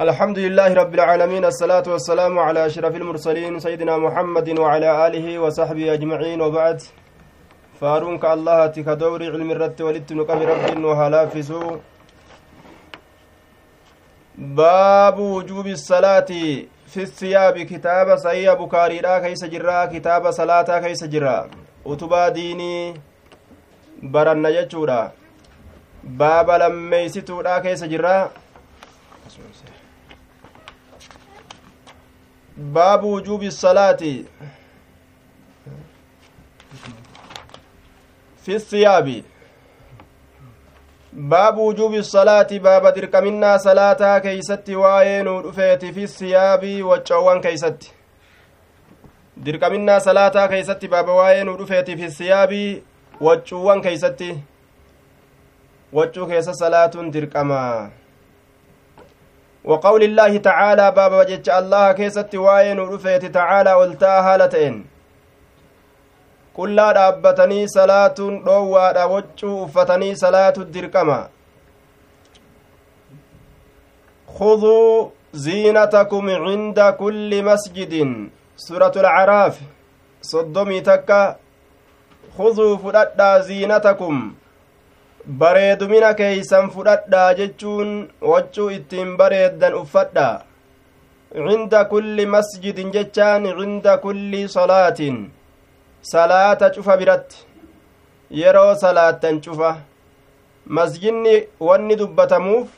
الحمد 0.00 0.38
لله 0.38 0.74
رب 0.74 0.94
العالمين 0.94 1.44
الصلاة 1.44 1.82
والسلام 1.86 2.38
على 2.38 2.66
أشرف 2.66 2.96
المرسلين 2.96 3.60
سيدنا 3.60 3.96
محمد 3.98 4.58
وعلى 4.58 5.06
آله 5.06 5.38
وصحبه 5.38 5.94
أجمعين 5.94 6.40
وبعد 6.40 6.82
فارونك 7.80 8.24
الله 8.24 8.66
تكدور 8.66 9.22
علم 9.22 9.50
الرت 9.50 9.80
ولدت 9.80 10.12
نقم 10.12 10.38
رب 10.50 10.84
وهلافسو 10.84 11.76
باب 14.38 15.18
وجوب 15.18 15.66
الصلاة 15.66 16.30
في 16.92 17.02
الثياب 17.08 17.58
كتاب 17.58 18.16
صحيح 18.16 18.52
بكاري 18.54 18.98
لا 19.00 19.18
كيس 19.18 19.44
جرا 19.44 19.84
كتاب 19.84 20.30
صلاة 20.30 20.68
كيس 20.84 21.04
جرا 21.04 21.50
utubaa 21.84 22.30
diinii 22.30 22.94
baranna 24.02 24.52
jechuudha. 24.52 25.10
Baaba 26.04 26.58
lammeeysituudha 26.58 27.60
keessa 27.60 27.88
jirra. 27.88 28.30
Baabu 32.62 33.12
wujuubi 33.12 33.50
salaati 33.52 34.26
fi 38.42 38.60
siyaabi 38.60 39.24
baabu 41.12 41.66
wujuubi 41.66 42.04
salaati 42.04 42.60
baaba 42.60 42.92
dirqaminnaa 42.92 43.58
salaataa 43.58 44.20
keeysatti 44.20 44.74
waa'ee 44.76 45.22
nuu 45.22 45.42
dhufeeti 45.42 45.92
fi 45.92 46.08
siyaabi 46.08 46.82
waccoowwan 46.82 47.40
keeysatti 47.40 47.92
dirqaminnaa 49.44 50.00
salaataa 50.00 50.48
keeysatti 50.48 50.88
baaba 50.88 51.14
waa'ee 51.14 51.44
nuu 51.44 51.56
dhufeeti 51.56 51.96
fi 51.96 52.10
siyaabi 52.10 52.82
waccuuwwan 53.20 53.82
keeysatti 53.82 54.30
waccuu 55.92 56.26
keessa 56.26 56.54
salaatuun 56.54 57.12
dirqama 57.12 57.90
وقول 59.64 60.02
الله 60.02 60.36
تعالى 60.36 60.90
بابا 60.90 61.16
وجدت 61.20 61.48
الله 61.48 61.92
كيست 61.92 62.34
واين 62.34 62.78
رفيت 62.80 63.24
تعالى 63.26 63.72
ولتا 63.72 64.20
هالتين 64.20 64.84
قل 66.56 66.74
لا 66.74 66.92
دابتني 66.92 67.66
صلاة 67.66 68.18
روى 68.20 68.86
وجو 69.12 69.66
فتني 69.66 70.14
صلاة 70.14 70.54
الدركمة 70.58 71.28
خذوا 74.38 75.08
زينتكم 75.32 76.30
عند 76.30 76.80
كل 76.98 77.30
مسجد. 77.44 77.92
سورة 78.56 78.92
العراف 78.96 79.60
صدمي 80.22 80.80
تكا. 80.80 81.36
خذوا 82.38 82.76
فددا 82.76 83.38
زينتكم. 83.38 84.34
Bareedumina 85.26 86.14
keeysan 86.14 86.70
fudhadhaa 86.70 87.34
jechuun 87.40 87.90
waccuu 88.30 88.70
ittiin 88.76 89.16
bareeddan 89.16 89.74
uffadha 89.80 90.26
cinda 91.34 91.84
kulli 91.92 92.26
masjidin 92.26 92.90
jechaan 92.96 93.46
cinda 93.58 93.96
kulli 93.98 94.48
salaatin 94.56 95.30
salaata 96.12 96.70
cufa 96.74 96.96
biratti 96.96 97.46
yeroo 98.40 98.74
salaattan 98.84 99.40
cufa 99.40 99.72
masjidni 100.66 101.34
wanni 101.60 101.96
dubbatamuuf 101.96 102.68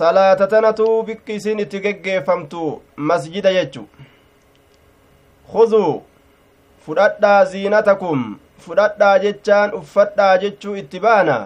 salaata 0.00 0.46
tanatu 0.46 0.90
bikki 1.02 1.34
isin 1.34 1.58
itti 1.64 1.80
geggeeffamtu 1.84 2.82
masjida 2.96 3.52
jechu 3.58 3.88
khuduu 5.52 6.02
fudhadhaa 6.86 7.44
ziinatakum 7.44 8.38
fudhadhaa 8.66 9.18
jechaan 9.24 9.74
uffadhaa 9.78 10.36
jechuu 10.42 10.74
itti 10.82 11.00
baana. 11.06 11.36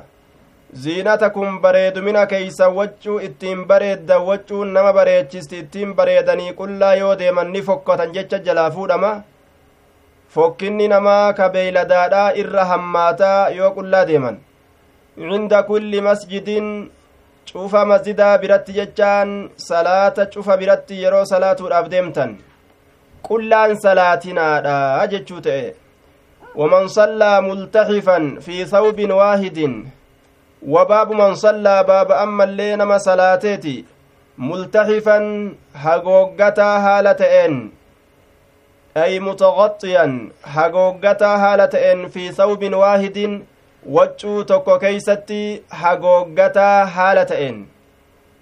Ziinatakum 0.83 1.61
bareedumina 1.63 2.27
keeysan 2.31 2.73
waccuu 2.79 3.19
ittiin 3.27 3.61
bareeddan 3.67 4.23
waccuun 4.29 4.73
nama 4.77 4.93
bareechisti 4.93 5.59
ittiin 5.65 5.95
bareedanii 5.99 6.53
qullaa 6.61 6.95
yoo 7.01 7.13
deeman 7.21 7.53
ni 7.53 7.63
fokkatan 7.69 8.13
jecha 8.17 8.39
jalaa 8.49 8.71
fuudhama. 8.71 9.13
Fokkinni 10.35 10.89
namaa 10.89 11.33
ka 11.33 11.49
beeyladaadhaa 11.55 12.33
irra 12.43 12.65
hammaataa 12.71 13.49
yoo 13.59 13.71
qullaa 13.77 14.05
deeman. 14.09 14.41
Cinda 15.19 15.63
kulli 15.69 16.01
masjidin 16.09 16.91
cufa 17.53 17.85
masjidaa 17.91 18.39
biratti 18.39 18.73
jechaan 18.79 19.37
salaata 19.69 20.27
cufa 20.27 20.57
biratti 20.57 21.03
yeroo 21.03 21.25
salaatuudhaaf 21.33 21.89
deemtan. 21.95 22.37
Qullaan 23.29 23.77
salaatinaadha 23.83 25.07
jechuu 25.13 25.41
ta'e 25.47 25.75
ومن 26.55 26.89
صلى 26.89 27.41
ملتحفا 27.41 28.19
في 28.41 28.65
ثوب 28.65 28.99
واحد. 29.11 29.59
وباب 30.67 31.13
من 31.13 31.35
صلى 31.35 31.85
باب 31.89 32.13
أما 32.13 32.45
اللي 32.45 32.77
نما 32.77 32.99
صلاتيتي. 32.99 33.85
ملتحفا 34.39 35.19
هقوقتا 35.75 36.71
هالتين 36.87 37.73
أي 38.97 39.21
متغطيا 39.21 40.29
هقوقتا 40.45 41.27
هالتين 41.37 42.09
في 42.09 42.33
ثوب 42.33 42.63
واحد. 42.75 43.43
وجو 43.87 44.43
توكو 44.43 44.79
كيستي 44.79 45.63
هقوقتا 45.71 46.83
هالتين 46.85 47.67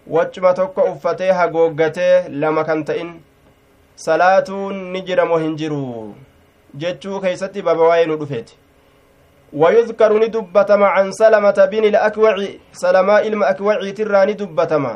وجما 0.07 0.53
توكو 0.53 0.81
أفتي 0.93 1.31
هقوقتي 1.31 2.29
لما 2.29 2.63
كنتئن 2.63 3.21
صلاة 3.97 4.49
نجرم 4.95 5.31
وهنجرو 5.31 6.13
jechuu 6.75 7.21
keeysatti 7.21 7.63
baba 7.63 7.89
waa'ee 7.93 8.07
nu 8.07 8.17
dhufeeti 8.25 8.57
ويذكر 9.53 10.13
ندبتما 10.25 10.87
عن 10.87 11.13
سلمة 11.13 11.59
بن 11.73 11.85
الأكوع 11.85 12.35
سلماء 12.73 13.29
المأكوع 13.29 13.91
ترى 13.91 14.21
ندبتما 14.33 14.95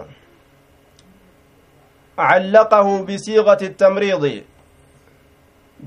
علقه 2.19 2.87
بصيغة 3.05 3.59
التمريض 3.63 4.25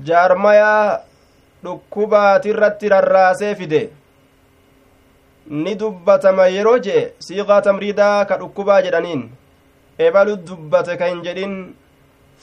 جارميا 0.06 1.00
dhukkubaati 1.64 2.48
irratti 2.52 2.88
rarraasee 2.88 3.54
fide 3.54 3.80
ni 5.64 5.74
dubbatama 5.80 6.46
yeroo 6.54 6.78
jee 6.86 7.02
siiqaa 7.26 7.60
tamriidaa 7.66 8.24
ka 8.30 8.38
dhukkubaa 8.42 8.80
jedhaniin 8.86 9.24
ebalu 10.06 10.36
dubbate 10.48 10.96
ka 11.00 11.10
hin 11.10 11.20
jedhin 11.26 11.56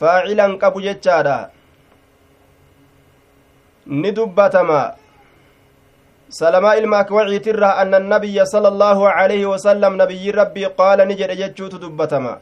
faacilan 0.01 0.53
qabu 0.63 0.83
jechaadha 0.87 1.37
ni 3.87 4.11
dubbatama 4.11 4.93
salamaa 6.29 6.75
ilma 6.75 6.99
akwaciitirraa 6.99 7.75
anna 7.77 7.97
annabiyya 7.97 8.45
sala 8.45 8.67
allaahu 8.67 9.07
alayhi 9.07 9.45
wasalam 9.45 9.95
nabiyyi 9.95 10.31
rabbii 10.31 10.69
qaala 10.77 11.05
ni 11.05 11.15
jedhe 11.15 11.35
jechuutu 11.35 11.79
dubbatama 11.79 12.37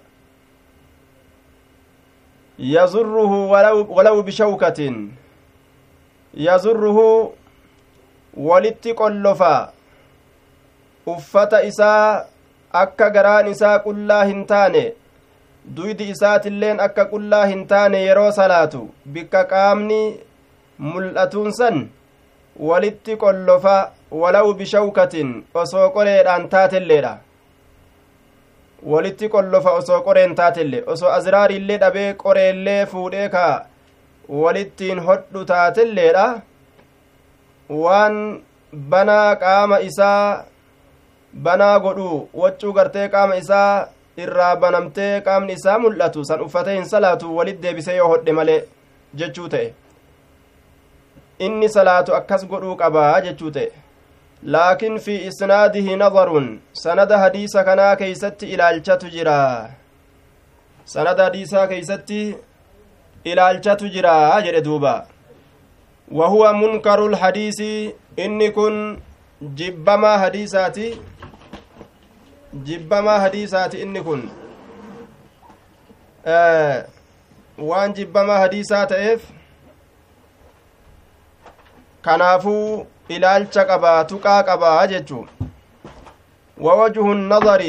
yazurruhu 2.60 3.52
walaw 3.52 4.22
bishawkatin 4.24 5.12
yazurruhu 6.34 7.34
walitti 8.38 8.94
qollofa 8.94 9.72
uffata 11.06 11.64
isaa 11.64 12.26
akka 12.72 13.10
garaan 13.10 13.48
isaa 13.48 13.80
qullaa 13.80 14.24
hin 14.26 14.46
taane 14.46 14.94
duydi 15.76 16.10
isaatilleen 16.10 16.80
akka 16.80 17.06
qullaa 17.12 17.46
hin 17.46 17.68
taane 17.68 18.02
yeroo 18.06 18.32
salaatu 18.32 18.90
bikka 19.18 19.44
qaamni 19.54 20.00
mul'atuun 20.80 21.52
san 21.60 21.90
walitti 22.70 23.16
qollofa 23.18 23.76
walaw 24.12 24.54
bishawkatin 24.54 25.30
osoo 25.54 25.90
qoreedhaan 25.96 26.50
taatelleedha. 26.50 27.14
Walitti 28.92 29.30
qollofa 29.30 29.72
osoo 29.80 30.02
qoreen 30.02 30.36
taatelle 30.36 30.84
osoo 30.94 31.10
azraariillee 31.18 31.78
dhabee 31.84 32.10
qoreellee 32.24 32.86
fuudhee 32.86 33.30
ka 33.30 33.46
walittiin 34.30 35.00
hodhu 35.08 35.46
taatelleedha. 35.46 36.26
Waan 37.70 38.42
banaa 38.90 39.36
qaama 39.36 39.80
isaa 39.80 40.44
banaa 41.44 41.80
godhu 41.80 42.30
waccuu 42.42 42.74
gartee 42.74 43.08
qaama 43.10 43.36
isaa 43.36 43.88
irraa 44.18 44.56
banamtee 44.56 45.22
qaamni 45.22 45.54
isaa 45.60 45.80
mul'atu 45.86 46.26
san 46.26 46.42
uffatee 46.46 46.76
hin 46.76 46.86
salaatu 46.92 47.36
walit 47.38 47.62
deebisee 47.64 47.96
yoo 47.96 48.08
hodhe 48.14 48.32
malee 48.38 48.60
jechuu 49.22 49.48
ta'e 49.56 49.74
inni 51.40 51.70
salaatu 51.70 52.16
akkas 52.16 52.46
godhuu 52.48 52.76
qabaa 52.82 53.22
jechuu 53.22 53.52
ta'e 53.58 53.72
laakin 54.56 55.00
fi 55.00 55.16
isnaadihi 55.30 55.96
nadarun 56.02 56.48
sanada 56.84 57.18
hadiisa 57.24 57.64
kanaa 57.70 57.96
keeysatti 58.02 58.52
ilaalchatu 58.58 59.10
jira 59.16 59.40
sanada 60.94 61.24
hadiisaa 61.24 61.68
keeysatti 61.74 62.22
ilaalchatu 63.34 63.90
jira 63.98 64.16
jedhe 64.48 64.62
duuba 64.70 64.96
wahuwa 66.12 66.54
munkaru 66.54 67.10
lhadiisi 67.10 67.70
inni 68.26 68.52
kun 68.58 68.82
jibbamaa 69.62 70.18
hadiisaati 70.18 70.90
jibbamaa 72.70 73.20
hadiisaati 73.20 73.82
inni 73.88 74.02
kun 74.02 74.30
waan 77.72 77.94
jibbamaa 77.94 78.38
hadiisaa 78.44 78.86
ta'eef 78.94 79.35
kanaafuu 82.06 82.86
ilaalcha 83.18 83.66
qabaa 83.72 84.00
tuqaa 84.14 84.42
qabaa 84.52 84.88
jechuu 84.94 85.26
ووجه 86.58 87.12
النظر 87.12 87.62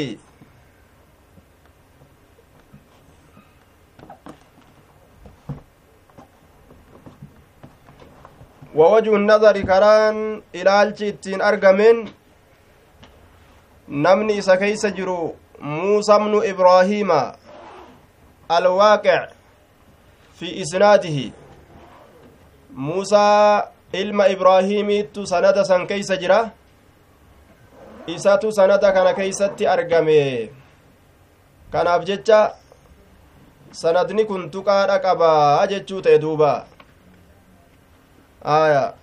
ووجه 8.75 9.15
النظر 9.15 9.61
كران 9.61 10.41
ilaalchi 10.53 11.07
ittiin 11.07 11.41
argameen 11.41 12.09
namni 13.87 14.37
isa 14.37 14.57
keeysa 14.57 14.91
jiru 14.91 15.35
muusaa 15.59 16.19
bnu 16.19 16.43
ibraahiima 16.51 17.19
alwaaqic 18.49 19.29
fi 20.39 20.47
isnaadihi 20.63 21.33
muusaa 22.71 23.76
ilma 23.93 24.27
ibraahiimiittu 24.27 25.27
sanada 25.27 25.65
san 25.65 25.87
keeysa 25.87 26.17
jira 26.17 26.51
isatu 28.07 28.51
sanada 28.51 28.91
kana 28.91 29.13
keeysatti 29.13 29.67
argame 29.67 30.49
kanaaf 31.71 32.05
jecha 32.05 32.39
sanadni 33.71 34.25
kun 34.25 34.49
tuqaadha 34.51 34.99
qabaa 35.05 35.67
jechuu 35.67 36.01
ta'e 36.01 36.19
duuba 36.19 36.51
aya 38.43 38.93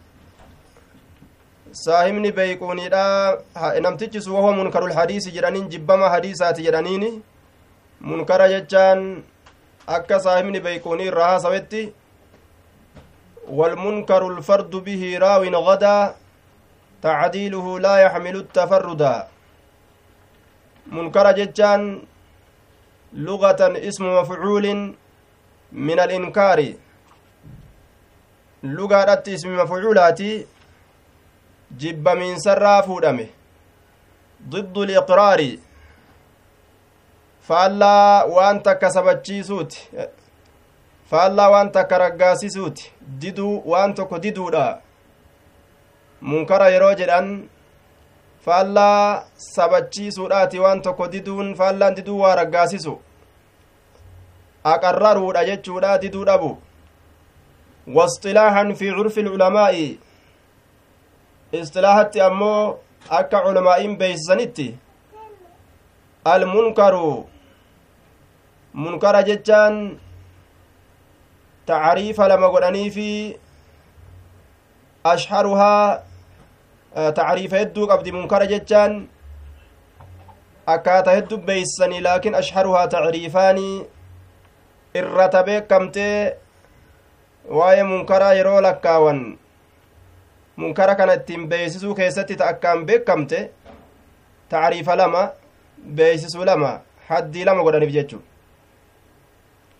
saahibni 1.72 2.32
beeyquunidha 2.32 3.04
namtichi 3.80 4.20
sun 4.20 4.34
wahuwa 4.37 4.52
munkarul 4.60 4.92
hadiisi 4.92 5.32
jedhaniin 5.37 5.69
jibbama 5.69 6.08
hadiisaati 6.14 6.62
jedhaniini 6.62 7.10
munkara 8.00 8.48
jechaan 8.48 9.22
akka 9.87 10.20
saahibni 10.20 10.60
beeyquunii 10.60 11.06
irraa 11.12 11.30
haasawetti 11.30 11.82
والمنكر 13.49 14.29
الفرد 14.29 14.70
به 14.70 15.19
راو 15.19 15.43
غدا 15.44 16.14
تعديله 17.02 17.81
لا 17.81 17.96
يحمل 17.96 18.37
التفردا 18.37 19.29
منكر 20.87 21.32
جتان 21.32 22.02
لغة 23.12 23.61
اسم 23.88 24.05
مفعول 24.20 24.94
من 25.73 25.99
الإنكار. 26.00 26.73
لغة 28.62 29.23
اسم 29.29 29.56
مفعولات 29.56 30.20
جب 31.79 32.08
من 32.08 32.38
سرا 32.38 32.81
فودمه 32.81 33.26
ضد 34.49 34.79
الإقرار. 34.79 35.40
faallaa 37.49 38.25
waan 38.25 38.62
takka 38.62 38.90
sabachiisuuti 38.90 39.88
faallaa 41.14 41.49
waan 41.55 41.72
takka 41.78 41.99
raggaasisuuti 42.05 42.93
diduu 43.25 43.55
waan 43.72 43.94
tokko 43.99 44.19
diduudha 44.26 44.66
munkara 46.31 46.69
yeroo 46.75 46.94
jedhan 47.00 47.28
faallaa 48.46 49.25
sabachiisuudhaati 49.49 50.62
waan 50.64 50.82
tokko 50.87 51.08
diduun 51.16 51.50
faallaan 51.61 51.99
diduu 51.99 52.20
waa 52.22 52.34
raggaasisu 52.40 52.94
aqarraruudha 54.75 55.49
jechuudha 55.50 55.99
diduu 56.06 56.25
dhabu 56.31 56.52
واصطلاحا 57.96 58.72
في 58.72 58.90
عرف 58.90 59.19
العلماء 59.19 59.96
اصطلاحات 61.55 62.16
أمو 62.16 62.76
أكا 63.11 63.37
علماء 63.37 63.81
بيسانيتي 64.00 64.69
المنكر 66.26 66.94
munkara 68.75 69.22
jechaan 69.22 69.75
tacriifa 71.66 72.28
lama 72.28 72.49
godhanii 72.55 72.90
fi 72.90 73.08
ashharuhaa 75.12 76.02
tacriifa 77.19 77.56
hedduu 77.62 77.87
qabdi 77.93 78.12
munkara 78.16 78.46
jechaan 78.52 78.96
akkaata 80.75 81.16
heddu 81.19 81.38
beeysanii 81.49 82.00
laakiin 82.08 82.34
ashharuhaa 82.40 82.87
tacriifaanii 82.96 83.87
irrata 85.00 85.43
beekamtee 85.49 86.37
waa'ee 87.58 87.88
munkaraa 87.93 88.34
yeroo 88.40 88.61
lakkaawan 88.66 89.25
munkara 90.56 90.94
kana 90.94 91.16
ittiin 91.20 91.49
beeysisuu 91.49 91.94
keessatti 91.94 92.37
ta 92.43 92.49
akkaan 92.52 92.87
beekamte 92.90 93.40
tacriifa 94.49 94.96
lama 94.96 95.22
beeysisuu 95.99 96.44
lama 96.50 96.70
haddii 97.08 97.44
lama 97.44 97.62
godhaniif 97.66 97.93
jechuu 97.96 98.22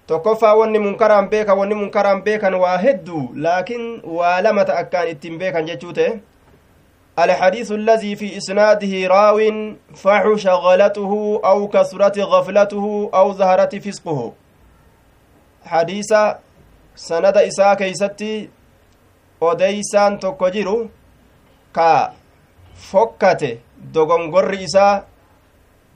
tokkoffaa 0.06 0.54
wanni 0.60 0.78
munkaraan 0.78 1.28
beekan 1.32 1.58
wanni 1.58 1.74
munkaraan 1.74 2.22
beekan 2.22 2.54
waa 2.54 2.76
hedduu 2.78 3.24
laakiin 3.46 3.84
waa 4.18 4.36
lama 4.42 4.64
ta 4.64 4.78
akkaan 4.82 5.08
ittiin 5.08 5.38
beekan 5.38 5.66
jechuu 5.66 5.92
ta'e 5.98 6.20
الحديث 7.18 7.72
الذي 7.72 8.16
في 8.16 8.36
إسناده 8.36 9.06
راو 9.06 9.38
فحش 9.94 10.46
غلطه 10.46 11.40
أو 11.44 11.68
كثرت 11.68 12.18
غفلته 12.18 13.10
أو 13.14 13.32
ظهرت 13.32 13.76
فسقه 13.76 14.32
حديث 15.66 16.12
سند 16.96 17.36
إساء 17.36 17.74
كيستي 17.74 18.50
jiru 20.52 20.90
ka 21.72 22.14
fokkate 22.74 23.60
dogongorri 23.92 24.62
isaa 24.64 25.02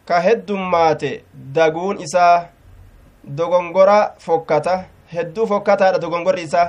ka 0.05 0.21
heddummaate 0.21 1.25
daguun 1.35 2.01
isaa 2.07 2.49
dogongora 3.29 4.15
fokkata 4.19 4.85
hedduu 5.13 5.47
fokkataadha 5.47 5.99
dogongorri 5.99 6.43
isaa 6.43 6.69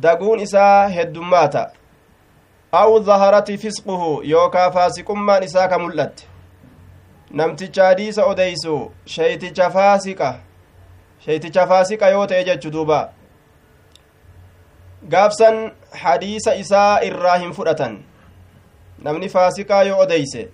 daguun 0.00 0.40
isaa 0.40 0.88
heddummaata 0.88 1.70
aw 2.72 3.00
zaharati 3.00 3.58
fisquhu 3.58 4.22
yookaa 4.24 4.70
faasiqummaan 4.70 5.42
isaa 5.42 5.68
ka 5.68 5.78
mul'atte 5.78 6.24
namticha 7.30 7.86
hadiisa 7.86 8.26
odeysu 8.32 8.74
sheeyticha 9.14 9.70
faasiqa 9.70 10.32
sheeyticha 11.26 11.66
faasiqa 11.66 12.08
yoo 12.08 12.26
ta'e 12.26 12.44
jechu 12.44 12.70
duuba 12.70 13.12
gaafsan 15.08 15.72
hadiisa 16.02 16.54
isaa 16.54 17.00
irraa 17.08 17.38
hin 17.38 17.52
fudhatan 17.52 17.98
namni 19.08 19.28
faasiqaa 19.28 19.82
yoo 19.82 19.98
odeyse 20.04 20.48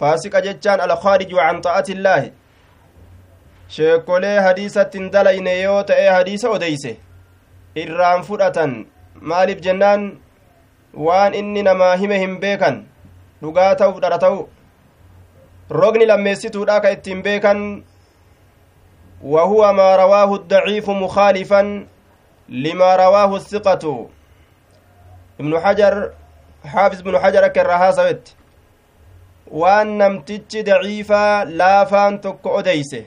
faasiqa 0.00 0.40
jechaan 0.40 0.80
alkhaariju 0.80 1.36
can 1.36 1.60
ta'ati 1.68 1.92
sheekolee 3.76 4.38
hadiisatti 4.46 4.98
hin 4.98 5.10
dalayne 5.12 5.60
yoo 5.60 5.82
ta'e 5.90 6.08
hadiisa 6.08 6.50
odeyse 6.50 6.96
irraan 7.82 8.22
fudhatan 8.28 8.78
maaliif 9.32 9.60
jennaan 9.66 10.06
waan 11.08 11.34
inni 11.42 11.62
namaa 11.68 11.96
hime 12.02 12.18
hin 12.24 12.38
beekan 12.46 12.80
dhugaa 13.42 13.74
ta'u 13.82 14.00
dhara 14.06 14.18
ta'u 14.24 14.40
rogni 15.80 16.06
lammeessituudha 16.12 16.80
ka 16.86 16.96
ittiin 16.96 17.22
beekan 17.28 17.62
وهو 19.22 19.72
ما 19.72 19.96
رواه 19.96 20.34
الضعيف 20.34 20.90
مخالفا 20.90 21.86
لما 22.48 22.96
رواه 22.96 23.36
الثقة 23.36 24.08
ابن 25.40 25.60
حجر 25.60 26.12
حافظ 26.64 27.00
ابن 27.00 27.18
حجر 27.18 27.48
كرها 27.48 27.90
سوت 27.90 28.34
وان 29.50 29.98
نمتج 29.98 30.64
ضعيفا 30.64 31.44
لا 31.44 31.84
فان 31.84 32.20
تك 32.20 32.46
أديسه 32.46 33.04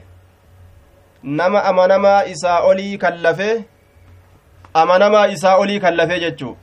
nama 1.22 1.64
amanamaa 1.64 2.24
isaa 2.24 2.60
olii 2.60 2.98
kallafe 2.98 3.64
amanamaa 4.74 5.26
isaa 5.26 5.56
olii 5.56 5.80
kallafe 5.80 6.20
jechuu. 6.20 6.56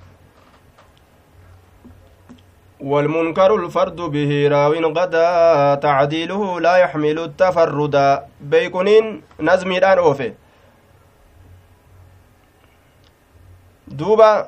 والمنكر 2.79 3.55
الفرد 3.55 3.95
به 3.95 4.47
راو 4.47 4.73
غدا 4.73 5.75
تعديله 5.75 6.59
لا 6.59 6.75
يحمل 6.75 7.19
التفرد 7.19 7.95
بيكونين 8.41 9.21
نزمي 9.39 9.77
الآن 9.77 9.97
أوفي 9.97 10.33
دوبا 13.87 14.47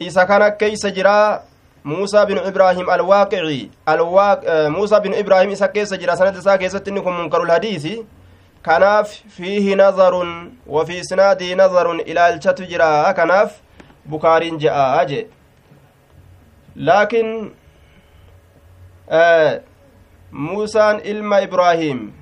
إذا 0.00 0.24
كان 0.24 0.48
كيس 0.48 0.86
جرا 0.86 1.42
موسى 1.84 2.24
بن 2.24 2.38
إبراهيم 2.38 2.90
الواقعي 2.90 3.70
الواق... 3.88 4.40
موسى 4.68 5.00
بن 5.00 5.14
إبراهيم 5.14 5.50
إذا 5.50 5.66
كيس 5.66 5.94
جرا 5.94 6.14
سنة 6.14 6.38
إذا 6.38 6.56
كيس 6.56 6.72
تنكم 6.72 7.20
منكر 7.20 7.42
الحديث 7.42 7.86
nazarun 9.76 10.58
wafii 10.66 10.98
isnaadii 10.98 11.54
nazarun 11.54 12.00
ilaalchatu 12.00 12.64
jira 12.66 13.14
kanaaf 13.14 13.52
bukaariin 14.10 14.58
je'a 14.58 15.04
je 15.06 15.26
laakiin 16.76 17.52
muusaan 20.30 21.00
ilma 21.04 21.40
ibraahim 21.40 22.12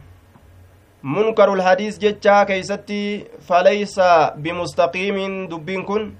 munkarul 1.02 1.60
hadiis 1.60 1.98
jechaa 2.00 2.44
keeysatti 2.46 3.26
faleysa 3.48 4.34
bimustaqiimiin 4.42 5.50
dubbiin 5.50 5.84
kun 5.84 6.12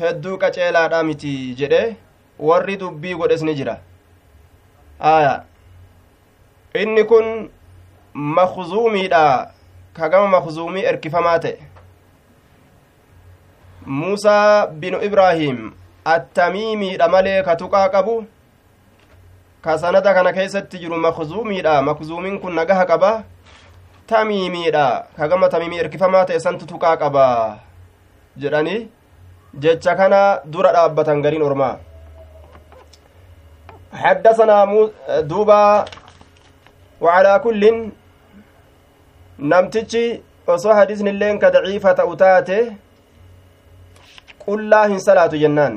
hedduu 0.00 0.38
qaceelaadha 0.38 1.02
miti 1.02 1.54
jedhe 1.60 1.96
warri 2.38 2.76
dubbii 2.80 3.14
godhes 3.14 3.42
ni 3.42 3.54
jira 3.54 3.76
aya 5.00 5.44
inni 6.74 7.04
kun 7.04 7.50
makzuumiidha 8.14 9.50
ka 9.92 10.08
gama 10.08 10.28
makzuumii 10.28 10.84
erkifamaa 10.84 11.38
ta'e 11.38 11.58
muusaa 13.86 14.66
binu 14.66 15.02
ibraahim 15.02 15.72
attamiimiidha 16.04 17.08
malee 17.08 17.42
ka 17.42 17.56
tuqaa 17.56 17.88
qabu 17.88 18.26
ka 19.62 19.78
sanada 19.78 20.14
kana 20.14 20.32
keessatti 20.32 20.78
jiru 20.78 20.96
makzuumiidha 20.96 21.82
makzuumiin 21.82 22.40
kun 22.40 22.54
nagaha 22.54 22.86
qaba 22.86 23.24
tamiimiidha 24.06 25.06
ka 25.16 25.48
tamiimii 25.48 25.78
erkifamaa 25.78 26.24
ta'e 26.24 26.40
santu 26.40 26.66
tuqaa 26.66 26.96
qaba 26.96 27.58
jedhanii 28.36 28.88
jecha 29.54 29.94
kana 29.96 30.40
dura 30.44 30.72
dhaabbatan 30.72 31.22
gariin 31.22 31.42
ormaa 31.42 31.76
حدثنا 33.92 34.64
دوبا 35.08 35.84
وعلى 37.00 37.38
كل 37.44 37.90
ka 41.38 41.50
daciifa 41.50 41.94
ta'u 41.94 42.16
taate 42.16 42.58
qullaa 44.44 44.86
hin 44.88 45.00
salaatu 45.00 45.36
jennaan 45.42 45.74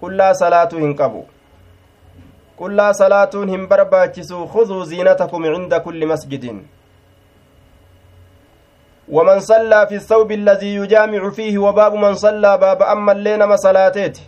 qullaa 0.00 0.34
salaatuu 0.40 0.78
hin 0.84 0.94
qabu 1.00 1.22
qullaa 2.60 2.92
salaatuun 3.00 3.48
hin 3.54 3.66
barbaachisu 3.72 4.46
khuduu 4.54 4.84
ziinatakum 4.92 5.42
cinda 5.54 5.80
kulli 5.80 6.06
masjidin 6.06 6.62
ومن 9.08 9.40
صلى 9.40 9.86
في 9.88 9.94
الثوب 9.94 10.32
الذي 10.32 10.74
يجامع 10.74 11.30
فيه 11.30 11.58
وباب 11.58 11.94
من 11.94 12.14
صلى 12.14 12.58
باب 12.58 12.82
أما 12.82 13.12
اللين 13.12 13.44
ما 13.44 13.56
صلاتيت 13.56 14.18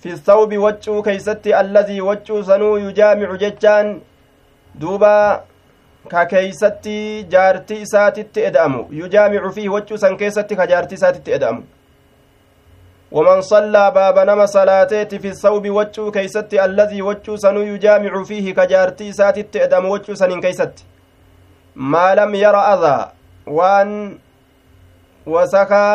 في 0.00 0.08
الثوب 0.08 0.56
وجهه 0.56 1.02
كيستي 1.02 1.60
الذي 1.60 2.00
وجهه 2.00 2.42
سنو 2.42 2.76
يجامع 2.76 3.34
ججان 3.34 4.00
دوبا 4.74 5.40
ka 6.10 6.26
keeysatti 6.26 7.24
jaartii 7.32 7.80
isaatitti 7.80 8.40
eda'amu. 8.48 8.80
Yujaamicu 8.92 9.52
fiihi 9.56 9.68
wachuu 9.68 9.98
san 9.98 10.16
keessatti 10.16 10.56
ka 10.56 10.66
jaartii 10.66 10.98
isaatitti 11.00 11.32
eda'amu. 11.32 11.62
ومن 13.14 13.40
صلى 13.40 13.90
باب 13.90 14.18
نما 14.18 14.46
صلاتيت 14.46 15.14
في 15.14 15.28
الثوب 15.28 15.68
وجو 15.68 16.10
كيست 16.10 16.54
الذي 16.54 17.02
وجو 17.02 17.36
سنو 17.36 17.60
يجامع 17.62 18.22
فيه 18.24 18.54
كجارتي 18.54 19.12
ساتت 19.12 19.56
آدم 19.56 19.84
وجو 19.86 20.14
سنين 20.14 20.40
كيست 20.40 20.74
ما 21.76 22.14
لم 22.14 22.34
يرى 22.34 22.62
أذى 22.74 22.98
وان 23.46 24.18
وسكا 25.26 25.86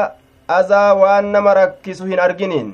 أذى 0.59 0.85
وان 1.01 1.31
نما 1.31 1.53
ركسو 1.53 2.05
هن 2.05 2.19
أرجنين 2.19 2.67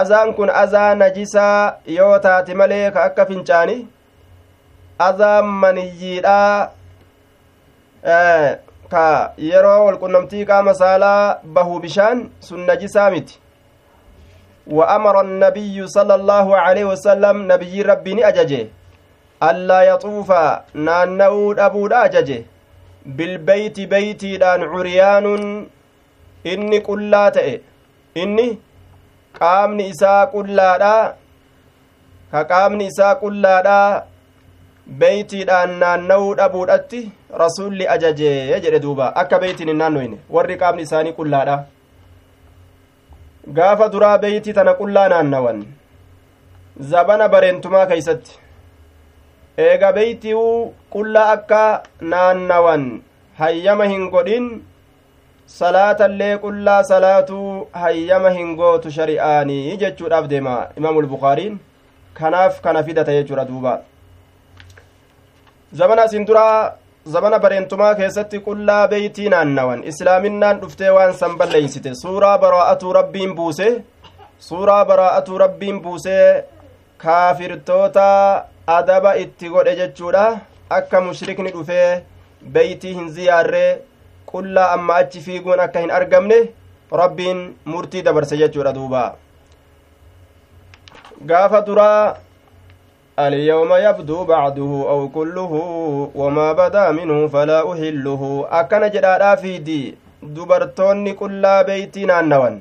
أذان 0.00 0.32
كن 0.32 0.50
أذى 0.50 0.86
نجسا 1.02 1.76
يوتات 1.86 2.50
مليك 2.50 2.96
أكا 2.96 3.24
فنشاني 3.24 3.86
azaan 5.06 5.46
maniyyiidha 5.64 6.38
ka 8.92 9.04
yeroo 9.50 9.78
walqunnamtii 9.86 10.44
qaama 10.50 10.74
saalaa 10.82 11.38
bahu 11.58 11.80
bishaan 11.84 12.22
sun 12.48 12.66
najisaa 12.70 13.10
miti 13.16 13.38
wa 14.78 14.88
amara 14.96 15.20
annabiyyu 15.26 15.88
sala 15.96 16.14
allaahu 16.20 16.54
aleyhi 16.64 16.88
wasalam 16.88 17.44
nabiyyiin 17.52 17.86
rabbii 17.92 18.14
ni 18.18 18.24
ajaje 18.30 18.60
allaa 19.50 19.82
yaxuufa 19.90 20.42
naanna'uu 20.88 21.54
dhabuudha 21.60 22.02
ajaje 22.08 22.38
bilbeyti 23.16 23.86
beytiidhaan 23.94 24.68
curyaanun 24.74 25.48
inni 26.52 26.80
qullaa 26.90 27.26
ta'e 27.38 27.54
inni 28.24 28.46
qaamni 29.40 29.88
isaa 29.94 30.20
qullaadha 30.36 30.94
ka 32.32 32.44
qaamni 32.52 32.86
isaa 32.92 33.14
qullaadha 33.24 33.78
beeytiidhaan 34.86 35.78
naanna'uu 35.80 36.34
dhabuudhatti 36.38 37.00
rasulli 37.42 37.88
ajajee 37.88 38.60
jedhe 38.64 38.80
duuba. 38.82 39.12
Akka 39.14 39.38
beeytiin 39.38 39.68
hin 39.68 39.78
naannoyne 39.82 40.18
warri 40.30 40.56
qaamni 40.62 40.82
isaanii 40.82 41.12
qullaadha. 41.18 41.58
Gaafa 43.58 43.88
duraa 43.92 44.18
beeytii 44.18 44.52
tana 44.52 44.74
qullaa 44.80 45.08
naannawan. 45.14 45.62
Zabana 46.90 47.28
bareentumaa 47.28 47.86
keeysatti. 47.86 48.38
Eega 49.68 49.92
beeytii'uu 49.92 50.74
qullaa 50.96 51.30
akka 51.36 51.62
naannawan. 52.00 52.90
Hayyama 53.38 53.84
hin 53.94 54.10
godhin. 54.10 54.50
Salaatallee 55.46 56.34
qullaa 56.42 56.82
salaatuu 56.90 57.68
hayyama 57.84 58.30
hin 58.30 58.54
gootu 58.56 58.90
shari'aanii 58.90 59.76
jechuudhaaf 59.76 60.28
deema. 60.34 60.58
Imaamul 60.76 61.06
bukaariin 61.06 61.58
kanaaf 62.20 62.60
kana 62.60 62.82
fidata 62.82 63.12
jechuudha 63.12 63.44
duuba 63.48 63.80
zabana 65.80 66.04
isin 66.08 66.24
duraa 66.28 66.72
zabana 67.14 67.38
bareentumaa 67.44 67.94
keessatti 68.00 68.38
qullaa 68.46 68.88
beeytii 68.92 69.28
naannawan 69.34 69.84
islaaminaan 69.90 70.60
dhuftee 70.62 70.90
waan 70.96 71.14
san 71.20 71.36
balleeysite 71.40 71.90
suuraa 72.02 72.36
baraa'atuu 72.44 72.92
rabbiin 72.98 73.34
buuse 73.38 73.68
suuraa 74.48 74.84
baraa'atuu 74.90 75.38
rabbiin 75.44 75.80
buusee 75.84 76.26
kaafirtoota 77.04 78.08
adaba 78.78 79.14
itti 79.24 79.48
godhe 79.54 79.76
jechuudha 79.80 80.24
akka 80.78 81.00
mushrikni 81.06 81.50
dhufee 81.56 81.88
beeytii 82.56 82.94
hin 82.98 83.08
ziyaarree 83.16 83.70
qullaa 84.32 84.68
amma 84.76 84.94
achi 85.04 85.20
fiiguun 85.28 85.60
akka 85.66 85.80
hin 85.86 85.90
argamne 85.98 86.38
rabbiin 87.02 87.40
murtii 87.72 88.02
dabarse 88.08 88.36
jechuudha 88.42 88.72
duuba 88.78 89.02
gaafa 91.30 91.60
duraa 91.66 92.14
اليوم 93.18 93.72
يبدو 93.72 94.24
بعده 94.24 94.72
أو 94.88 95.08
كله 95.08 95.52
وما 96.14 96.52
بدا 96.52 96.90
منه 96.90 97.28
فلا 97.28 97.72
أحله 97.72 98.46
أكن 98.50 98.90
جدادا 98.90 99.34
فيدي 99.34 99.94
دبرتوني 100.22 101.12
كلا 101.12 101.62
بيتي 101.62 102.04
نانوان. 102.04 102.60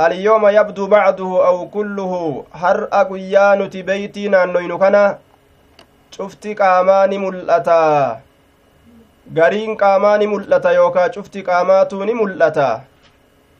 اليوم 0.00 0.48
يبدو 0.48 0.86
بعده 0.86 1.46
أو 1.46 1.68
كله 1.68 2.44
هر 2.52 2.88
أقيان 2.92 3.68
بيتي 3.68 4.28
نانوين 4.28 4.78
كنا. 4.78 5.18
شفتي 6.10 6.54
قاماني 6.54 7.18
ملأتا. 7.18 8.20
gariin 9.32 9.76
qaamaa 9.80 10.18
ni 10.18 10.26
mul'ata 10.26 10.72
yookaa 10.72 11.08
cufti 11.08 11.42
qaamaatu 11.42 12.04
ni 12.04 12.14
mul'ata 12.14 12.84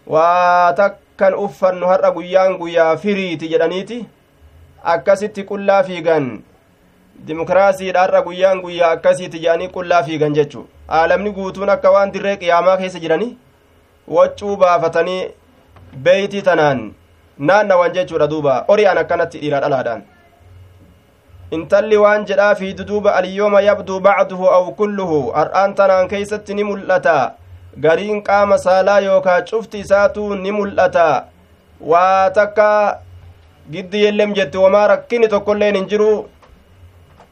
waa 0.07 0.73
takkan 0.81 1.35
uffannu 1.45 1.89
har'a 1.91 2.11
guyyaan 2.17 2.59
guyyaa 2.61 2.97
firiiti 2.97 3.49
jedhaniiti 3.53 3.97
akkasitti 4.93 5.45
qullaa 5.51 5.83
fiigan. 5.83 6.27
Dimokiraasiidhaarra 7.27 8.23
guyyaan 8.23 8.61
guyyaa 8.63 8.91
akkasiiti 8.97 9.39
jedhanii 9.45 9.69
qullaa 9.77 10.03
fiigan 10.03 10.35
jechu. 10.35 10.67
Aalamni 10.89 11.31
guutuun 11.33 11.71
akka 11.75 11.91
waan 11.91 12.13
dirree 12.15 12.37
qiyaamaa 12.37 12.77
keessa 12.81 12.99
jirani 13.05 13.29
waccuu 14.17 14.57
baafatanii 14.57 15.21
beeytii 16.09 16.43
tanaan 16.43 16.83
naannawan 17.39 17.93
jechuudha 17.95 18.27
duuba. 18.33 18.65
Ori'an 18.69 18.99
akkanatti 18.99 19.39
dhiiraa 19.45 19.61
dhalaadhaan. 19.67 20.03
Intalli 21.51 21.97
waan 22.03 22.27
jedhaa 22.27 22.55
fi 22.55 22.75
duduuba 22.75 23.15
alyooma 23.15 23.61
yabduu 23.61 24.01
bacduhu 24.01 24.47
aw 24.57 24.71
kulluhu. 24.81 25.33
Har'aan 25.39 25.75
tanaan 25.75 26.09
keeysatti 26.09 26.55
ni 26.55 26.65
mul'ata. 26.65 27.33
Gariin 27.81 28.23
qaama 28.23 28.59
saalaa 28.59 29.01
yookaa 29.01 29.41
cufti 29.43 29.79
isaatu 29.87 30.35
ni 30.35 30.53
mul'ata. 30.53 31.25
Waa 31.81 32.31
takka 32.31 33.01
giddi 33.73 33.99
yellem 34.05 34.35
jette 34.39 34.59
wamaa 34.65 34.87
rakkini 34.93 35.29
tokkoilleen 35.29 35.77
hin 35.77 35.87
jiru. 35.93 36.11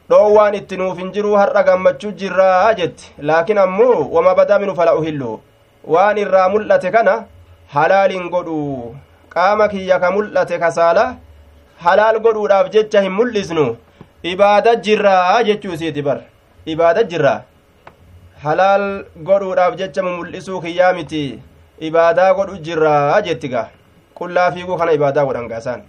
Dhoowwaan 0.09 0.55
itti 0.59 0.77
nuuf 0.77 0.97
hin 1.01 1.11
jiru 1.15 1.35
har'a 1.41 1.63
gammachuu 1.67 2.11
jirraa 2.21 2.73
jetti. 2.79 3.11
Laakiin 3.29 3.57
ammoo 3.65 4.09
wama 4.15 4.35
badaa 4.39 4.59
minu 4.63 4.75
fala 4.79 4.95
uhillu 4.99 5.39
waan 5.93 6.17
irraa 6.23 6.49
mul'ate 6.49 6.91
kana 6.95 7.15
halaaliin 7.75 8.27
godhu. 8.33 8.95
Qaama 9.33 9.67
kiyya 9.71 9.99
ka 10.03 10.11
mul'ate 10.15 10.59
kasaala 10.63 11.05
halaal 11.85 12.19
godhuudhaaf 12.25 12.69
jecha 12.75 13.01
hin 13.05 13.11
mul'isnu. 13.19 13.65
Ibaada 14.33 14.75
jirraa 14.75 15.43
jechuu 15.47 15.73
isiiti 15.77 16.01
bar. 16.01 16.19
Ibaada 16.65 17.03
jirraa. 17.13 17.39
Halaal 18.43 18.85
godhuudhaaf 19.29 19.75
jecha 19.79 20.03
mul'isuu 20.03 20.61
kiyyaa 20.61 20.93
miti. 20.97 21.23
Ibaadaa 21.87 22.33
godhu 22.37 22.57
jirraa 22.67 23.21
jettiga 23.25 23.63
qullaa 24.17 24.51
fiiguu 24.51 24.77
kana 24.79 24.91
ibaadaa 24.97 25.25
godhan 25.27 25.47
gaasaan 25.51 25.81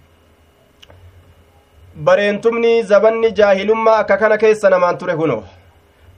bareentumni 2.03 2.83
zabanni 2.83 3.31
jaahilummaa 3.31 3.97
akka 3.97 4.17
kana 4.17 4.37
keessa 4.37 4.69
namaan 4.69 4.97
ture 4.97 5.15
kuno 5.15 5.43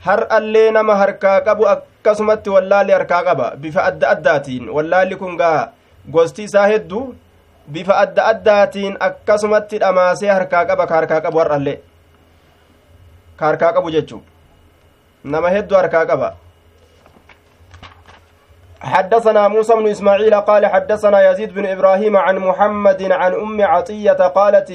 har'allee 0.06 0.72
nama 0.72 0.96
harkaa 1.02 1.42
qabu 1.48 1.68
akkasumatti 1.74 2.50
wallaalli 2.50 2.92
harkaa 2.98 3.24
qaba 3.28 3.52
bifa 3.66 3.84
adda 3.90 4.10
addaatiin 4.14 4.70
wallaalli 4.78 5.16
kun 5.22 5.38
gaa 5.38 5.70
gosti 6.12 6.44
isaa 6.50 6.66
hedduu 6.74 7.04
bifa 7.78 7.98
adda 8.06 8.26
addaatiin 8.32 8.98
akkasumatti 9.10 9.80
dhamaasee 9.86 10.34
harkaa 10.34 10.66
qaba 10.66 10.88
ka 10.88 10.96
harkaa 11.00 11.22
qabu 11.22 11.40
har'allee 11.44 11.78
ka 13.40 13.46
harkaa 13.46 13.72
qabu 13.78 13.92
jechuu 14.00 14.22
nama 15.24 15.50
hedduu 15.58 15.78
harkaa 15.84 16.06
qaba 16.06 16.36
حدثنا 18.82 19.48
موسى 19.48 19.74
بن 19.74 19.88
إسماعيل 19.88 20.36
قال 20.36 20.66
حدثنا 20.66 21.32
يزيد 21.32 21.54
بن 21.54 21.66
إبراهيم 21.66 22.18
عن 22.18 22.38
محمد 22.38 23.12
عن 23.12 23.34
أم 23.34 23.62
عطية 23.62 24.12
قالت 24.38 24.70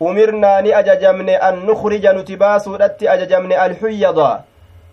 umirnaa 0.00 0.60
ni 0.62 0.72
ajajamne 0.72 1.36
an 1.36 1.62
nukrija 1.66 2.12
nuti 2.12 2.36
baasuudhatti 2.36 3.08
ajajamne 3.08 3.56
alxuyyada 3.56 4.42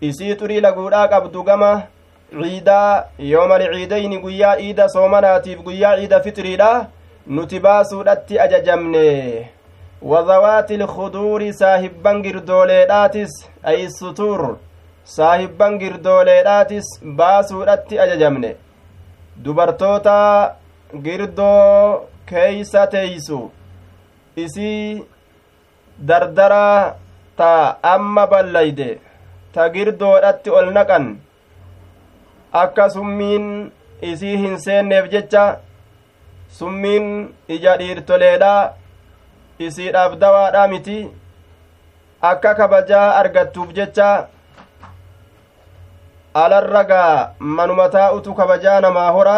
isii 0.00 0.36
xurii 0.36 0.60
laguudhaa 0.60 1.08
qabdu 1.08 1.42
gama 1.42 1.82
ciidaa 2.42 3.04
yoomal 3.18 3.64
ciidayni 3.72 4.18
guyyaa 4.18 4.56
iida 4.66 4.88
soomanaatiif 4.88 5.58
guyyaa 5.66 5.96
ciida 5.96 6.20
fitriidha 6.20 6.86
nuti 7.26 7.60
baasuudhatti 7.60 8.40
ajajamne 8.44 9.50
wadawaati 10.02 10.74
ilkuduuri 10.74 11.52
saahibban 11.52 12.22
girdooleedhaatis 12.22 13.32
ay 13.62 13.88
sutuur 13.98 14.56
saahibban 15.04 15.78
girdooleedhaatis 15.78 16.84
baasuudhatti 17.20 17.98
ajajamne 18.04 18.56
dubartoota 19.44 20.16
girdoo 21.04 22.00
keeysa 22.26 22.86
teeysu 22.86 23.50
isii 24.36 25.04
dardara 25.98 26.96
ta 27.36 27.78
amma 27.82 28.26
ballayde 28.26 29.00
ta 29.54 29.68
girdoodhatti 29.74 30.50
ol 30.50 30.68
naqan 30.76 31.06
akka 32.62 32.90
summiin 32.96 33.46
isii 34.12 34.36
hin 34.42 34.56
seenneef 34.64 35.10
jecha 35.14 35.44
summiin 36.58 37.06
ija 37.56 37.76
dhiirtoleedha 37.80 38.54
isiidhaaf 39.66 40.12
dawaadha 40.22 40.68
miti 40.68 40.98
akka 42.30 42.54
kabajaa 42.54 43.08
argattuuf 43.20 43.72
jecha 43.78 44.08
alarragaa 46.34 47.34
manuma 47.38 47.88
taa'utu 47.96 48.34
kabajaa 48.34 48.80
namaa 48.86 49.10
hora 49.16 49.36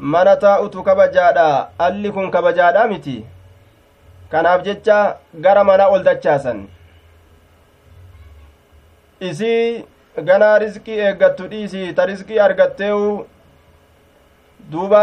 mana 0.00 0.36
taa'utu 0.36 0.82
kabajaadha 0.82 1.68
alli 1.78 2.10
kun 2.12 2.30
kabajaadha 2.30 2.86
miti 2.88 3.24
kanaaf 4.30 4.62
jecha 4.64 4.98
gara 5.34 5.64
mana 5.64 5.88
ol 5.88 6.02
dachaasan 6.04 6.68
isii 9.20 9.84
ganaa 10.28 10.58
riskii 10.58 10.98
eeggattu 11.06 11.48
dhiisii 11.52 11.92
ta 11.94 12.06
riskii 12.10 12.38
argatteewu 12.46 13.26
duuba 14.70 15.02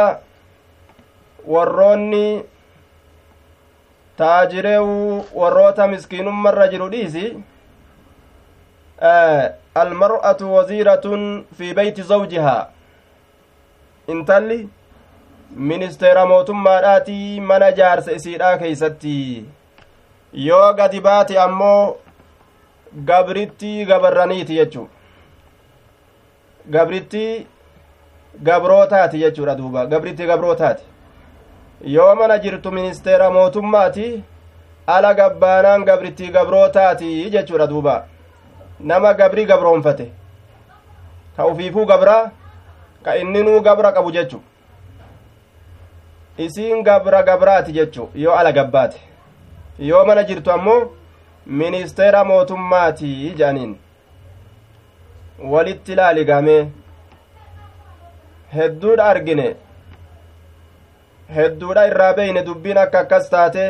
warroonni 1.56 2.44
taajireewu 4.18 5.26
warroota 5.42 5.88
miskiinummarra 5.88 6.68
jiru 6.68 6.90
dhiisi 6.90 7.26
almar'atu 9.84 10.54
waziiratun 10.56 11.46
fi 11.58 11.74
beyti 11.74 12.02
zawjihaa 12.14 12.68
intalli 14.08 14.60
ministeera 15.56 16.26
mootummaadhaatii 16.26 17.40
mana 17.40 17.72
jaarsa 17.72 18.12
isiidhaa 18.12 18.58
keeysatti 18.58 19.46
yoo 20.34 20.74
gadi 20.74 21.00
baate 21.02 21.40
ammoo 21.40 21.96
gabrittii 23.06 23.86
gabarraniiti 23.86 24.56
jechu 24.56 24.88
gabrittii 26.70 27.48
gabrootaati 28.44 29.20
jechuudha 29.20 29.56
duuba. 29.58 29.86
Gabrittii 29.86 30.26
gabrootaati. 30.28 30.84
Yoo 31.86 32.16
mana 32.16 32.38
jirtu 32.40 32.72
ministeera 32.72 33.30
mootummaati 33.32 34.24
ala 34.88 35.14
gabbaanaan 35.14 35.84
gabrittii 35.86 36.30
gabrootaati 36.32 37.30
jechuudha 37.30 37.68
duuba. 37.68 38.06
Nama 38.80 39.14
gabrii 39.14 39.46
gabroonfate. 39.46 40.12
Ka 41.38 41.46
ufiifuu 41.46 41.86
gabraa 41.86 42.32
ka 43.04 43.16
inninuu 43.18 43.60
gabra 43.62 43.92
qabu 43.92 44.12
jechu 44.12 44.42
isiin 46.46 46.84
gabra 46.84 47.24
gabraati 47.24 47.72
jechu 47.74 48.10
yoo 48.16 48.36
ala 48.36 48.52
gabbaate 48.52 49.00
yoo 49.80 50.06
mana 50.06 50.24
jirtu 50.24 50.52
ammoo 50.52 50.82
ministeera 51.62 52.24
mootummaati 52.32 53.14
jedhaniin 53.24 53.78
walitti 55.54 55.96
laaligamee 56.00 56.62
hedduudha 58.56 59.06
argine 59.14 59.48
hedduudha 61.38 61.88
irraa 61.92 62.14
beeyne 62.20 62.44
dubbiin 62.50 62.78
akka 62.84 63.00
akkas 63.00 63.30
taate 63.30 63.66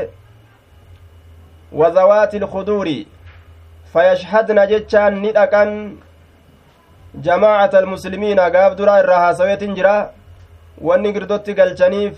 wazawaati 1.82 2.38
ilkuduuri 2.38 2.98
fayashhadna 3.94 4.68
jechaan 4.74 5.20
ni 5.24 5.32
dhaqan 5.40 5.74
jamaacata 7.28 7.78
almuslimiina 7.84 8.50
gaaf 8.56 8.76
duraa 8.82 9.00
irraa 9.04 9.20
haasaweetin 9.26 9.76
jira 9.80 9.96
wanni 10.90 11.14
girdotti 11.14 11.54
galchaniif 11.60 12.18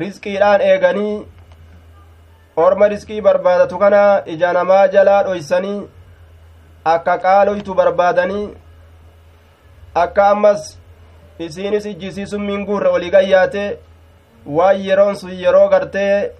risqiidhaan 0.00 0.60
eeganii 0.60 1.26
orma 2.56 2.88
risqii 2.88 3.20
barbaadatu 3.20 3.78
kana 3.78 4.02
ija 4.34 4.52
namaa 4.52 4.86
jalaa 4.94 5.22
dhoysanii 5.24 5.80
akka 6.84 7.18
qaaloytu 7.24 7.74
barbaadanii 7.74 8.46
akka 10.04 10.28
ammas 10.28 10.78
isiinis 11.38 11.86
ijjisiisummiin 11.86 12.66
guurre 12.66 12.88
olii 12.88 13.10
gayyaate 13.10 13.64
waan 14.46 14.80
yeroon 14.86 15.16
sun 15.16 15.34
yeroo 15.42 15.68
gartee 15.68 16.32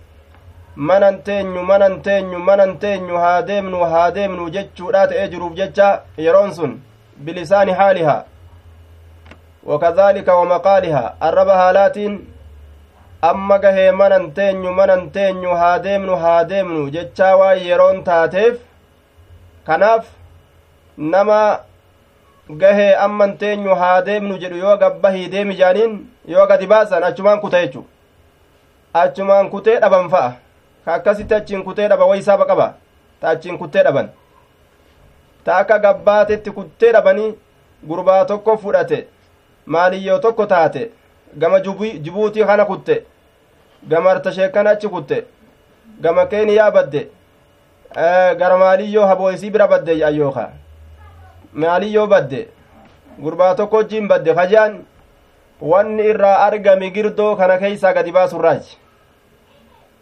manan 0.77 1.23
teenyu 1.23 1.62
manan 1.62 2.01
teenyu 2.03 2.38
manan 2.38 2.79
teenyu 2.79 3.17
haa 3.25 3.47
deemnu 3.47 3.85
haa 3.95 4.11
deemnu 4.15 4.51
jechuudha 4.51 5.07
ta'ee 5.07 5.29
jiruuf 5.29 5.55
jecha 5.55 5.88
yeroon 6.19 6.55
sun 6.55 6.81
bilisaani 7.25 7.73
haalihaa. 7.73 8.25
Wakadaalika 9.65 10.35
wamaqaalihaa 10.35 11.15
arraba 11.21 11.57
haalaatiin 11.57 12.15
amma 13.23 13.59
gahee 13.59 13.91
manan 13.93 14.31
teenyu 14.37 14.71
manan 14.79 15.11
teenyu 15.17 15.51
haa 15.61 15.79
deemnu 15.85 16.17
haa 16.23 16.45
deemnu 16.53 16.91
jechaa 16.95 17.37
waan 17.41 17.59
yeroon 17.67 18.03
taateef 18.09 18.57
kanaaf 19.67 20.07
nama 21.13 21.39
gahee 22.63 22.95
amman 23.07 23.37
teenyu 23.43 23.75
haa 23.83 24.03
deemnu 24.09 24.39
jedhu 24.45 24.57
yoo 24.65 24.77
gabbahii 24.85 25.29
deemi 25.35 25.55
jaaniin 25.61 25.95
yoo 26.35 26.47
gadi 26.47 26.67
baasan 26.73 27.05
achumaan 27.11 27.41
kuta 27.41 27.61
jechu. 27.67 27.85
Achumaan 28.95 29.51
kutee 29.51 29.79
dhaban 29.81 30.09
fa'a. 30.11 30.33
Ka 30.85 30.95
akkasitti 30.95 31.35
achiin 31.35 31.63
kutee 31.65 31.89
dhaba 31.89 32.05
waysaaba 32.07 32.45
qaba. 32.47 32.67
Ta 33.21 33.29
achiin 33.29 33.59
kuttee 33.59 33.83
dhaban. 33.85 34.09
Ta 35.45 35.57
akka 35.59 35.79
gabbaatetti 35.79 36.51
kuttee 36.51 36.93
dhabanii 36.93 37.31
gurbaa 37.89 38.25
tokko 38.25 38.57
fudhate. 38.57 38.99
Maaliyyoo 39.67 40.19
tokko 40.19 40.47
taate? 40.47 40.91
Gama 41.39 41.61
jibuutii 41.61 42.45
kana 42.45 42.65
kutte 42.65 43.03
gama 43.88 44.11
artasheekkan 44.11 44.66
achi 44.66 44.88
kutte 44.88 45.25
gama 46.01 46.27
keeniyaa 46.27 46.71
badde 46.71 47.09
gara 48.40 48.57
maaliyyoo 48.59 49.07
habooysii 49.07 49.51
bira 49.51 49.66
badde 49.68 50.05
ayyooka 50.05 50.49
maaliyyoo 51.53 52.07
badde 52.07 52.49
gurbaa 53.23 53.55
tokko 53.55 53.77
wajjiin 53.77 54.09
badde 54.09 54.35
kajaan 54.35 54.79
wanni 55.73 56.07
irraa 56.12 56.37
argame 56.47 56.90
girdoo 56.90 57.37
kana 57.37 57.59
keeysaa 57.59 57.92
gadi 57.95 58.12
baasurraaji 58.12 58.79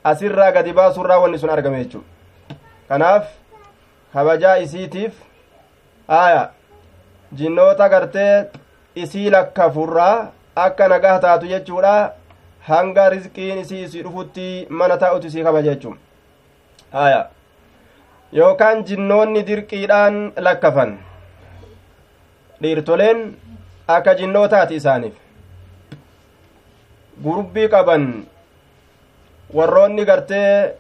asirraa 0.05 0.53
gadi 0.53 0.73
baasurraa 0.73 1.19
wanni 1.19 1.38
sun 1.38 1.51
argame 1.51 1.85
jechu 1.85 2.05
kanaaf 2.88 3.27
kabajaa 4.12 4.57
isiitiif 4.59 5.12
aya 6.09 6.49
jinnoota 7.33 7.88
gartee 7.88 8.45
isii 8.95 9.31
lakkafurraa 9.31 10.29
akka 10.57 10.88
nagaa 10.88 11.19
taatu 11.19 11.47
jechuudha 11.47 12.12
hanga 12.68 13.09
rizqiin 13.11 13.59
isii 13.64 13.83
isii 13.83 14.03
dhufutti 14.07 14.66
mana 14.81 14.96
taa'utu 15.03 15.27
isii 15.27 15.42
kabaja 15.49 15.75
jechuun 15.75 15.99
aya 17.05 17.20
yookaan 18.40 18.85
jinnoonni 18.90 19.42
dirqiidhaan 19.49 20.18
lakkafan 20.49 20.92
dhiirtoleen 22.62 23.25
akka 23.96 24.14
jinnootaati 24.20 24.75
isaaniif 24.81 25.14
gurubbii 27.25 27.68
qaban 27.75 28.07
warroonni 29.59 30.05
gartee 30.11 30.75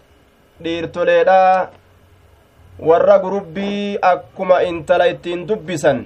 dhiirtoleedha 0.64 1.40
warra 2.88 3.18
gurubbii 3.24 3.98
akkuma 4.12 4.62
intala 4.70 5.06
ittiin 5.14 5.46
dubbisan 5.48 6.04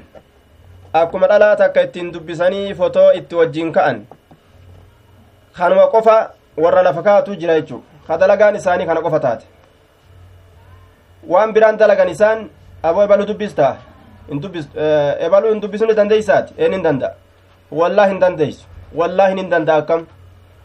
akkuma 1.00 1.26
dhalaa 1.32 1.56
takka 1.56 1.82
ittiin 1.88 2.12
dubbisanii 2.14 2.74
fotoo 2.80 3.12
itti 3.20 3.34
wajjiin 3.40 3.72
ka'an 3.76 4.00
kanuma 5.56 5.86
qofa 5.86 6.30
warra 6.56 6.82
lafa 6.82 7.02
kaatu 7.02 7.36
jira 7.36 7.60
jechuu 7.60 7.82
ka 8.06 8.18
dalagaan 8.18 8.56
isaanii 8.56 8.86
kana 8.86 9.00
qofa 9.00 9.20
taate 9.20 9.44
waan 11.28 11.52
biraan 11.52 11.76
dalagan 11.76 12.08
isaan 12.08 12.48
aboo 12.82 13.04
ebaluu 13.04 13.26
dubbistaa 13.26 13.76
ebaluu 15.26 15.50
hin 15.52 15.60
dubbisuu 15.62 15.86
ni 15.86 15.94
dandeeysaati 15.94 16.54
een 16.58 16.72
hin 16.72 16.82
danda'a 16.82 17.12
wallaa 17.80 18.06
hin 18.06 18.20
dandeeysu 18.20 18.66
wallaa 18.94 19.28
hin 19.28 19.50
danda'a 19.50 19.76
akkam 19.84 20.06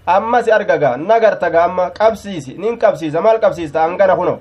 amma 0.05 0.43
si 0.43 0.51
argagaa 0.51 0.97
nagartaga 0.97 1.63
amma 1.63 1.89
qabsiisi 1.99 2.53
nin 2.57 2.77
qabsiisa 2.79 3.21
maal 3.21 3.39
qabsiista 3.39 3.81
hangana 3.81 4.15
kuno 4.15 4.39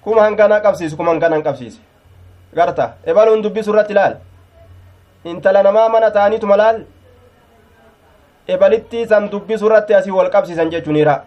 kuma 0.00 0.22
hangana 0.22 0.60
qabsiisu 0.60 0.96
kuma 0.96 1.10
hangana 1.10 1.36
hin 1.36 1.44
qabsiise 1.44 1.80
garta 2.54 2.90
ebaluun 3.06 3.42
dubbisu 3.42 3.70
irratti 3.72 3.92
ilaal 3.92 4.16
intala 5.24 5.62
namaa 5.62 5.88
mana 5.88 6.10
ta'aniituma 6.10 6.56
laal 6.56 6.82
ebalitti 8.48 9.06
san 9.08 9.28
dubbisu 9.30 9.66
irratti 9.66 9.94
asii 9.94 10.10
wal 10.18 10.30
qabsiisan 10.30 10.70
jechuun 10.70 10.96
hiraa 10.96 11.20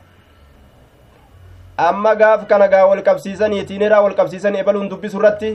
amma 1.78 2.16
gaaf 2.16 2.48
kana 2.48 2.68
gaa 2.68 2.86
wal 2.88 3.02
qabsiisaniitiin 3.08 3.82
hiraa 3.88 4.02
wal 4.02 4.16
qabsiisan 4.20 4.56
ebaluun 4.56 4.90
dubbisu 4.90 5.18
irratti 5.20 5.52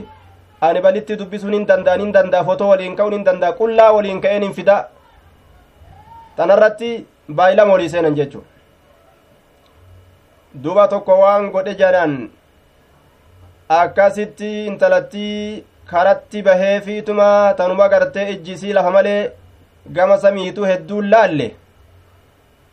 ani 0.61 0.79
ebalitti 0.79 1.15
dubbisuun 1.19 1.53
hin 1.53 1.67
danda'an 1.67 1.99
hin 2.05 2.11
danda'a 2.13 2.43
fotoo 2.49 2.67
waliin 2.71 2.95
ka'uun 2.95 3.13
hin 3.17 3.25
danda'a 3.25 3.53
qullaa 3.61 3.91
waliin 3.95 4.21
ka'een 4.21 4.43
hin 4.47 4.53
fida 4.59 4.77
tanarratti 6.35 6.91
baay'ilama 7.39 7.73
olii 7.73 7.89
seenan 7.89 8.15
jechuun 8.19 8.45
duba 10.63 10.87
tokko 10.93 11.17
waan 11.23 11.49
godhe 11.51 11.73
jedhan 11.81 12.15
akkasitti 13.79 14.51
intalattii 14.71 15.63
karatti 15.91 16.41
bahee 16.47 16.79
fiituma 16.87 17.29
tanuma 17.57 17.87
gartee 17.93 18.29
ijjisii 18.33 18.73
lafa 18.77 18.91
malee 18.97 19.31
gama 19.89 20.17
samiitu 20.17 20.65
hedduun 20.65 21.09
laalle 21.09 21.47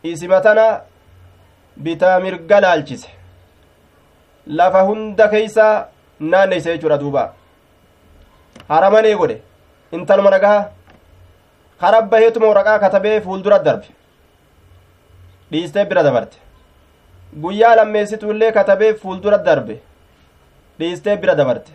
isima 0.03 0.41
tana 0.41 0.81
bitaa 1.77 2.19
mirga 2.19 2.59
laalchise 2.61 3.09
lafa 4.47 4.81
hunda 4.81 5.27
keeysa 5.27 5.65
naanneyse 6.19 6.69
jechuudha 6.73 6.97
duuba 7.03 7.23
haramanee 8.69 9.15
godhe 9.21 9.41
intaluma 9.97 10.29
nagaha 10.35 10.69
karabba 11.81 12.17
heetuma 12.23 12.47
waraqaa 12.51 12.79
katabee 12.85 13.21
fuuldura 13.25 13.59
darbe 13.67 13.87
dhiistee 15.51 15.85
bira 15.91 16.03
dabarte 16.03 16.37
guyyaa 17.43 17.75
lammeessituullee 17.79 18.51
katabee 18.57 18.93
fuuldura 19.03 19.37
darbe 19.37 19.75
dhiistee 20.79 21.17
bira 21.17 21.35
dabarte 21.35 21.71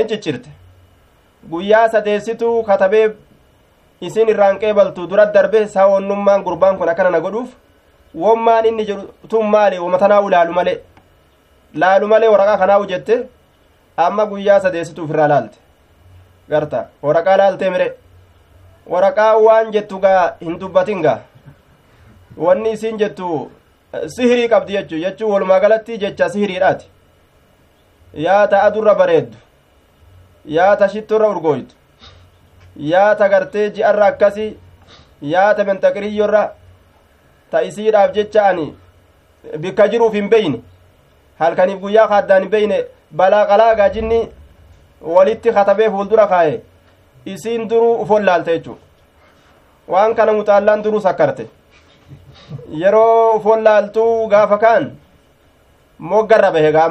in 0.00 0.08
ciccirte 0.08 0.50
guyyaa 1.50 1.88
sadeessituu 1.88 2.62
katabee 2.62 3.06
isin 4.00 4.28
irraan 4.28 4.58
qeebaltu 4.58 5.06
dura 5.10 5.26
darbe 5.34 5.66
saawonnummaan 5.74 6.42
gurbaan 6.46 6.78
kun 6.78 6.88
akkana 6.88 7.10
na 7.10 7.20
godhuuf 7.20 7.48
wommaan 8.14 8.66
inni 8.66 8.84
jedhu 8.90 9.06
tun 9.28 9.46
maali 9.54 9.78
wama 9.78 9.98
tanaa 9.98 10.20
laalu 10.34 10.52
malee 10.58 10.78
laalu 11.74 12.06
malee 12.12 12.28
waraqaa 12.34 12.58
kanaa 12.58 12.86
jette 12.92 13.14
amma 13.96 14.26
guyyaa 14.26 14.60
sadeessituuf 14.60 15.10
irraa 15.10 15.28
laalte 15.32 15.58
garta 16.50 16.84
waraqaa 17.02 17.36
laaltee 17.40 17.70
mire 17.70 17.88
waraqaa 18.92 19.32
waan 19.46 19.72
jettu 19.72 19.98
gaa 20.04 20.22
hin 20.42 20.60
dubbatin 20.60 21.02
gaa 21.06 21.18
wanni 22.44 22.72
isiin 22.76 22.98
jettu 23.02 23.50
sihirii 24.16 24.48
qabdi 24.52 24.72
jechuu 24.78 24.98
jechuu 25.04 25.30
walumaa 25.32 25.60
galatti 25.64 25.98
jecha 26.04 26.28
sihiriidhaati 26.34 26.86
yaata 28.26 28.62
adurra 28.68 28.94
bareeddu 28.94 29.36
yaata 30.56 30.88
shittorra 30.94 31.28
urgooytu 31.34 31.74
yaata 32.78 33.28
gartee 33.28 33.70
ji'arra 33.76 34.06
akkasi 34.06 34.46
yaata 35.22 35.64
mentaqiriyyorra 35.64 36.42
ta 37.50 37.62
isiidhaaf 37.68 38.12
jecha 38.14 38.46
ani 38.48 38.66
bikka 39.58 39.88
jiruuf 39.88 40.14
hin 40.14 40.30
beyne 40.30 40.62
halkaniif 41.40 41.80
guyyaa 41.80 42.08
kaaddaan 42.08 42.42
hin 42.42 42.50
beyne 42.50 42.84
balaa 43.22 43.46
qalaa 43.52 43.74
gaajinni 43.74 44.20
walitti 45.16 45.52
katabee 45.52 45.90
fuuldura 45.90 46.26
kaaye 46.26 46.62
isiin 47.26 47.68
duruu 47.70 47.94
ufon 48.02 48.26
laalte 48.26 48.58
jechu 48.58 48.78
waan 49.88 50.14
kana 50.14 50.32
muxaallaan 50.32 50.84
duruu 50.84 51.00
sakkarte 51.00 51.48
yeroo 52.82 53.36
ufon 53.36 53.64
laaltuu 53.64 54.28
gaafa 54.28 54.58
kaan 54.58 54.92
moggarra 55.98 56.50
bahe 56.52 56.72
ga 56.72 56.90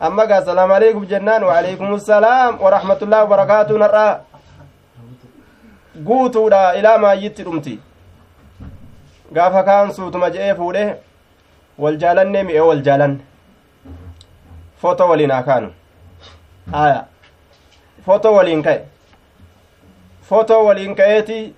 amma 0.00 0.26
gaa 0.26 0.42
salaamu 0.44 0.74
aleykum 0.74 1.06
jennaan 1.06 1.44
waaleykum 1.44 1.98
salaam 2.00 2.58
warahmatullaahi 2.60 3.24
wabarakaatuun 3.24 3.82
har'a 3.82 4.20
guutuudha 6.04 6.74
ilaa 6.74 6.98
maayyitti 6.98 7.42
dhumti. 7.44 7.80
Gaafa 9.32 9.62
kaan 9.62 9.92
suutuma 9.94 10.30
je'ee 10.30 10.54
fuudhe 10.54 10.84
wal 11.78 11.96
jaalannee 11.96 12.42
mi'ee 12.42 12.60
wal 12.60 12.82
jaalanne 12.82 13.20
foto 14.82 15.08
waliin 15.08 15.30
haa 15.30 15.42
kaanu. 15.42 15.72
Aya 16.72 17.04
foto 18.06 18.32
waliin 18.34 18.62
ka'e. 18.62 18.80
Foto 20.28 20.64
waliin 20.64 20.94
ka'eeti 20.96 21.54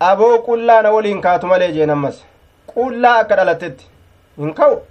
aboo 0.00 0.38
qullaana 0.48 0.90
waliin 0.90 1.20
kaatu 1.20 1.46
malee 1.46 1.72
jeen 1.72 1.90
ammas. 1.90 2.24
Qullaa 2.74 3.18
akka 3.18 3.36
dhalatetti 3.36 3.86
hin 4.38 4.54
ka'u. 4.54 4.82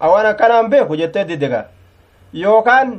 Awaan 0.00 0.26
akkanaan 0.26 0.70
beeku 0.70 0.96
jettee 0.96 1.24
diddegaa 1.28 1.64
yookaan 2.34 2.90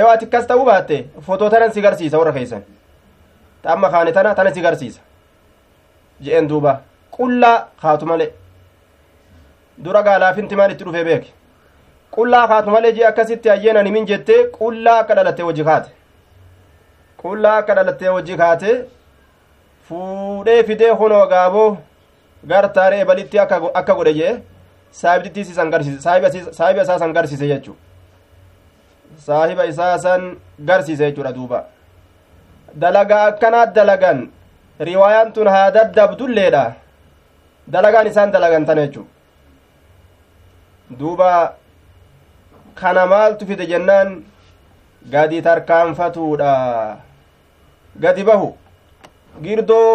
yoo 0.00 0.08
ati 0.10 0.24
akkas 0.24 0.46
ta'uu 0.46 0.64
baatte 0.64 1.04
fotoo 1.26 1.50
tanan 1.50 1.72
si 1.72 1.80
garsiisa 1.82 2.18
warra 2.18 2.32
keeysan 2.32 2.62
ta 3.66 3.72
amma 3.72 3.90
kaane 3.90 4.12
tana 4.16 4.34
tana 4.38 4.54
si 4.54 4.60
garsiisa 4.64 5.00
je'en 6.26 6.48
duuba 6.50 6.72
qullaa 7.16 7.56
kaatu 7.82 8.06
malee 8.10 8.28
dura 9.86 10.02
gaalaafinti 10.08 10.58
maal 10.60 10.74
itti 10.74 10.84
dhufee 10.88 11.04
beeke 11.08 11.32
qullaa 12.16 12.44
kaatu 12.52 12.70
malee 12.74 12.92
jee 12.98 13.06
akkasitti 13.10 13.48
hayyeenan 13.52 13.90
himin 13.90 14.06
jettee 14.12 14.38
qullaa 14.58 14.96
akka 15.00 15.18
dhalattee 15.20 15.48
wajji 15.48 15.64
kaate 15.70 15.90
qullaa 17.24 17.56
akka 17.64 17.78
dhalattee 17.80 18.14
wajji 18.16 18.38
kaate 18.42 18.70
fuudhee 19.88 20.62
fidee 20.70 20.94
hunoo 21.02 21.26
gaaboo 21.34 21.68
gartaaree 22.54 23.04
balitti 23.12 23.44
akka 23.44 23.94
godhe 23.94 24.14
jee 24.20 24.34
garsiise 25.02 25.54
saahiba 26.58 26.82
isaa 26.82 26.98
san 27.04 27.12
garsiise 27.18 27.48
jechuu 27.54 27.76
saahiba 29.30 29.72
isaa 29.72 29.94
san 29.98 30.36
garsiise 30.70 31.04
jechuudha 31.10 31.32
duuba 31.40 31.66
dalagaa 32.82 33.24
akkanaa 33.30 33.66
dalagan 33.76 34.18
riwaayaan 34.88 35.32
tun 35.36 35.48
haa 35.54 35.70
daddabdulleedha 35.76 36.64
dalagaan 37.74 38.06
isaan 38.10 38.32
dalagan 38.36 38.66
tana 38.68 38.86
jechuu 38.86 39.06
duuba 40.98 41.30
kana 42.80 43.06
maaltu 43.12 43.46
fide 43.48 43.66
jennaan 43.72 44.10
gadi 45.14 45.42
tarkaanfatuudha 45.48 46.52
gadi 48.04 48.24
bahu 48.30 48.48
girdoo 49.44 49.90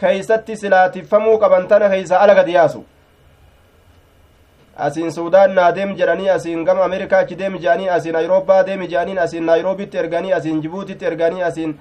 keeysatti 0.00 0.56
silaatifamuu 0.62 1.36
qaban 1.42 1.68
tana 1.72 1.88
keeysa 1.92 2.20
ala 2.24 2.34
gadi 2.40 2.52
yaasu 2.58 2.80
asiin 4.86 5.12
suudaan 5.18 5.54
naa 5.58 5.70
deem 5.76 5.94
jedhanii 6.00 6.28
asiin 6.36 6.64
gama 6.66 6.84
ameerikaa 6.88 7.18
achi 7.24 7.38
deemi 7.38 7.58
jedhanii 7.64 7.88
asiin 7.96 8.16
ayroopaa 8.22 8.62
deemi 8.66 8.86
jedhaniin 8.92 9.18
asiin 9.24 9.46
naayiroobitti 9.46 9.98
erganii 10.02 10.32
asiin 10.38 10.60
jibuutitti 10.66 11.04
erganii 11.10 11.42
asiin 11.48 11.72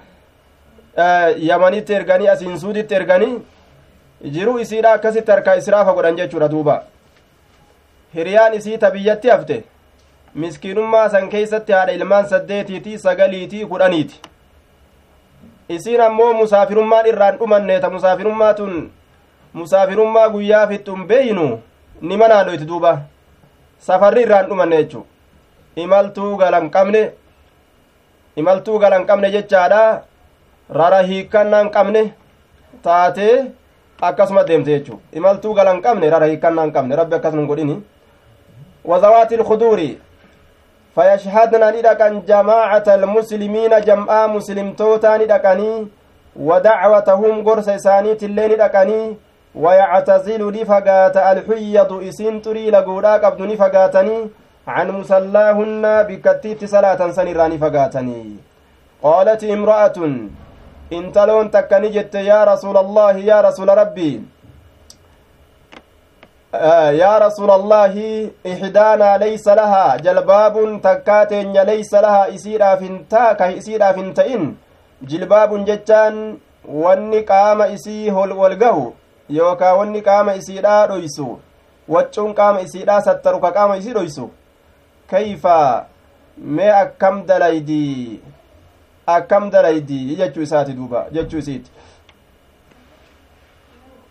yamanitti 1.38 1.94
erganii 1.94 2.28
asiin 2.28 2.60
suuditti 2.60 2.96
erganii 2.96 3.40
jiruu 4.34 4.60
isiidha 4.60 4.92
akkasitti 4.94 5.32
harkaa 5.32 5.56
israafa 5.56 5.94
godhan 5.94 6.16
jechuudha 6.18 6.48
duuba. 6.52 6.84
Hiriyaan 8.16 8.54
isii 8.54 8.78
ta 8.78 8.92
biyyatti 8.92 9.30
hafte 9.30 9.64
miskiinummaa 10.36 11.10
san 11.10 11.30
keeysatti 11.30 11.72
haadha 11.74 11.92
ilmaan 11.94 12.28
saddeetiiti 12.30 12.98
sagaliitii 13.00 13.66
kudhaniiti. 13.66 14.22
Isiin 15.70 16.02
ammoo 16.02 16.34
musaafirummaan 16.34 17.06
irraan 17.08 17.38
dhumanne 17.40 17.80
ta 17.80 17.90
musaafirummaa 17.90 18.54
tun 18.54 18.92
musaafirummaa 19.54 20.30
guyyaa 20.30 20.68
fixxun 20.68 21.08
beeynu 21.08 21.62
nima 22.02 22.28
naadhoyti 22.28 22.66
duuba. 22.68 22.98
Safarri 23.80 24.22
irraan 24.22 24.46
dhumanne 24.50 24.78
jechu 24.84 25.06
imaltuu 25.76 26.38
galan 26.38 26.70
qabne 26.70 27.12
imaltuu 28.36 28.80
galan 28.80 29.06
qabne 29.06 29.32
jechaadha 29.32 29.82
rara 30.70 31.02
hiikkannaan 31.04 31.70
qabne 31.70 32.14
taatee 32.84 33.36
akkasuma 34.02 34.44
deemte 34.44 34.72
jechu 34.72 35.00
imaltuu 35.14 35.54
galan 35.54 35.82
qabne 35.82 36.10
rara 36.10 36.26
hiikkannaan 36.26 36.72
qabne. 36.72 36.96
Rabbi 36.96 37.16
akkasuma 37.16 37.46
godhini. 37.46 37.84
وذوات 38.88 39.34
الخدور 39.34 39.80
فيشهدن 40.96 41.64
ندقا 41.76 42.10
جماعة 42.28 42.88
المسلمين 42.88 43.74
جمعا 43.88 44.28
مسلم 44.28 44.68
توتا 44.80 45.18
ندقني 45.18 45.88
ودعوتهم 46.48 47.34
قرص 47.48 47.70
سانيت 47.70 48.24
اللي 48.24 48.48
ندقني 48.48 49.02
ويعتزل 49.56 50.42
نفقات 50.60 51.18
الحيض 51.18 51.92
إسين 52.08 52.42
تري 52.42 52.70
لقودا 52.72 53.14
قبض 53.24 53.42
نفقاتني 53.42 54.18
عن 54.68 54.88
مسلاهن 55.00 55.84
بكتيت 56.08 56.62
صلاة 56.66 57.02
سنرا 57.18 57.48
نفقاتني 57.48 58.22
قالت 59.04 59.44
امرأة 59.44 59.98
انتلون 60.94 61.52
تكني 61.52 61.90
جت 61.90 62.16
يا 62.16 62.44
رسول 62.44 62.78
الله 62.78 63.12
يا 63.32 63.42
رسول 63.42 63.70
ربي 63.78 64.22
آه 66.56 66.90
يا 67.04 67.18
رسول 67.18 67.52
الله 67.52 67.94
إحدانا 68.54 69.18
ليس 69.18 69.48
لها 69.48 69.96
جلباب 70.06 70.56
تكاتين 70.84 71.54
ليس 71.72 71.94
لها 71.94 72.36
إسيرا 72.36 72.76
فنتا 72.76 73.34
كإسيرا 73.34 73.92
فنتئن 73.92 74.44
جلباب 75.02 75.66
جتان 75.66 76.38
wanni 76.68 77.24
qaama 77.24 77.68
isii 77.68 78.10
hol 78.10 78.32
walgahu 78.32 78.94
yookaa 79.30 79.74
wanni 79.74 80.02
qaama 80.02 80.34
isiidhaa 80.36 80.88
dhoysu 80.88 81.40
waccuun 81.88 82.34
qaama 82.34 82.62
isiidhaa 82.62 83.02
sattaru 83.02 83.40
ka 83.40 83.52
qaama 83.52 83.78
isii 83.78 83.94
dhoysu 83.94 84.30
kayfa 85.12 85.86
mee 86.38 86.72
akkam 86.72 87.26
dalaydi 87.26 88.20
akkam 89.16 89.50
dalaydi 89.52 90.16
jechuu 90.16 90.42
isaati 90.48 90.74
duuba 90.80 91.06
jechuu 91.12 91.38
isiiti 91.44 91.72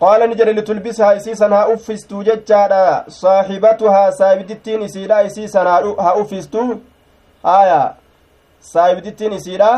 qaala 0.01 0.27
ni 0.27 0.35
jedhe 0.39 0.53
litulbishaa 0.53 1.13
isiisan 1.19 1.53
haa 1.53 1.67
uffistuu 1.75 2.23
jechaadha 2.29 3.05
saahibatuhaa 3.19 4.13
saahibdittiin 4.13 4.83
isiidha 4.89 5.21
isiisan 5.29 5.67
haa 5.99 6.15
uffistuu 6.23 6.81
aya 7.59 7.95
saahibdittiin 8.73 9.33
isiidha 9.33 9.71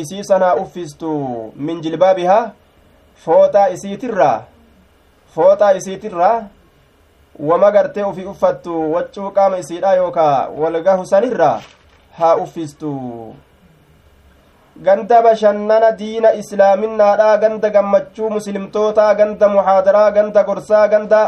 isiisan 0.00 0.42
haa 0.42 0.54
uffistu 0.64 1.12
min 1.56 1.80
jilbaabihaa 1.86 2.50
fooxaa 3.24 3.66
isiitirraa 3.78 4.36
fooxaa 5.34 5.72
isiitirraa 5.80 6.36
wama 7.48 7.70
gartee 7.70 8.04
ufii 8.10 8.24
uffattu 8.34 8.92
waccuu 8.92 9.30
qaama 9.30 9.58
isiidha 9.58 9.94
yookaa 9.94 10.48
walgahu 10.48 11.06
sanirraa 11.06 11.60
haa 12.18 12.36
uffistu 12.36 12.92
ganda 14.82 15.22
bashannana 15.22 15.92
diina 15.98 16.34
islaaminaadha 16.40 17.36
ganda 17.42 17.70
gammachuu 17.76 18.30
muslimtootaa 18.30 19.14
ganda 19.20 19.48
muhaadaraa 19.48 20.10
ganda 20.16 20.42
gorsaa 20.48 20.88
ganda 20.88 21.20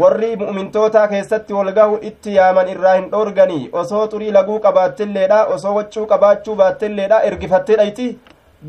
warri 0.00 0.30
mu'mintootaa 0.40 1.06
keessatti 1.12 1.52
walgahu 1.58 2.00
itti 2.08 2.34
yaaman 2.38 2.68
irraa 2.72 2.94
hin 2.96 3.06
dhoorganii 3.12 3.68
osoo 3.82 4.02
xurii 4.14 4.32
laguu 4.38 4.58
qabaattelleedha 4.66 5.38
osoo 5.56 5.74
waccuu 5.76 6.06
qabaachuu 6.14 6.56
baattelleedha 6.62 7.22
ergifattee 7.30 7.76
dhayti 7.82 8.08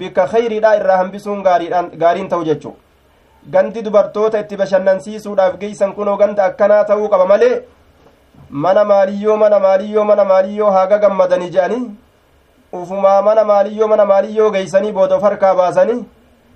bikka 0.04 0.28
khayriidha 0.36 0.76
irraa 0.82 1.00
hambisuun 1.02 1.44
gaariin 1.48 2.30
ta'u 2.36 2.44
jechuu 2.52 2.76
gandi 3.56 3.86
dubartoota 3.88 4.44
itti 4.46 4.62
bashannansiisuudhaaf 4.62 5.58
geeysan 5.66 5.98
kunoo 5.98 6.18
ganda 6.24 6.46
akkanaa 6.50 6.84
ta'uu 6.94 7.10
qaba 7.16 7.26
malee 7.34 7.54
mana 8.66 8.86
maaliyyoo 8.94 9.42
mana 9.44 9.60
maaliyyoo 9.68 10.08
mana 10.14 10.26
maaliyyoo 10.32 10.72
haaga 10.78 11.04
gammadanii 11.06 11.54
je'anii 11.58 11.84
ufumaa 12.74 13.22
mana 13.22 13.44
maaliyyoo 13.44 13.88
mana 13.88 14.06
maaliyyoo 14.06 14.52
geeysanii 14.52 14.92
booda 14.92 15.16
of 15.16 15.24
harkaa 15.24 15.56
baasanii 15.56 16.06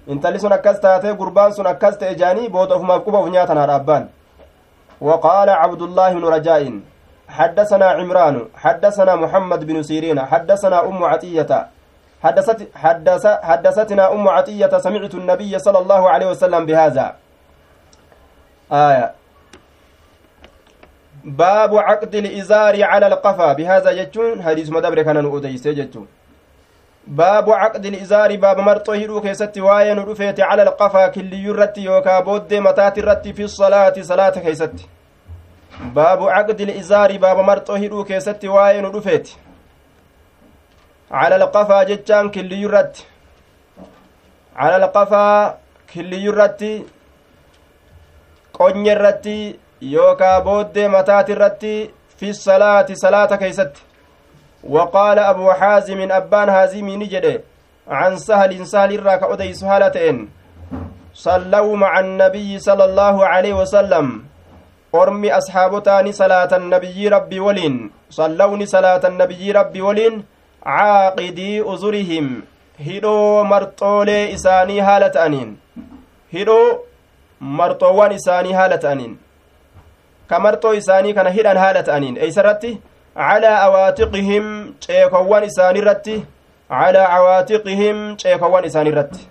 intalli 0.08 0.40
sun 0.40 0.54
akkas 0.54 0.80
taatee 0.80 1.14
gurbaan 1.14 1.54
sun 1.54 1.68
akkas 1.68 1.98
ta'e 1.98 2.16
je'anii 2.16 2.50
booda 2.50 2.76
ofumaaf 2.76 3.04
quba 3.04 3.20
uf 3.20 3.30
nyaatan 3.30 3.58
haadha 3.58 3.76
abbaan 3.76 4.08
وقال 5.02 5.50
عبد 5.50 5.82
الله 5.82 6.14
بن 6.14 6.26
رجاء 6.26 6.80
حدثنا 7.30 7.86
عمران 7.86 8.48
حدثنا 8.56 9.16
محمد 9.16 9.68
بن 9.68 9.84
سيرين 9.84 10.20
حدثنا 10.22 10.86
أم 10.88 11.04
عطية 11.04 11.68
حدثت 12.24 12.60
حدث 12.76 13.28
حدثتنا 13.28 14.14
أم 14.14 14.28
عطية 14.28 14.78
سمعت 14.78 15.14
النبي 15.16 15.60
صلى 15.60 15.80
الله 15.80 16.10
عليه 16.10 16.28
وسلم 16.32 16.66
باب 21.26 21.78
عقد 21.78 22.16
الإزار 22.16 22.84
على 22.84 23.08
القفا. 23.08 23.54
بهذا 23.54 23.92
جتون 23.94 24.44
حديث 24.44 24.70
مدبر 24.70 25.02
كان 25.02 25.24
نؤديس 25.24 25.68
جتون 25.68 26.08
باب 27.08 27.50
عقد 27.50 27.86
الإزار 27.86 28.36
باب 28.36 28.60
مرطو 28.60 28.92
هيرو 28.92 29.22
كيستي 29.22 29.62
واين 29.62 30.00
رفيت 30.00 30.40
على 30.40 30.64
القفا. 30.64 31.08
كل 31.08 31.34
يرتي 31.34 31.82
يوكا 31.82 32.20
بود 32.20 32.54
متات 32.54 32.98
الرتي 32.98 33.34
في 33.34 33.44
الصلاة 33.44 33.94
صلاة 34.02 34.30
كيستي. 34.30 34.86
باب 35.80 36.24
عقد 36.24 36.62
الإزار 36.62 37.18
باب 37.18 37.38
مرطو 37.38 37.74
هيرو 37.74 38.04
كيستي 38.04 38.48
واين 38.48 38.86
رفيت 38.86 39.30
على 41.12 41.36
القفا 41.36 41.84
جتان 41.84 42.30
كل 42.30 42.52
يرت 42.52 43.06
على 44.56 44.76
القفا 44.76 45.58
كل 45.94 46.14
يرتي. 46.14 46.86
قني 48.54 48.94
الرتي 48.94 49.60
yookaa 49.82 50.42
booddee 50.42 50.88
mataati 50.88 51.32
irratti 51.32 51.74
fi 52.18 52.34
salaati 52.34 52.96
salaata 52.96 53.38
keeysatti. 53.38 53.82
وقال 54.70 55.20
أبو 55.20 55.52
حازم 55.52 56.12
أبان 56.12 56.50
هازمي 56.50 56.98
نجده 56.98 57.42
عن 57.88 58.18
سهل 58.18 58.68
سهل 58.68 58.94
الراك 58.94 59.24
أدي 59.24 59.54
سهالة 59.54 60.28
صلوا 61.14 61.78
مع 61.78 62.00
النبي 62.00 62.60
صلى 62.60 62.86
الله 62.86 63.26
عليه 63.26 63.54
وسلم 63.54 64.24
أرمي 64.96 65.30
أصحابتان 65.38 66.12
صلاة 66.12 66.52
النبي 66.58 67.08
ربي 67.08 67.40
ولين 67.40 67.92
صلوني 68.10 68.66
صلاة 68.66 69.08
النبي 69.08 69.52
ربي 69.52 69.82
ولين 69.82 70.24
عاقدي 70.66 71.74
أزرهم 71.74 72.42
هدو 72.88 73.44
مرطولي 73.44 74.34
إساني 74.34 74.82
هالة 74.82 75.26
أنين 75.26 75.58
هدو 76.34 76.60
مرطوان 77.42 78.12
إساني 78.12 78.54
هالة 78.54 78.92
أنين 78.92 79.25
kamarxoo 80.34 80.74
isaanii 80.82 81.14
kana 81.20 81.36
hidhan 81.38 81.58
haala 81.64 81.84
ta'aniin 81.90 82.18
eeysarratti 82.28 82.72
calaa 83.20 83.58
awaatiqihim 83.68 84.48
ceekowwan 84.86 85.44
isaanirratti 85.50 86.16
calaa 86.70 87.08
awaatiqihim 87.18 88.00
ceekowwan 88.24 88.66
isaanirratti 88.70 89.28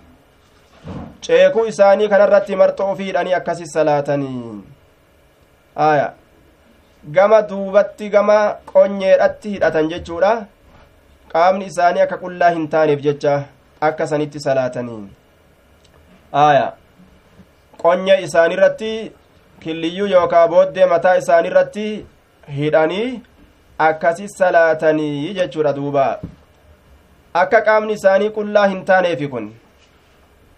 ceekuu 1.27 1.65
isaanii 1.71 2.07
kanarratti 2.13 2.55
marxoo 2.61 2.91
ofii 2.91 3.09
hidhanii 3.09 3.35
akkasi 3.39 3.67
salaatanii 3.73 4.61
aya 5.87 6.07
gama 7.17 7.41
duubatti 7.51 8.09
gama 8.15 8.37
qonyeedhatti 8.71 9.49
hidhatan 9.55 9.89
jechuudha 9.93 10.31
qaamni 11.33 11.65
isaanii 11.71 12.03
akka 12.05 12.17
qullaa 12.23 12.49
hin 12.55 12.67
taaneef 12.75 13.05
jecha 13.07 13.35
akka 13.89 14.07
sanitti 14.13 14.39
salaatanii 14.47 15.03
aya 16.45 16.65
qonye 17.83 18.17
isaanirratti 18.27 18.91
killiyyuu 19.65 20.07
yookaa 20.13 20.47
booddee 20.55 20.87
mataa 20.93 21.17
isaaniirratti 21.25 21.85
hidhanii 22.61 23.11
akkasi 23.89 24.31
salaatanii 24.37 25.33
jechuudha 25.41 25.75
duuba. 25.77 26.07
Akka 27.43 27.61
qaamni 27.69 28.01
isaanii 28.01 28.33
qullaa 28.39 28.67
hin 28.73 28.83
taaneefi 28.91 29.27
kun. 29.35 29.53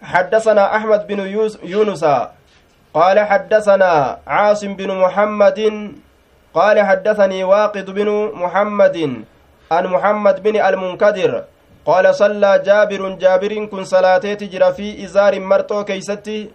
حدثنا 0.01 0.75
أحمد 0.77 1.07
بن 1.07 1.19
يونس 1.63 2.05
قال 2.93 3.19
حدثنا 3.19 4.19
عاصم 4.27 4.73
بن 4.75 4.89
محمد 4.97 5.59
قال 6.53 6.77
حدثني 6.81 7.43
واقد 7.43 7.89
بن 7.89 8.31
محمد 8.33 8.97
عن 9.71 9.87
محمد 9.87 10.43
بن 10.43 10.55
المنكدر 10.55 11.43
قال 11.85 12.15
صلى 12.15 12.61
جابر 12.65 13.09
جابر 13.09 13.65
kun 13.65 13.83
salaatee 13.83 14.35
jira 14.35 14.73
في 14.73 15.05
إزار 15.05 15.39
marxoo 15.39 15.83
keessatti 15.83 16.49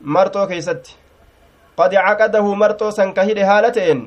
marxoo 0.00 0.46
keessatti 0.46 1.05
قد 1.78 1.92
عقده 2.06 2.56
marxoo 2.62 2.90
san 2.98 3.12
ka 3.14 3.22
hidhe 3.28 3.44
haala 3.50 3.70
ta'een 3.78 4.00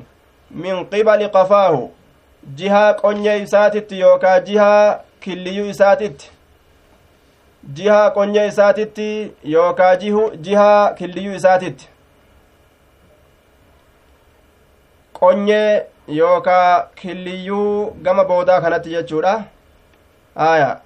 من 0.64 0.84
قبل 0.94 1.28
قفاه 1.36 1.90
jihaa 2.60 2.94
qonye 3.02 3.36
isaatitti 3.42 4.00
yookaa 4.00 4.40
jihaa 4.48 4.98
killiyyuu 5.20 5.68
isaatitti 5.74 6.30
jihaa 7.78 8.10
qonye 8.18 8.46
isaatitti 8.46 9.08
yookaa 9.54 9.94
jihaa 10.48 10.92
killiyyuu 10.98 11.34
isaatitti 11.40 11.88
qonyee 15.20 15.86
yookaa 16.18 16.86
killiyyuu 17.00 17.96
gama 18.02 18.24
boodaa 18.24 18.60
kanatti 18.60 18.90
jechuudha. 18.90 19.34
aya 20.36 20.80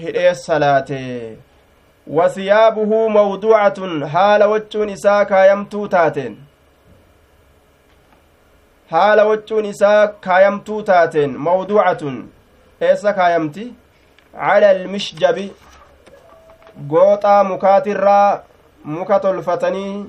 hidhee 0.00 0.34
salaatee 0.34 1.36
wasiyaabuhu 2.06 3.10
mawduucatun 3.10 4.02
haala 4.04 4.48
waccuun 4.48 4.88
isaa 4.88 5.24
kaayamtuu 5.24 5.88
taateen 5.88 6.36
haala 8.90 9.24
waccuun 9.24 9.64
isaa 9.64 10.08
kaayamtuu 10.08 10.82
taateen 10.82 11.36
mawduucatun 11.48 12.18
eessa 12.80 13.12
kaayamti 13.12 13.64
cala 14.32 14.68
almishjabi 14.70 15.46
gooxaa 16.88 17.44
mukaatirraa 17.44 18.40
muka 18.84 19.20
tolfatanii 19.20 20.04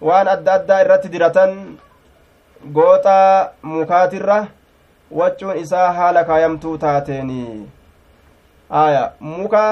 waan 0.00 0.28
adda 0.28 0.54
addaa 0.54 0.80
irratti 0.84 1.08
diratan 1.08 1.78
gooxaa 2.78 3.48
mukaatirra 3.62 4.46
waccuun 5.20 5.56
isaa 5.64 5.92
haala 5.92 6.24
kaayamtuu 6.24 6.78
taateeni 6.78 7.70
aya 8.84 9.12
muka 9.20 9.64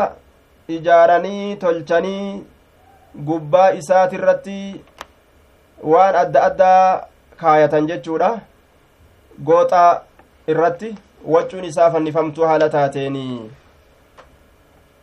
ijaaranii 0.77 1.57
tolchanii 1.57 2.45
gubbaa 3.29 3.71
isaati 3.81 4.17
irratti 4.21 4.59
waan 5.93 6.17
adda 6.23 6.43
addaa 6.49 7.07
kaayatan 7.41 7.87
jechuudha. 7.91 8.31
Gooxa 9.45 10.03
irratti 10.49 10.91
waccuun 11.35 11.65
isaa 11.65 11.91
fannifamtuu 11.91 12.45
haala 12.51 12.69
taateeni. 12.75 13.25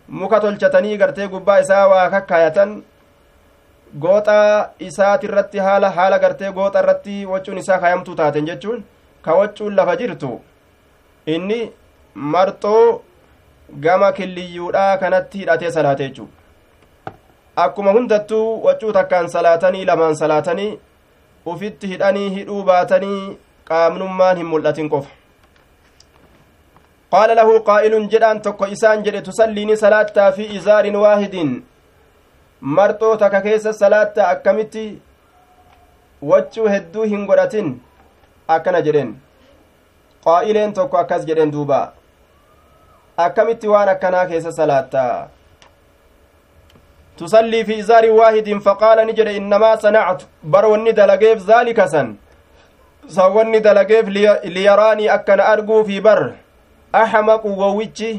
Muka 0.10 0.40
tolchatanii 0.40 0.98
gartee 0.98 1.28
gubbaa 1.28 1.58
isaa 1.66 1.88
waa 1.94 2.10
kakkaayatan 2.10 2.78
gooxa 4.04 4.38
isaati 4.90 5.28
irratti 5.32 5.58
haala 5.70 5.90
haala 5.98 6.20
gartee 6.20 6.52
gooxa 6.52 6.80
irratti 6.84 7.26
waccuun 7.34 7.58
isaa 7.64 7.80
kaayamtuu 7.84 8.16
taaten 8.22 8.46
jechuun 8.52 8.84
ka 9.22 9.36
waccuun 9.40 9.76
lafa 9.76 9.96
jirtu. 10.04 10.32
Inni 11.26 11.60
marxoo 12.16 13.02
gama 13.86 14.12
killiyyuudhaa 14.12 14.98
kanatti 14.98 15.38
hidhatee 15.38 15.72
salaate 15.72 16.04
jechuu 16.08 16.28
akkuma 17.66 17.92
hundattuu 17.92 18.64
waccuu 18.66 18.92
takkaan 18.98 19.30
salaatanii 19.30 19.86
lamaan 19.86 20.16
salaatanii 20.16 20.80
ufitti 21.54 21.88
hidhanii 21.88 22.30
hidhuu 22.36 22.64
baatanii 22.64 23.38
qaamnummaan 23.72 24.38
hin 24.38 24.46
mul'atin 24.52 24.90
qofa 24.90 25.10
qaala 27.16 27.36
lahu 27.42 27.60
qaa'ilun 27.72 28.08
jedhaan 28.14 28.42
tokko 28.48 28.66
isaan 28.78 29.04
jedhe 29.10 29.22
tusalliini 29.28 29.78
salaattaa 29.84 30.32
fi 30.38 30.46
izaarin 30.60 30.96
waahidin 31.04 31.54
marxoo 32.80 33.16
takka 33.26 33.42
keessa 33.42 33.74
salaattaa 33.74 34.30
akkamitti 34.38 34.88
waccuu 36.32 36.68
hedduu 36.76 37.04
hin 37.14 37.26
godhatin 37.32 37.76
akkana 38.56 38.82
jedheen 38.90 39.14
qaa'ileen 40.26 40.74
tokko 40.74 40.98
akkas 40.98 41.26
jedheen 41.32 41.52
duubaa 41.58 41.86
akkamitti 43.26 43.68
waan 43.68 43.90
akkanaa 43.90 44.26
keessa 44.32 44.52
salaatta 44.52 45.04
tusallii 47.18 47.64
fi 47.66 47.78
izaarin 47.84 48.12
waahidin 48.20 48.60
faqaala 48.62 49.06
ni 49.06 49.14
jedhe 49.20 49.36
innamaa 49.38 49.78
sanactu 49.86 50.26
bar 50.56 50.66
wanni 50.66 50.94
dalageef 50.94 51.40
zaalika 51.48 51.88
san 51.94 52.16
san 53.18 53.32
wanni 53.38 53.60
dalageef 53.60 54.08
liyaraanii 54.58 55.10
akkana 55.18 55.46
arguufi 55.54 56.02
bar 56.02 56.22
axmaqu 56.94 57.56
gowwichi 57.56 58.12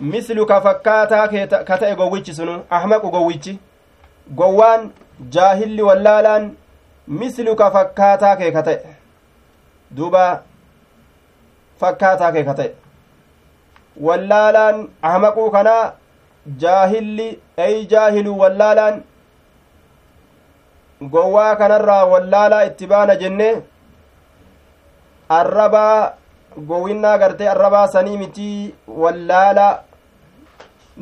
misluka 0.00 0.60
fakkaataa 0.60 1.28
ka 1.64 1.76
ta'e 1.78 1.94
gowwichi 1.96 2.34
sunu 2.34 2.60
ahmaqu 2.70 3.10
gowwichi 3.10 3.58
gowwaan 4.40 4.90
jaahilli 5.30 5.82
wallaalaan 5.82 6.50
misluka 7.08 7.70
fakkaataa 7.70 8.36
kee 8.36 8.50
ka 8.52 8.62
ta'e 8.62 8.96
duuba 9.96 10.24
fakkaataa 11.80 12.32
kee 12.32 12.44
ka 12.44 12.54
ta'e 12.54 12.74
wallaalaan 14.00 14.88
ahmaquu 15.02 15.50
kanaa 15.50 15.92
jaahilli 16.62 17.28
ey 17.66 17.84
jaahilu 17.92 18.38
wallaalaan 18.40 19.02
gowwaa 21.14 21.56
kanarraa 21.56 22.04
wallaalaa 22.12 22.64
itti 22.70 22.86
baana 22.86 23.16
jenne 23.22 23.48
arrabaa 25.38 26.12
gowwinnaa 26.68 27.18
gartee 27.18 27.48
arrabaa 27.54 27.86
sanii 27.94 28.18
mitii 28.18 28.74
wallaalaa 29.04 29.72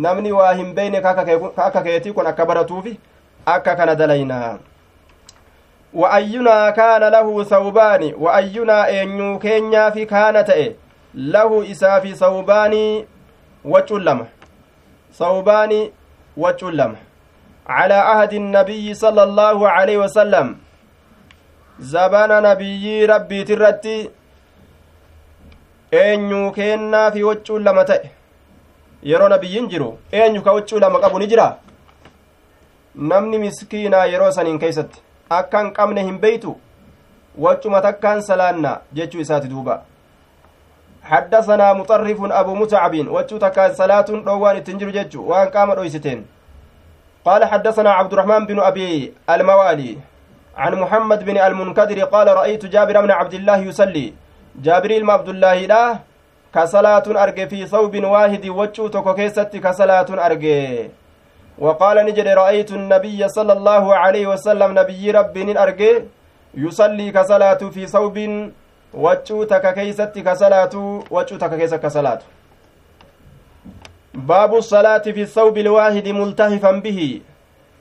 namni 0.07 0.33
waa 0.33 0.53
hin 0.53 0.75
beeyne 0.75 1.01
ka 1.01 1.11
akka 1.67 1.83
keetii 1.83 2.13
kun 2.13 2.27
akka 2.27 2.47
baratuufi 2.47 2.99
akka 3.57 3.77
kana 3.77 3.95
dalaynaa 3.95 4.59
وأينا 5.95 6.71
كان 6.71 7.03
له 7.03 7.43
ثوبان 7.45 8.15
وأينا 8.19 9.03
أن 9.03 9.39
كينيا 9.39 9.91
في 9.91 10.05
كان 10.05 10.45
تأي 11.15 11.31
له 11.33 11.71
إسا 11.71 11.99
في 12.01 12.15
ثوبان 12.15 13.05
وجلم 13.65 14.27
ثوبان 15.13 15.91
وجلم 16.37 16.97
على 17.67 17.95
عهد 17.95 18.33
النبي 18.33 18.95
صلى 18.95 19.23
الله 19.23 19.69
عليه 19.69 19.99
وسلم 19.99 20.57
زبان 21.81 22.43
نبي 22.43 23.07
ربي 23.07 23.45
ترتي 23.45 24.11
eenyu 25.95 26.53
kennaa 26.53 27.11
fi 27.11 27.23
waccuu 27.23 27.59
lama 27.59 27.85
ta'e 27.85 28.11
yeroo 29.03 29.29
nabiyyiin 29.29 29.69
jiru 29.69 29.99
eenyu 30.13 30.43
ka 30.43 30.53
waccuu 30.53 30.79
lama 30.79 30.99
qabu 30.99 31.19
ni 31.19 31.27
jira 31.27 31.57
namni 32.95 33.39
miskiinaa 33.39 34.05
yeroo 34.13 34.31
saniin 34.37 34.59
keeysatti 34.59 34.99
akka 35.31 35.61
hin 35.61 35.71
qabne 35.77 36.03
hin 36.03 36.19
beeytu 36.19 36.57
waccuma 37.39 37.81
takkaan 37.81 38.23
salaanna 38.23 38.81
jechuu 38.93 39.21
isaati 39.21 39.49
duuba 39.49 39.83
حدثنا 41.05 41.73
مطرف 41.73 42.19
أبو 42.41 42.55
متعب 42.55 42.95
وجوتك 43.09 43.59
صلاة 43.73 44.09
دوان 44.29 44.57
التنجر 44.57 44.89
جج 44.91 45.17
وأن 45.17 45.49
قام 45.49 45.73
دويستين 45.75 46.27
قال 47.25 47.45
حدثنا 47.45 47.91
عبد 47.93 48.13
الرحمن 48.13 48.47
بن 48.47 48.59
أبي 48.61 49.13
الموالي 49.31 49.99
عن 50.57 50.73
محمد 50.75 51.25
بن 51.25 51.37
المنكدر 51.39 52.05
قال 52.05 52.27
رأيت 52.29 52.67
جابر 52.67 53.01
بن 53.01 53.11
عبد 53.11 53.35
الله 53.35 53.57
يصلي. 53.57 54.13
جابر 54.63 54.91
بن 55.01 55.11
عبد 55.11 55.29
الله 55.29 55.59
لا 55.67 55.99
كصلاة 56.55 57.03
أرجى 57.23 57.47
في 57.49 57.67
ثوب 57.67 57.95
واحد 58.05 58.45
وجو 58.49 58.89
تكوكيست 58.89 59.57
كصلاة 59.57 60.07
أرجى 60.27 60.91
وقال 61.59 61.97
نجد 62.07 62.29
رأيت 62.29 62.71
النبي 62.73 63.29
صلى 63.29 63.53
الله 63.53 63.95
عليه 63.95 64.27
وسلم 64.27 64.79
نبي 64.79 65.11
ربي 65.11 65.59
أرجى 65.63 65.93
يصلي 66.55 67.11
ka 67.13 67.24
salaatu 67.24 67.63
في 67.75 67.87
ثوب 67.87 68.17
وجو 68.97 69.45
تككيست 69.45 70.19
كصلاة 70.19 70.75
وجو 71.11 71.37
تككيست 71.37 71.75
كصلاة 71.75 72.19
باب 74.15 74.55
الصلاة 74.55 74.99
في 74.99 75.23
الثوب 75.23 75.59
الواحد 75.59 76.09
ملتحفا 76.09 76.71
به 76.73 77.21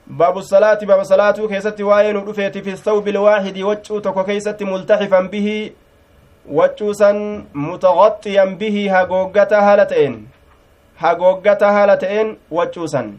باب 0.06 0.38
الصلاة 0.38 0.78
باب 0.82 1.02
صلاة 1.02 1.30
keessatti 1.46 1.80
واين 1.80 2.16
رفيت 2.16 2.58
في 2.58 2.70
الثوب 2.70 3.08
الواحد 3.08 3.58
waccuu 3.58 3.98
tokko 3.98 4.22
keessatti 4.24 4.62
ملتحفا 4.62 5.20
به 5.20 5.70
waccuu 6.48 6.92
san 6.92 7.44
متغطيا 7.54 8.44
به 8.44 8.76
haguugaa 8.92 9.48
haala 9.52 9.87
ta'een 9.87 10.28
haguugaa 10.98 11.62
haala 11.62 11.96
ta'een 11.96 12.36
waccuu 12.50 12.86
san 12.86 13.14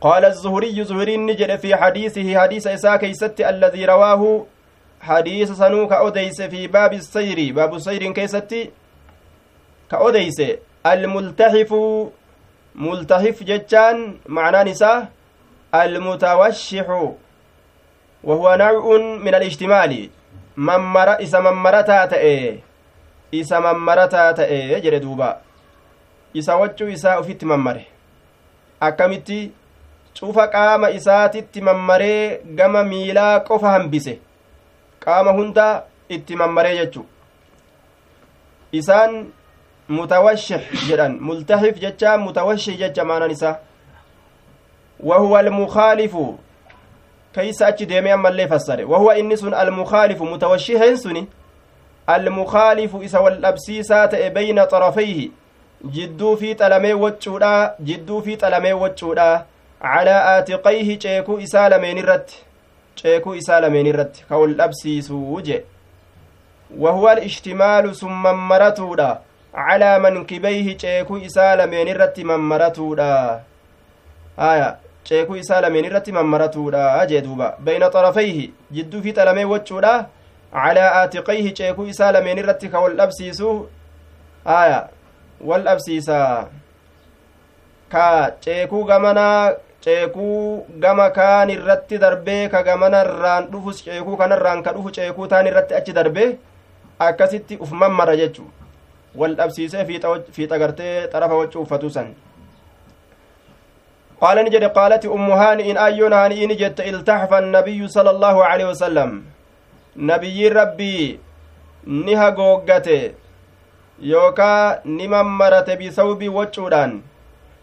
قال 0.00 0.24
الزهري 0.24 0.84
زهري 0.84 1.16
نجد 1.16 1.56
في 1.56 1.76
حديثه 1.76 2.38
حديث 2.40 2.66
إساء 2.66 2.96
كيست 2.96 3.40
الذي 3.40 3.84
رواه 3.84 4.46
حديث 5.08 5.52
سنوك 5.52 5.92
أوديس 5.92 6.42
في 6.42 6.66
باب 6.66 6.92
السير 6.92 7.52
باب 7.52 7.74
السير 7.74 8.12
كيست 8.12 8.52
كأوديس 9.90 10.38
الملتحف 10.86 11.70
ملتحف 12.74 13.42
جتان 13.42 14.16
معنى 14.26 14.70
نساء 14.70 15.08
المتوشح 15.74 16.86
وهو 18.24 18.46
نوع 18.54 18.96
من 19.24 19.34
الاجتمال 19.34 20.10
ممر 20.56 21.08
إسا 21.22 21.40
ممرتا 21.40 22.06
تأي 22.06 22.60
إسا 23.34 23.58
ممرتا 23.60 24.32
تأي 24.32 24.80
جري 24.80 24.98
دوبا 24.98 25.40
إسا 26.36 26.54
وجو 26.54 26.86
إسا 26.92 27.18
أفت 27.20 27.44
ممره 27.44 27.84
akkamitti 28.80 29.52
cufa 30.14 30.48
qaama 30.48 30.90
isaatitti 30.90 31.60
mammaree 31.60 32.40
gama 32.58 32.84
miilaa 32.84 33.40
qofa 33.40 33.70
hambise? 33.70 34.18
Qaama 35.06 35.32
hunda 35.38 35.66
itti 36.08 36.36
mammaree 36.36 36.76
jechu 36.78 37.06
isaan 38.72 39.26
mutawashih 39.88 40.62
jedhan 40.88 41.18
multahif 41.30 41.80
jecha 41.84 42.18
mutawashih 42.26 42.78
jecha 42.82 43.04
maanan 43.04 43.30
isaa 43.30 43.56
وهو 45.00 45.38
المخالف 45.38 46.16
كيس 47.34 47.62
أتش 47.62 47.82
ديمي 47.82 48.14
أما 48.14 48.28
اللي 48.28 48.48
فسر 48.48 48.84
وهو 48.84 49.10
إنس 49.10 49.44
المخالف 49.44 50.22
متوشيه 50.22 50.94
سني 50.94 51.26
المخالف 52.10 52.96
إسا 52.96 53.18
والأبسيسات 53.18 54.14
بين 54.14 54.64
طرفيه 54.64 55.30
jidduu 55.84 56.36
fi 56.36 56.54
xalamee 56.54 56.92
waccuudha 56.92 57.74
jidduu 57.84 58.22
fi 58.22 58.36
xalamee 58.36 58.72
waccuudha 58.72 59.44
calaa 59.82 60.22
aatiqayhi 60.36 60.96
ceekuu 60.96 61.38
isaa 61.38 61.68
lameen 61.68 61.98
irratti 61.98 62.45
ceekuu 63.00 63.34
isaa 63.34 63.60
lameen 63.60 63.86
irratti 63.92 64.24
ka 64.28 64.38
wal 64.42 64.54
dhabsiisuu 64.60 65.40
je 65.48 65.64
wahuwa 66.84 67.12
alishtimaalu 67.12 67.94
sun 67.94 68.12
mammaratuudha 68.26 69.08
calaa 69.52 69.98
mankibayhi 69.98 70.74
ceekuu 70.74 71.18
isaa 71.28 71.56
lameen 71.56 71.88
irratti 71.88 72.24
mammaratuudha 72.24 73.40
haya 74.36 74.76
ceekuu 75.04 75.36
isaa 75.36 75.60
lameen 75.60 75.84
irratti 75.84 76.12
mammaratuudha 76.12 77.06
jee 77.06 77.20
duuba 77.20 77.54
bayna 77.60 77.90
xarafayhi 77.90 78.52
jidduu 78.78 79.02
fi 79.02 79.12
xalamee 79.18 79.44
waccuudha 79.54 79.94
calaa 80.52 80.90
aatiqayhi 81.00 81.52
ceekuu 81.60 81.86
isaa 81.94 82.12
lameen 82.12 82.38
irratti 82.38 82.68
ka 82.68 82.80
wal 82.80 82.96
dhabsiisu 83.00 83.52
haya 84.44 84.88
wal 85.40 85.62
dhabsiisa 85.68 86.18
ka 87.88 88.08
ceekuu 88.40 88.84
gamanaa 88.84 89.52
ceekuu 89.85 90.65
gama 90.83 91.09
kaan 91.17 91.49
irratti 91.55 91.97
darbee 92.03 92.49
ka 92.53 92.63
gamana 92.63 93.03
irraan 93.05 93.51
dhufu 93.51 93.73
ceekuu 93.77 94.17
kanarraan 94.23 94.63
ka 94.65 94.73
dhufu 94.75 94.95
ceekuu 94.97 95.27
taan 95.27 95.47
irratti 95.51 95.77
achi 95.79 95.93
darbee 95.99 96.31
akkasitti 97.07 97.57
uf 97.63 97.71
mammara 97.83 98.17
jechu 98.23 98.43
wal 99.21 99.35
dhabsiisee 99.39 99.85
fiixa 100.35 100.59
gartee 100.63 101.07
xarafa 101.13 101.39
waccuu 101.41 101.63
uffatu 101.67 101.89
san 101.97 102.11
قال 104.21 104.37
نجد 104.45 104.63
قالت 104.63 105.05
أم 105.05 105.31
هانئ 105.41 105.67
أيون 105.85 106.13
هانئ 106.13 106.45
نجد 106.45 106.81
التحف 106.81 107.31
النبي 107.33 107.87
صلى 107.87 108.09
الله 108.09 108.35
عليه 108.45 108.65
وسلم 108.71 109.09
نبي 109.97 110.47
ربي 110.47 111.19
نها 111.87 112.29
قوقته 112.29 113.11
يوكا 114.01 114.81
نمن 114.85 115.25
مرت 115.41 115.69
بثوب 115.79 116.21
وجودان 116.37 116.91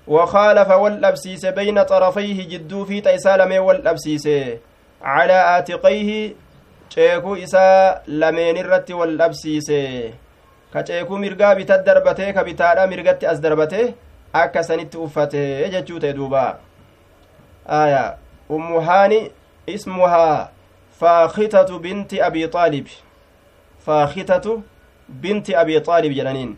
وخالف 0.07 0.69
والأبسيس 0.69 1.45
بين 1.45 1.83
طرفيه 1.83 2.49
جدو 2.49 2.85
في 2.85 3.01
تيسالم 3.01 3.63
والأبسيس 3.63 4.27
على 5.01 5.57
آتقيه 5.57 6.33
dhabsiise 9.17 10.13
ka 10.73 10.83
ceekuu 10.83 11.17
mirgaa 11.17 11.55
bita 11.55 11.77
darbatee 11.77 12.33
ka 12.33 12.43
bitaadha 12.43 12.87
mirgatti 12.87 13.25
as 13.25 13.41
darbate 13.41 13.95
akka 14.33 14.63
sanitti 14.63 14.97
uffate 14.97 15.69
jechuu 15.71 15.99
ta'e 15.99 16.13
duuba 16.13 16.59
aya 17.65 18.17
ummuhaani 18.49 19.31
ismuhaa 19.67 20.49
faakitatu 20.99 21.79
binti 21.79 22.21
abi 22.21 22.45
aalib 22.45 22.87
faakitatu 23.85 24.63
binti 25.09 25.55
abi 25.55 25.77
aalib 25.77 26.13
jedhaniin 26.13 26.55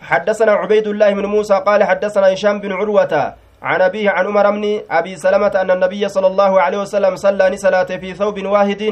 حدثنا 0.00 0.52
عبيد 0.52 0.86
الله 0.86 1.10
بن 1.14 1.26
موسى 1.26 1.54
قال 1.66 1.84
حدثنا 1.84 2.32
هشام 2.32 2.60
بن 2.60 2.72
عروة 2.72 3.34
عن 3.62 3.80
أبيه 3.82 4.10
عن 4.10 4.26
عمر 4.26 4.50
بن 4.50 4.80
أبي 4.90 5.16
سلمة 5.16 5.52
أن 5.60 5.70
النبي 5.70 6.08
صلى 6.08 6.26
الله 6.26 6.60
عليه 6.60 6.78
وسلم 6.78 7.16
صلى 7.16 7.50
نسلاة 7.50 7.90
في 8.02 8.14
ثوب 8.14 8.46
واحد 8.46 8.82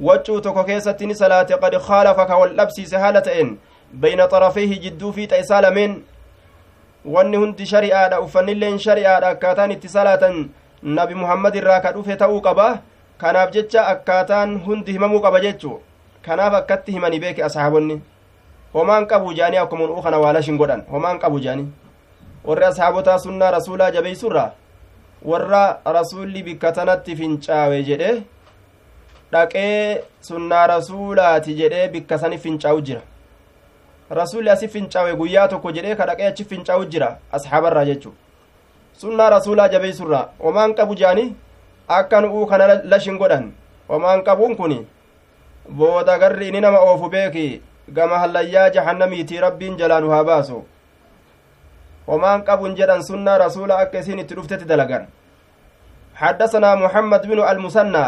وجو 0.00 0.38
تكو 0.38 0.64
كيست 0.64 1.02
نسلاة 1.02 1.42
قد 1.62 1.76
خالفك 1.76 2.30
واللبس 2.30 2.76
سهالة 2.80 3.56
بين 3.92 4.26
طرفيه 4.26 4.80
جدو 4.80 5.12
في 5.12 5.26
تيسال 5.26 5.74
من 5.74 6.02
wanni 7.04 7.36
hundi 7.36 7.66
shari'aadha 7.66 8.20
uffannilleen 8.20 8.78
shari'aadha 8.78 9.28
akkaataan 9.34 9.70
itti 9.72 9.88
salaatan 9.88 10.50
nabi 10.82 11.14
muhammad 11.14 11.54
irraa 11.60 11.80
ka 11.84 11.92
dhufe 11.92 12.16
ta'uu 12.22 12.40
qaba 12.46 12.66
kanaaf 13.22 13.52
jecha 13.56 13.86
akkaataan 13.92 14.58
hundi 14.66 14.92
himamuu 14.96 15.20
qaba 15.26 15.40
jechu 15.40 15.78
kanaaf 16.26 16.54
akkatti 16.60 16.92
himanii 16.96 17.20
beeke 17.24 17.44
ashaabonni 17.48 17.96
homaan 18.74 19.06
qabu 19.06 19.34
jaanii 19.34 19.56
akkuma 19.64 19.84
uu 19.90 20.02
kana 20.02 20.18
waalashin 20.24 20.56
godhan 20.58 20.82
homaan 20.92 21.18
qabu 21.18 21.40
jaanii 21.40 21.68
warri 22.44 22.64
ashaabotaa 22.70 23.18
sunnaa 23.18 23.50
rasuulaa 23.50 23.90
jabeeysurra 23.90 24.44
warra 25.30 25.62
rasuulli 25.98 26.42
bikka 26.48 26.72
tanatti 26.72 27.16
fincaawe 27.20 27.82
jedhe 27.88 28.10
dhaqee 29.32 30.02
sunnaa 30.28 30.66
rasuulaati 30.74 31.54
jedhee 31.60 31.88
bikka 31.94 32.18
sani 32.18 32.38
fincaa'u 32.44 32.80
jira 32.80 33.00
rasuulli 34.20 34.50
asi 34.50 34.68
fincaawe 34.74 35.14
guyyaa 35.20 35.48
tokko 35.48 35.72
jedhee 35.78 35.94
ka 36.00 36.06
dhaqee 36.10 36.26
achi 36.32 36.44
fincaa'u 36.52 36.84
jira 36.92 37.08
ashaabarraa 37.38 37.84
jechu 37.90 38.12
sunnaa 39.00 39.30
rasuulaa 39.36 39.68
jabeeysurra 39.74 40.20
omaan 40.40 40.74
qabu 40.78 40.94
je'ani 41.00 41.24
akka 41.98 42.20
nu'uu 42.20 42.46
kana 42.52 42.68
lashin 42.92 43.18
godhan 43.18 43.50
omaan 43.88 44.22
qabuun 44.28 44.56
kun 44.56 44.74
booda 45.80 46.18
garri 46.18 46.48
inni 46.48 46.60
nama 46.60 46.78
oofu 46.88 47.08
beeki 47.14 47.46
gama 47.92 48.18
hallayyaa 48.18 48.70
jahannamiitii 48.70 49.40
rabbiin 49.40 49.76
jalaa 49.76 50.00
nu 50.00 50.10
haa 50.10 50.24
baasu. 50.24 50.64
Homaan 52.06 52.44
qabun 52.44 52.76
jedhan 52.76 53.02
sunnaa 53.02 53.38
rasuula 53.38 53.78
akka 53.78 53.98
isiin 53.98 54.18
itti 54.18 54.34
dhuftetti 54.34 54.64
dalagan. 54.68 55.06
حدثنا 56.18 56.74
محمد 56.74 57.26
بن 57.26 57.38
المثنى 57.48 58.06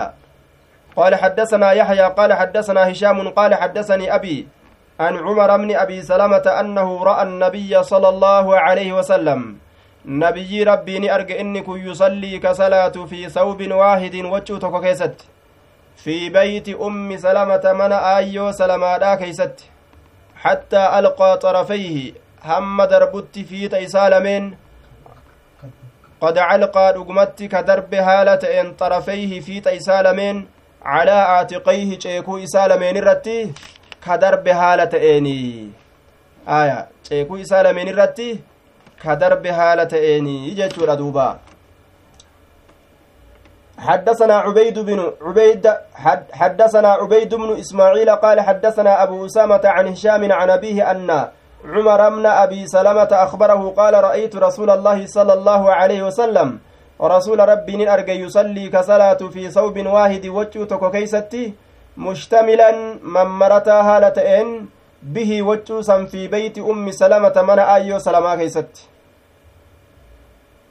قال 0.97 1.14
حدثنا 1.14 1.72
يحيى 1.72 2.07
قال 2.18 2.33
حدثنا 2.33 2.91
هشام 2.91 3.28
قال 3.28 3.55
حدثني 3.55 4.14
أبي 4.14 4.49
عن 5.01 5.16
عمر 5.16 5.57
بن 5.57 5.76
أبي 5.76 6.03
سلمة 6.03 6.47
أنه 6.61 7.05
رأى 7.05 7.22
النبي 7.22 7.83
صلى 7.83 8.09
الله 8.09 8.59
عليه 8.59 8.93
وسلم 8.93 9.57
نبي 10.07 10.62
rabbii 10.62 11.14
argee 11.14 11.40
inni 11.40 11.59
ka 11.59 11.68
يصلي 11.68 12.39
ka 12.38 12.51
salaatu 12.51 12.96
في 13.11 13.28
ثوب 13.28 13.61
واحد 13.72 14.14
waccuu 14.16 14.48
tokko 14.48 14.74
keessatti 14.82 15.16
في 16.05 16.28
بيت 16.28 16.68
أم 16.68 17.16
سلمة 17.16 17.72
mana 17.72 17.92
aayyoo 17.92 18.53
سلمادا 18.53 19.14
keessatti. 19.14 19.57
حتى 20.36 20.98
ألقى 20.98 21.38
طرفيه 21.38 22.12
hamma 22.44 22.82
darbatutti 22.82 23.38
fiixa 23.38 23.68
isaa 23.68 24.01
lameen. 24.01 24.57
قد 26.20 26.38
علقى 26.38 26.92
رقمت 26.96 27.42
كدرب 27.42 27.94
هالة 27.94 28.61
إن 28.61 28.72
طرفيه 28.72 29.40
في 29.40 29.61
تيسالمين. 29.61 30.46
على 30.82 31.11
عاتقيه 31.11 31.98
ceekuu 31.98 32.38
isaa 32.38 32.68
lameen 32.68 32.96
irratti 32.96 33.55
ka 34.01 34.16
darbe 34.18 34.53
haala 34.53 34.86
ta'eeni 34.86 35.72
aya 36.46 36.86
ceekuu 37.09 37.36
isaa 37.36 37.62
lameen 37.62 37.88
irratti 37.92 38.28
ka 39.03 39.16
darbe 39.16 39.51
haala 39.59 39.86
ta'eeni 39.86 40.55
jechuudha 40.61 40.96
duuba 40.96 41.26
حدثنا 43.81 44.35
عبيد 44.35 44.78
بن 44.78 45.12
عبيد 45.22 45.64
حدثنا 46.33 46.89
عبيد 46.89 47.35
بن 47.35 47.57
إسماعيل 47.59 48.11
قال 48.11 48.41
حدثنا 48.41 49.03
أبو 49.03 49.26
أسامة 49.26 49.61
عن 49.64 49.89
هشام 49.89 50.33
عن 50.33 50.51
أبيه 50.51 50.91
أن 50.91 51.28
عمر 51.64 52.09
بن 52.09 52.26
أبي 52.26 52.66
سلمة 52.66 53.09
أخبره 53.12 53.74
قال 53.76 53.95
رأيت 54.05 54.37
رسول 54.37 54.70
الله 54.70 55.07
صلى 55.07 55.33
الله 55.33 55.62
عليه 55.72 56.03
وسلم. 56.03 56.59
ورسول 56.99 57.49
rabbii 57.48 57.92
arge 57.92 58.12
يصلي 58.12 58.68
ka 58.68 58.80
salaatu 58.80 59.20
في 59.33 59.51
ثوب 59.51 59.76
واحد 59.87 60.26
waccuu 60.26 60.64
tokko 60.64 60.90
keessatti 60.90 61.55
مشتملا 61.97 62.70
mammartaa 63.03 63.80
haala 63.80 64.20
ta'een 64.20 64.68
به 65.03 65.43
وجه 65.43 66.05
في 66.12 66.28
بيت 66.28 66.59
أم 66.59 66.91
سلمة 66.91 67.43
mana 67.48 67.59
aayyoo 67.59 67.98
سلمة 67.99 68.37
keessatti. 68.36 68.89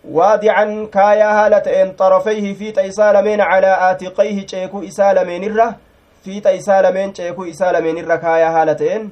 Waadican 0.03 0.87
kaayaa 0.87 1.33
haala 1.33 1.61
ta'een 1.61 1.95
طرفيه 2.01 2.55
fiixa 2.55 2.83
isaa 2.91 3.13
lameen 3.13 3.39
على 3.39 3.79
عاتقيه 3.87 4.45
ceekuu 4.51 4.83
isaa 4.83 5.13
lameenirra 5.13 5.73
fiixa 6.25 6.51
isaa 6.59 6.81
lameen 6.81 7.13
ceekuu 7.13 7.45
isaa 7.45 7.71
lameenirra 7.71 8.17
kaayaa 8.17 8.51
haala 8.51 8.75
ta'een 8.75 9.09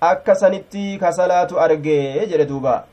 akka 0.00 0.34
sanitti 0.34 0.98
kasalaatu 1.00 1.60
argee 1.60 2.26
jedhe 2.26 2.48
duuba 2.52 2.84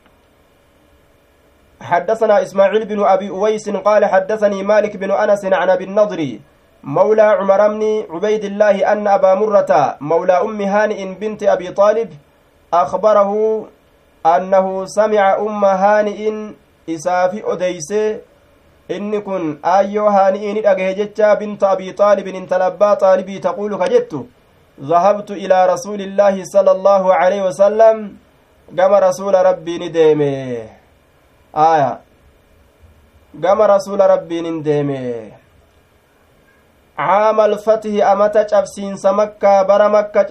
حدثنا 1.84 2.42
إسماعيل 2.42 2.84
بن 2.84 3.04
أبي 3.04 3.28
أويس 3.30 3.68
قال 3.70 4.04
حدثني 4.04 4.62
مالك 4.62 4.96
بن 4.96 5.10
أنس 5.10 5.44
عن 5.44 5.70
أبي 5.70 5.84
النضر 5.84 6.38
مولى 6.84 7.22
عمر 7.22 7.68
بن 7.68 7.82
عبيد 8.10 8.44
الله 8.44 8.92
أن 8.92 9.08
أبا 9.08 9.34
مرة 9.34 9.96
مولى 10.00 10.32
أم 10.32 10.60
هانئ 10.60 11.14
بنت 11.20 11.42
أبي 11.42 11.68
طالب 11.70 12.08
أخبره 12.74 13.32
أنه 14.26 14.84
سمع 14.86 15.36
أم 15.36 15.64
هانئ 15.64 16.32
isaafi 16.86 17.42
odeysee 17.52 18.20
inni 18.88 19.20
kun 19.20 19.58
aayyoo 19.74 20.10
haani'ii 20.10 20.54
ni 20.54 20.62
dhagahe 20.66 20.94
jecha 20.94 21.36
bintu 21.36 21.66
abii 21.66 21.92
xaalibin 21.98 22.36
intala 22.40 22.66
abbaa 22.72 22.96
xaalibii 22.96 23.40
taquulu 23.40 23.78
ka 23.78 23.88
jettu? 23.88 24.28
Dhahabtu 24.90 25.34
ilaa 25.34 25.66
rasuulillaahi 25.66 26.46
sala 26.46 26.70
allaahu 26.70 27.12
aleyhi 27.12 27.44
wasalam 27.44 28.10
gama 28.72 29.00
rasuula 29.00 29.42
rabbiin 29.42 29.92
deeme. 29.92 30.68
Aya 31.54 31.98
gama 33.34 33.66
rasuula 33.66 34.06
rabbiin 34.06 34.46
in 34.46 34.62
deeme. 34.64 35.00
Caama 36.96 37.44
alfatihi 37.44 38.02
amata 38.02 38.44
cabsiinsa 38.44 39.12
makkaa 39.12 39.64
bara 39.64 39.88
makka 39.88 40.24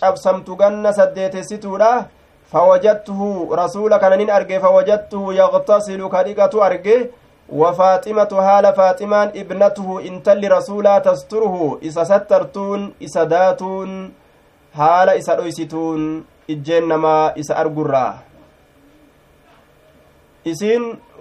cabsamtu 0.00 0.56
ganna 0.56 0.92
saddeetessituudha 0.92 2.08
فوجدته 2.52 3.20
رسول 3.52 3.96
كان 3.96 4.30
أرجي 4.30 4.60
فوجدته 4.60 5.34
يغتسل 5.34 6.08
كريقة 6.08 6.66
أرجي 6.66 7.10
وفاطمة 7.48 8.32
هال 8.46 8.66
فاطمان 8.74 9.28
ابنته 9.36 9.88
انتل 10.08 10.42
رسولا 10.52 10.98
تستره 10.98 11.78
إسا 11.86 12.04
سترتون 12.04 12.92
إسا 13.04 13.24
داتون 13.24 14.12
هال 14.74 15.08
إسا 15.08 15.34
رويستون 15.34 16.24
إجنما 16.50 17.34
إسا 17.40 17.54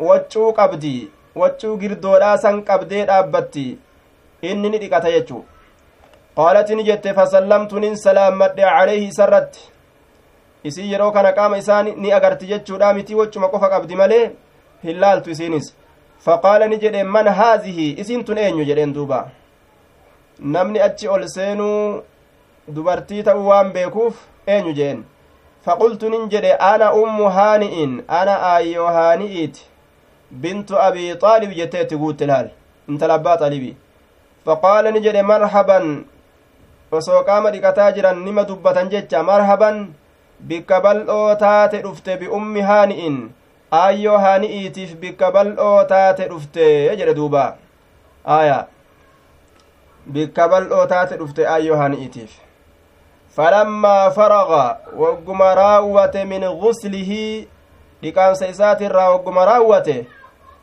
waccuu 0.07 0.53
qabdi 0.57 1.09
waccuu 1.41 1.77
girdoodhaa 1.81 2.37
san 2.43 2.55
qabdee 2.69 3.03
dhaabbatti 3.09 3.65
inni 4.49 4.69
ni 4.69 4.77
dhiqata 4.83 5.11
jechuu 5.15 5.41
qaalati 6.37 6.75
ni 6.75 6.83
jette 6.87 7.13
fasallamtu 7.17 7.83
nin 7.83 7.95
salaammadhe 8.05 8.63
calayhi 8.69 9.11
isarratti 9.11 9.67
isii 10.63 10.91
yeroo 10.91 11.11
kana 11.11 11.31
qaama 11.31 11.57
isaa 11.57 11.83
ni 11.83 12.11
agarti 12.11 12.47
jechuudha. 12.47 12.93
Miti 12.93 13.15
waccuma 13.15 13.47
qofa 13.49 13.69
qabdi 13.69 13.95
malee 13.95 14.31
hin 14.83 14.99
laaltu 14.99 15.29
isiinis. 15.31 15.75
Faqaala 16.25 16.67
ni 16.67 16.77
jedhe 16.77 17.03
man 17.03 17.27
haazihi? 17.27 17.91
Isiin 18.01 18.23
tun 18.23 18.37
eenyu? 18.37 18.65
jedheen 18.65 18.93
duuba. 18.93 19.29
Namni 20.39 20.79
achi 20.79 21.07
ol 21.07 21.27
seenuu 21.27 22.01
dubartii 22.67 23.23
ta'uu 23.23 23.47
waan 23.47 23.71
beekuuf 23.73 24.15
eenyu 24.47 24.73
jeen. 24.73 25.03
Faqultu 25.65 26.09
nin 26.09 26.29
jedhe 26.29 26.55
ana 26.71 26.93
ummu 26.93 27.29
haani'in? 27.29 28.03
Ana 28.07 28.39
aayyoo 28.53 28.87
haani'iiti? 28.87 29.67
Bintu 30.31 30.77
abii 30.79 31.15
xaalib 31.21 31.51
jetteetti 31.53 31.97
guutte 31.97 32.25
laal. 32.25 32.49
Intala 32.89 33.13
abbaa 33.13 33.37
xaalibi 33.37 33.75
faqaala 34.45 34.91
ni 34.91 35.01
jedhe 35.05 35.21
marhaban 35.21 36.05
osoo 36.91 37.23
qaama 37.23 37.51
dhiqataa 37.51 37.91
jiran 37.95 38.23
nima 38.25 38.43
dubbatan 38.43 38.89
jecha? 38.89 39.23
Marhaban 39.23 39.93
bikka 40.47 40.81
bal'oo 40.81 41.35
taate 41.35 41.81
dhufte 41.81 42.17
bi'ummi 42.19 42.61
haani'in 42.61 43.17
aayyoo 43.79 44.17
haani'iitiif 44.17 44.95
bikka 45.01 45.31
bal'oo 45.31 45.83
taate 45.91 46.27
dhufte 46.29 46.63
jedhe 47.01 47.13
duuba 47.19 47.43
aya 48.37 48.57
bikka 50.13 50.47
bal'oo 50.49 50.85
taate 50.93 51.17
dhufte 51.17 51.47
aayyoo 51.47 51.77
haani'iitiif 51.81 52.39
falammaa 53.35 54.11
faraga 54.17 54.63
wagguma 55.03 55.53
raawwate 55.61 56.25
min 56.25 56.47
guslihi 56.63 57.47
dhiqaamsa 58.01 58.47
isaatirraa 58.55 59.09
wagguma 59.11 59.45
raawwate 59.45 59.95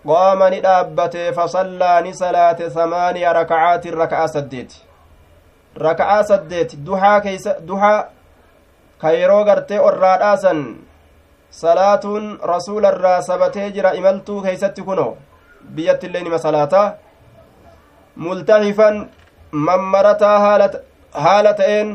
qaama 0.07 0.51
ni 0.51 0.61
dhaabbate 0.61 1.33
fasallaa 1.33 2.01
ni 2.01 2.15
salaate 2.15 2.71
samaaniya 2.71 3.33
rakacaatin 3.33 3.95
raka'a 3.95 4.29
saddeeti 4.29 4.83
raka'aa 5.87 6.23
saddeeti 6.25 6.77
duhaa 6.77 7.21
keeysa 7.21 7.55
duhaa 7.61 8.05
ka 9.01 9.11
yeroo 9.19 9.45
gartee 9.45 9.79
orraadhaasan 9.89 10.61
salaatuun 11.51 12.27
rasuula 12.53 12.93
irraa 12.95 13.23
sabatee 13.23 13.71
jira 13.77 13.95
imaltuu 14.01 14.43
keeysatti 14.43 14.83
kuno 14.89 15.07
biyyatti 15.75 16.07
illee 16.07 16.23
nima 16.27 16.39
salaataa 16.47 16.87
multahifan 18.17 19.09
mammarataa 19.69 20.39
haala 21.25 21.55
ta'een 21.61 21.91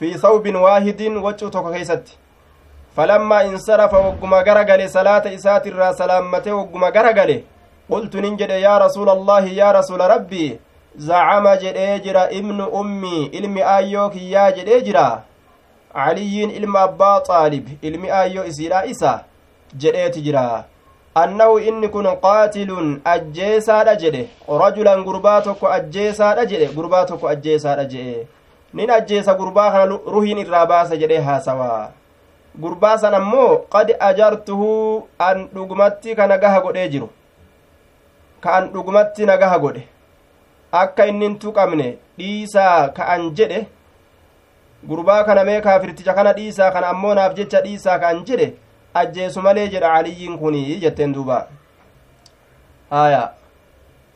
fi 0.00 0.14
thawbin 0.24 0.56
waahidin 0.64 1.16
waccuu 1.26 1.50
tokko 1.50 1.72
keeysatti 1.72 2.18
falammaa 2.96 3.42
insarafa 3.50 3.98
wogguma 4.06 4.42
gara 4.44 4.64
gale 4.64 4.88
salaata 4.88 5.30
isaatirraa 5.38 5.92
salaammatee 6.00 6.52
wogguma 6.52 6.90
gara 6.90 7.12
gale 7.18 7.36
qultu 7.90 8.20
nin 8.20 8.36
jedhe 8.40 8.60
yaa 8.60 8.78
rasuula 8.78 9.12
allaahi 9.12 9.56
yaa 9.58 9.72
rasuula 9.78 10.08
rabbii 10.14 10.58
zacama 11.08 11.56
jedhee 11.56 11.98
jira 12.06 12.30
ibnu 12.40 12.66
ummii 12.80 13.24
ilmi 13.40 13.62
aayyoo 13.74 14.08
kiyyaa 14.10 14.50
jedhee 14.58 14.80
jira 14.88 15.04
caliyyiin 15.94 16.50
ilma 16.50 16.80
abbaa 16.88 17.20
xaalib 17.28 17.66
ilmi 17.88 18.10
aayyoo 18.18 18.44
isiidha 18.50 18.84
isa 18.92 19.12
jedheeti 19.84 20.22
jira 20.26 20.44
annahu 21.22 21.58
inni 21.70 21.88
kun 21.94 22.08
qaatilun 22.26 22.92
ajjeesaadha 23.14 23.94
jedhe 24.02 24.22
rajulan 24.62 25.04
gurbaa 25.08 25.40
tokko 25.48 25.68
ajjeesaadha 25.78 26.44
jedhe 26.52 26.68
gurbaa 26.76 27.04
tokko 27.10 27.28
ajjeesaadha 27.32 27.84
jedhe 27.94 28.26
nin 28.80 28.90
ajjeesa 28.98 29.34
gurbaa 29.40 29.70
kana 29.74 29.98
ruhiin 30.14 30.38
irraa 30.44 30.66
baasa 30.66 30.96
jedhee 31.02 31.20
haasawaa 31.26 31.90
gurbaa 32.60 32.96
san 33.02 33.14
ammoo 33.14 33.50
qad 33.74 33.92
ajartuhu 34.08 34.70
an 35.26 35.44
dhugumatti 35.54 36.16
ka 36.20 36.26
nagaha 36.32 36.60
godhee 36.66 36.88
jiru 36.94 37.08
ka 38.46 38.54
an 38.56 38.72
dhugumatti 38.72 39.26
nagaha 39.32 39.58
godhe 39.64 39.84
akka 40.80 41.06
innin 41.12 41.38
tuqamne 41.44 41.86
dhiisaa 42.18 42.88
ka 42.96 43.06
an 43.14 43.30
jedhe 43.40 43.60
gurbaa 44.88 45.24
kana 45.24 45.44
mee 45.44 45.60
kaafirticha 45.60 46.14
kana 46.14 46.32
dhiisaa 46.38 46.70
kana 46.70 46.86
ammoo 46.94 47.14
naaf 47.14 47.34
jecha 47.34 47.60
dhiisaa 47.66 47.98
ka 47.98 48.08
an 48.08 48.24
jedhe 48.30 48.52
ajjeesu 49.00 49.42
malee 49.42 49.68
jedha 49.74 49.92
caliyyiin 49.96 50.38
kunii 50.38 50.76
jetteen 50.84 51.12
duuba 51.14 51.38
haya 52.90 53.20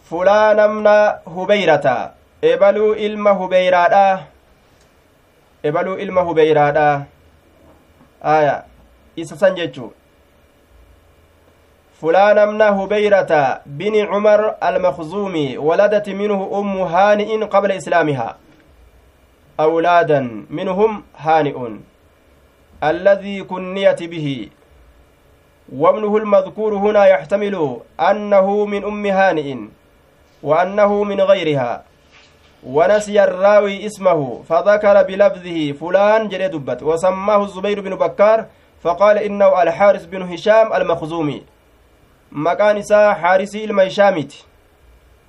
fulaa 0.09 0.55
namna 0.55 0.95
hubeyrata 1.35 1.95
ebaluu 2.43 2.95
ilma 2.95 3.31
hubeyraadha 3.43 4.07
ebaluu 5.63 5.99
ilma 5.99 6.21
hubeyraadha 6.31 6.89
aya 8.23 8.57
isa 9.17 9.37
san 9.37 9.55
jechu 9.55 9.93
فلان 12.03 12.39
ابن 12.39 12.63
هبيرة 12.63 13.61
بن 13.67 13.95
عمر 14.07 14.55
المخزومي 14.63 15.59
ولدت 15.59 16.09
منه 16.09 16.51
أم 16.61 16.79
هانئ 16.81 17.45
قبل 17.45 17.73
إسلامها 17.73 18.37
أولادا 19.61 20.47
منهم 20.51 21.03
هانئ 21.17 21.57
الذي 22.85 23.43
كنيت 23.43 24.03
به. 24.03 24.49
وابنه 25.73 26.17
المذكور 26.17 26.75
هنا 26.75 27.07
يحتمل 27.07 27.81
أنه 28.01 28.65
من 28.67 28.85
أم 28.85 29.07
هانئ 29.07 29.57
وأنه 30.43 31.05
من 31.05 31.21
غيرها. 31.21 31.85
ونسي 32.67 33.25
الراوي 33.25 33.87
اسمه 33.87 34.43
فذكر 34.49 35.03
بلفظه 35.03 35.73
فلان 35.73 36.29
جري 36.29 36.49
دبت. 36.49 36.83
وسماه 36.83 37.45
الزبير 37.45 37.81
بن 37.81 37.95
بكار 37.97 38.47
فقال 38.83 39.19
إنه 39.19 39.63
الحارث 39.63 40.05
بن 40.05 40.23
هشام 40.23 40.73
المخزومي. 40.73 41.43
مكان 42.33 42.77
إساء 42.77 43.15
حارسي 43.15 43.65
الميشامت. 43.65 44.33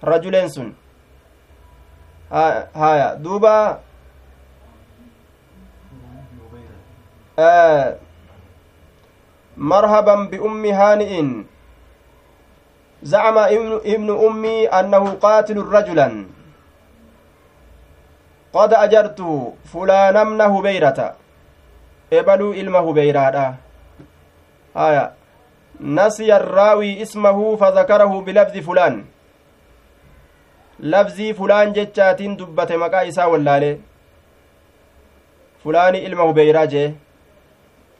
رجلين 0.04 0.48
سن. 0.48 0.74
هايا. 2.76 3.14
دوبا 3.14 3.80
آه 7.40 7.96
مرحبا 9.58 10.16
بأم 10.16 10.66
هانئ. 10.66 11.12
زعم 13.04 13.38
ابن 13.38 14.10
أمي 14.28 14.68
أنه 14.68 15.04
قاتل 15.22 15.58
رجلا. 15.58 16.26
قد 18.54 18.74
أجرت 18.74 19.22
فلانا 19.74 20.24
من 20.24 20.42
هبيرة 20.42 21.16
إبلو 22.14 22.54
إلم 22.54 22.76
هبيرة 22.76 23.56
آية. 24.78 25.12
نسي 25.82 26.36
الراوي 26.36 27.02
اسمه 27.02 27.56
فذكره 27.56 28.22
بلفظ 28.22 28.58
فلان. 28.58 29.06
لفظي 30.80 31.34
فلان 31.34 31.74
جتشاتين 31.74 32.36
دبت 32.38 32.72
مكا 32.72 33.08
إسا 33.08 33.26
واللالي 33.26 33.80
فلان 35.64 35.96
إلم 35.96 36.22
هبيرة 36.22 36.94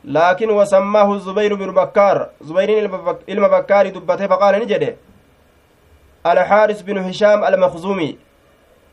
لكن 0.04 0.50
وسماه 0.50 1.14
الزبير 1.14 1.56
بن 1.56 1.72
بكار 1.72 2.30
زبير 2.42 2.70
إلم 3.30 3.48
بكار 3.48 3.90
دبته 3.90 4.28
فقال 4.28 4.56
نجده 4.62 4.96
الحارس 6.26 6.82
بن 6.82 6.98
هشام 6.98 7.44
المخزومي 7.46 8.18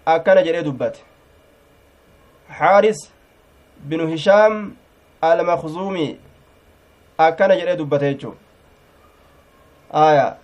أكن 0.08 0.34
دبته 0.62 1.00
hishaam 4.08 4.76
almakzuumii 5.20 6.18
akkana 7.18 7.56
jedhee 7.56 7.76
dubbate 7.76 8.14
jechuu 8.14 8.34
aya 9.92 10.36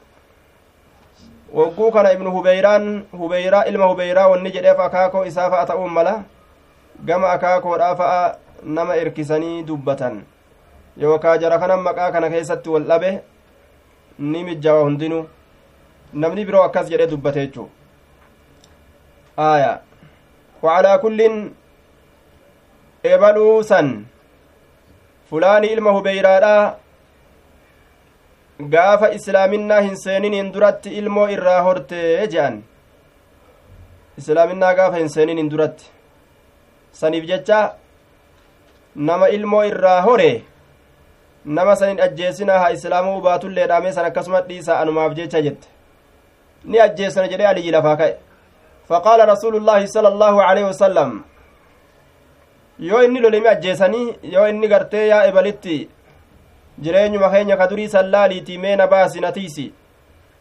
wogguu 1.52 1.90
kana 1.92 2.12
ibnu 2.12 2.30
hubeyraan 2.30 3.04
hubeyraa 3.12 3.64
ilma 3.64 3.84
hubeyraa 3.84 4.28
wanni 4.28 4.50
jedheef 4.50 4.80
akaakoo 4.80 5.24
isaa 5.24 5.50
fa'a 5.50 5.66
ta'uun 5.66 5.92
mala 5.92 6.22
gama 7.04 7.30
akaakoodhaa 7.30 7.96
fa'a 7.96 8.36
nama 8.62 8.96
erkisanii 8.96 9.62
dubbatan 9.62 10.22
yookaa 10.96 11.36
jara 11.38 11.58
kanan 11.58 11.80
maqaa 11.88 12.12
kana 12.12 12.30
keessatti 12.30 12.68
wal 12.70 12.84
dhabe 12.90 13.10
ni 14.18 14.44
mijjaawa 14.44 14.82
hundinuu. 14.84 15.24
Namni 16.12 16.44
biroo 16.44 16.62
akkas 16.62 16.88
jedhe 16.90 17.06
dubbate 17.10 17.40
jechuu. 17.46 17.68
Aaya 19.38 19.80
wacalaa 20.62 20.98
kullin 20.98 21.36
ebaluu 23.04 23.62
san 23.64 23.88
fulaani 25.30 25.66
ilma 25.74 25.90
hubeyraadhaa 25.96 26.74
gaafa 28.72 29.12
islaaminnaa 29.18 29.80
hin 29.80 29.96
seeninin 29.96 30.52
duratti 30.54 30.90
ilmoo 31.00 31.28
irraa 31.36 31.62
hortee 31.62 32.26
jedhan 32.26 32.62
islaaminnaa 34.18 34.74
gaafa 34.74 34.96
hin 34.96 35.08
seeninin 35.08 35.50
duratti. 35.50 35.86
Saniif 36.92 37.24
jecha 37.30 37.60
nama 38.94 39.28
ilmoo 39.28 39.64
irraa 39.64 40.00
hore 40.02 40.30
nama 41.44 41.76
sanin 41.76 42.00
ajjeesinaa 42.00 42.58
haa 42.58 42.70
islaamuu 42.70 43.20
baatullee 43.20 43.66
dhaamee 43.66 43.92
san 43.92 44.04
akkasuma 44.04 44.40
dhiisaa 44.48 44.78
anumaaf 44.80 45.14
jecha 45.14 45.42
jette 45.42 45.68
ni 46.64 46.80
ajjeesana 46.80 47.28
jedhee 47.28 47.46
aliyyi 47.46 47.70
lafaa 47.76 47.96
ka'e 47.96 48.16
faqaala 48.88 49.26
rasuulu 49.32 49.60
llaahi 49.60 49.88
sala 49.88 50.08
allaahu 50.08 50.40
aleyhi 50.40 50.68
wasalam 50.68 51.22
yoo 52.78 53.02
inni 53.02 53.20
lolemi 53.20 53.48
ajjeesanii 53.48 54.14
yoo 54.22 54.48
inni 54.48 54.68
gartee 54.68 55.06
yaa 55.08 55.24
ebalitti 55.26 55.76
jireenyuma 56.78 57.30
keenya 57.30 57.56
ka 57.56 57.66
durii 57.70 57.88
san 57.88 58.10
laaliitii 58.10 58.58
meena 58.58 58.86
baasi 58.86 59.20
na 59.20 59.32
tiisi 59.32 59.72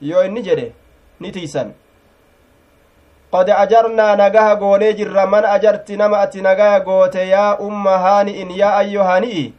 yoo 0.01 0.23
inni 0.23 0.41
jedhe 0.41 0.71
ni 1.19 1.31
tiisan 1.31 1.71
qad 3.31 3.49
ajarnaa 3.57 4.15
nagaha 4.15 4.55
goonee 4.55 4.93
jirra 4.93 5.25
man 5.27 5.45
ajarti 5.45 5.97
nama 5.97 6.19
ati 6.19 6.41
nagaya 6.41 6.79
goote 6.79 7.27
yaa 7.29 7.57
umma 7.57 7.97
haani'in 7.97 8.51
yaa 8.57 8.75
ayyo 8.77 9.03
haani'i 9.03 9.53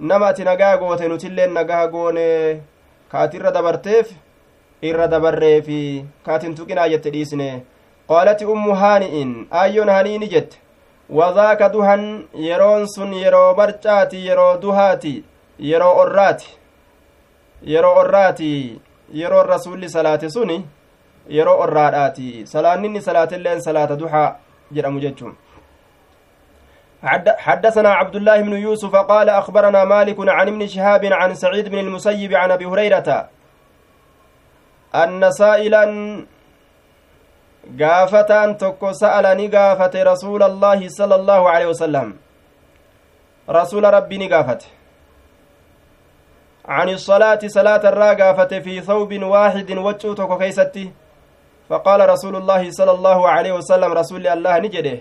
nama 0.00 0.26
ati 0.28 0.44
nagaya 0.44 0.76
goote 0.78 1.08
nutilleen 1.08 1.52
nagaha 1.52 1.86
goone 1.88 2.62
kaati 3.12 3.36
irra 3.36 3.50
dabarteef 3.52 4.12
irra 4.82 5.08
dabarreefi 5.08 6.04
kaatin 6.24 6.54
tuqinaa 6.54 6.88
jette 6.88 7.10
dhiisne. 7.10 7.62
Qaalati 8.08 8.44
ummu 8.44 8.74
haani'in 8.74 9.46
ayyoon 9.50 9.88
haani'ini 9.88 10.28
jette. 10.28 10.56
Wadaaka 11.10 11.68
duhan 11.68 12.24
yeroon 12.34 12.86
sun 12.86 13.12
yeroo 13.14 13.54
barcaati 13.54 14.26
yeroo 14.26 14.56
duhaati 14.62 15.24
yeroo 15.58 15.94
orraati. 16.02 16.48
Yeroo 17.66 17.94
orraati 18.00 18.80
yeroon 19.12 19.46
rasulli 19.46 19.88
salaate 19.90 20.30
suni 20.30 20.64
yeroo 21.28 21.58
orraadhaati. 21.60 22.46
Salaanninni 22.46 23.02
salaatilleen 23.02 23.60
salaata 23.60 23.96
duhaa 23.96 24.36
jedhamu 24.72 25.00
jechuun 25.00 25.36
حدثنا 27.38 27.90
عبد 27.92 28.16
الله 28.16 28.40
بن 28.40 28.52
يوسف 28.52 28.96
قال 28.96 29.28
أخبرنا 29.28 29.84
مالك 29.84 30.16
عن 30.20 30.48
ابن 30.48 30.66
شهاب 30.66 31.04
عن 31.04 31.34
سعيد 31.34 31.68
بن 31.68 31.78
المسيب 31.78 32.34
عن 32.34 32.50
أبي 32.50 32.66
هريرة 32.66 33.28
أن 34.94 35.30
سائلا 35.30 35.84
gaafataan 37.76 38.56
tokko 38.56 38.92
sa'ala 38.96 39.34
ni 39.34 39.48
gaafate 39.48 40.04
rasuula 40.04 40.46
allaahi 40.48 40.90
sala 40.90 41.14
allaahu 41.20 41.48
alehi 41.48 41.68
wasalam 41.68 42.16
rasuula 43.48 43.90
rabbii 43.90 44.28
عن 46.70 46.88
الصلاة 46.88 47.40
صلاة 47.46 47.82
الراقافة 47.88 48.58
في 48.60 48.80
ثوب 48.80 49.10
واحد 49.22 49.66
توكو 50.16 50.38
كيستي. 50.38 50.92
فقال 51.68 52.08
رسول 52.08 52.36
الله 52.36 52.70
صلى 52.70 52.90
الله 52.90 53.28
عليه 53.28 53.52
وسلم 53.52 53.92
رسول 53.92 54.26
الله 54.26 54.58
نجده. 54.58 54.98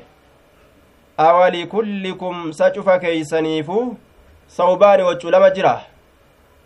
أولي 1.20 1.66
كلكم 1.66 2.52
سجف 2.52 2.90
كيسنيفو 2.90 3.94
ثوبان 4.50 5.02
وجو 5.02 5.30
لما 5.30 5.50
جرا 5.50 5.82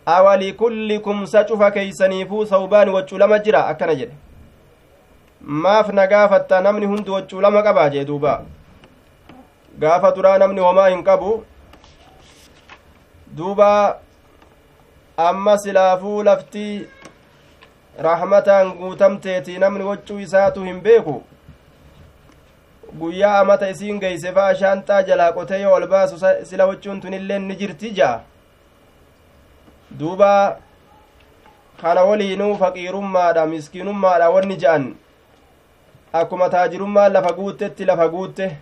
أولي 0.08 0.52
كلكم 0.52 1.24
سجف 1.24 1.62
كيسنيفو 1.62 2.44
ثوبان 2.44 2.88
وجو 2.88 3.16
لما 3.16 3.36
جرا 3.36 3.70
أكنا 3.70 3.92
جده 3.92 4.24
maaf 5.44 5.88
na 5.92 6.06
gaafatta 6.06 6.60
namni 6.60 6.86
hundi 6.86 7.10
waccuu 7.10 7.40
lama 7.40 7.62
qabaa 7.62 7.88
jee 7.88 8.04
duuba 8.04 8.42
gaafa 9.78 10.10
duraa 10.12 10.38
namni 10.38 10.60
homaa 10.60 10.88
hin 10.88 11.02
qabu 11.04 11.44
duuba 13.36 13.98
amma 15.16 15.58
silaafuu 15.58 16.22
lafti 16.22 16.86
rahmataan 18.06 18.72
guutamteeti 18.78 19.58
namni 19.58 19.84
waccuu 19.84 20.18
isaatu 20.20 20.64
hin 20.64 20.80
beeku 20.80 21.22
guyyaa 22.98 23.38
amata 23.40 23.68
isiin 23.70 24.00
geeyse 24.00 24.32
fa'a 24.36 24.54
shaanxaa 24.60 25.02
jalaa 25.08 25.32
qotee 25.36 25.60
yoo 25.62 25.74
ol 25.78 25.86
baasu 25.86 26.18
sila 26.50 26.66
waccuun 26.66 27.00
tunilleen 27.00 27.48
ni 27.48 27.56
jirti 27.60 27.90
jaa. 27.98 28.20
Duuba 29.98 30.58
kana 31.80 32.04
waliinuu 32.10 32.56
faqiirummaadha 32.62 33.46
miskiinummaadha 33.46 34.30
wanni 34.34 34.56
je'an 34.62 34.86
akkuma 36.20 36.48
taajirummaan 36.54 37.12
lafa 37.12 37.32
guuttetti 37.38 37.84
lafa 37.84 38.08
guutte. 38.08 38.56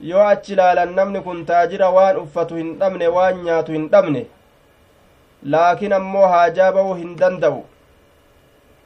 Yoo 0.00 0.22
achi 0.28 0.52
ilaalan 0.52 0.94
namni 0.94 1.20
kun 1.20 1.44
taajira 1.46 1.88
waan 1.96 2.16
uffatu 2.22 2.56
hin 2.60 2.78
dhabne 2.78 3.08
waan 3.16 3.44
nyaatu 3.44 3.72
hin 3.72 3.88
dhabne. 3.90 4.26
Laakiin 5.52 5.92
ammoo 5.98 6.26
haajaa 6.32 6.72
ba'uu 6.72 6.94
hin 6.94 7.16
danda'u. 7.20 7.60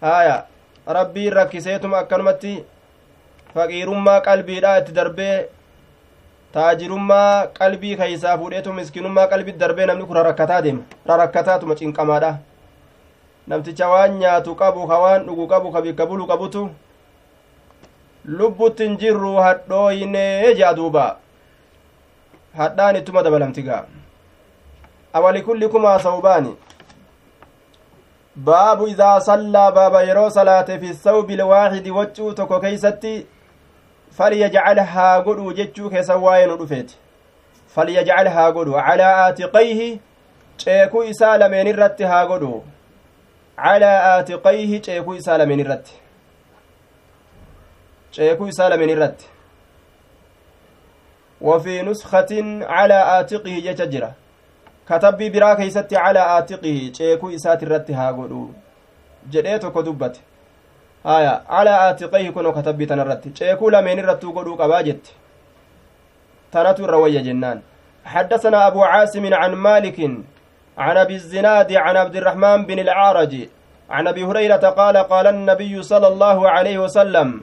Haya 0.01 0.45
rabbiin 0.87 1.33
rakkiseetuma 1.39 1.99
akkanumatti 1.99 2.53
faqiirummaa 3.55 4.21
qalbiidha 4.27 4.79
itti 4.81 4.93
darbee 4.99 5.37
taajirummaa 6.53 7.47
qalbii 7.59 7.97
keeysaa 8.01 8.37
fuudheetu 8.39 8.73
miskinummaa 8.73 9.27
qalbii 9.33 9.59
darbee 9.63 9.87
namni 9.87 10.05
kun 10.07 10.17
rarakkataa 10.17 10.63
deema. 10.63 10.83
Rarakkataatuma 11.11 11.75
cinqamaadha 11.81 12.31
namticha 13.47 13.89
waan 13.93 14.19
nyaatu 14.21 14.55
qabu 14.55 14.87
ka 14.89 14.99
waan 15.05 15.27
dhugu 15.27 15.47
qabu 15.53 15.73
ka 15.73 15.83
bikka 15.83 16.07
bulu 16.07 16.27
qabutu 16.27 16.69
lubbutti 18.39 18.85
hin 18.89 18.97
jirru 18.99 19.35
hadhooyinee 19.37 20.55
jea 20.55 20.75
duuba. 20.75 21.17
Hadhaan 22.57 22.97
ittuma 22.97 23.23
dabalamtigaa 23.23 23.85
awalikulli 25.13 25.69
kumaa 25.69 25.99
sawbaani 25.99 26.53
baabu 28.47 28.87
idaa 28.89 29.21
sallaa 29.21 29.71
baaba 29.73 30.03
yeroo 30.09 30.31
salaate 30.31 30.79
fi 30.81 30.95
sawbi 30.95 31.35
ilwaahidi 31.35 31.91
waccuu 31.91 32.33
tokko 32.41 32.61
keeysatti 32.65 33.13
falyajcal 37.75 38.29
haa 38.29 38.51
godhu 38.53 38.73
calaa 38.89 39.15
aatiqayhi 39.25 39.89
ceekuu 40.59 41.05
isaa 41.13 41.37
lameen 41.39 41.67
irratti 41.73 42.05
haa 42.13 42.27
godhu 42.27 42.53
calaa 43.65 43.97
aatiqayhi 44.13 44.81
ceekuu 44.87 45.15
isaa 45.23 45.39
lameen 45.39 45.61
irratti 45.67 45.99
ceekuu 48.13 48.49
isaa 48.55 48.69
lameen 48.69 48.91
irratti 48.91 49.27
وفي 51.41 51.83
نسخة 51.83 52.29
على 52.63 53.27
biraa 55.31 55.57
keeysatti 55.57 55.95
calaa 55.95 56.27
aatiqihi 56.37 56.91
ceekuu 56.91 57.31
isaati 57.31 57.65
irratti 57.67 57.93
haa 57.93 58.13
godhu 58.13 58.55
jedhee 59.31 59.59
tokko 59.59 59.83
dubbate 59.83 60.21
haya 61.05 61.33
calaa 61.49 61.79
aatiqayhi 61.87 62.33
kunoo 62.33 62.53
katabbii 62.53 62.87
tana 62.87 63.03
irratti 63.07 63.31
ceekuu 63.31 63.71
lameen 63.71 63.99
irrattuu 63.99 64.33
godhuu 64.33 64.57
qabaa 64.57 64.83
jette 64.83 65.11
tanatu 66.51 66.85
irra 66.89 66.99
wayya 66.99 67.23
jennaan 67.23 67.63
حدثنا 68.09 68.67
أبو 68.67 68.83
عاصم 68.85 69.35
عن 69.35 69.53
مالك 69.55 69.99
عن 70.79 70.97
أبي 70.97 71.15
الزناد 71.15 71.73
عن 71.73 71.97
عبد 71.97 72.17
الرحمن 72.17 72.65
بن 72.67 72.79
العارج 72.79 73.49
عن 73.91 74.09
أبي 74.09 74.25
هريرة 74.25 74.65
قال 74.81 74.97
قال 74.97 75.27
النبي 75.27 75.83
صلى 75.83 76.09
الله 76.09 76.51
عليه 76.51 76.79
وسلم 76.79 77.43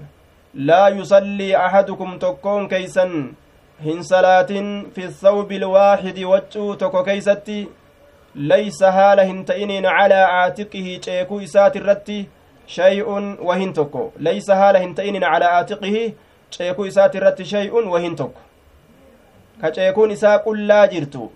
لا 0.54 0.88
يصلي 0.88 1.58
أحدكم 1.58 2.18
تكون 2.18 2.68
كيسا 2.68 3.06
salaatin 3.84 4.92
fi 4.96 5.08
thawbi 5.08 5.56
ilwaahidi 5.56 6.26
waccuu 6.26 6.76
tokko 6.76 7.04
keeysatti 7.04 7.68
laysa 8.36 8.92
haala 8.92 9.24
hin 9.24 9.46
ta'iniin 9.46 9.84
calaa 9.84 10.28
aatiqihi 10.44 11.00
ceekuu 11.00 11.40
isaati 11.42 11.80
irratti 11.80 12.30
shay'un 12.68 13.38
wahin 13.50 13.74
tokko 13.74 14.14
laysa 14.20 14.56
haala 14.56 14.80
hin 14.80 14.96
ta'iniin 14.96 15.24
calaa 15.34 15.52
aatiqihi 15.58 16.04
ceekuu 16.58 16.86
isaati 16.92 17.18
irratti 17.18 17.46
shay'un 17.54 17.88
wahin 17.94 18.16
tokko 18.16 18.42
ka 19.62 19.72
ceekuun 19.78 20.12
isaa 20.12 20.40
qullaa 20.48 20.88
jirtu 20.94 21.30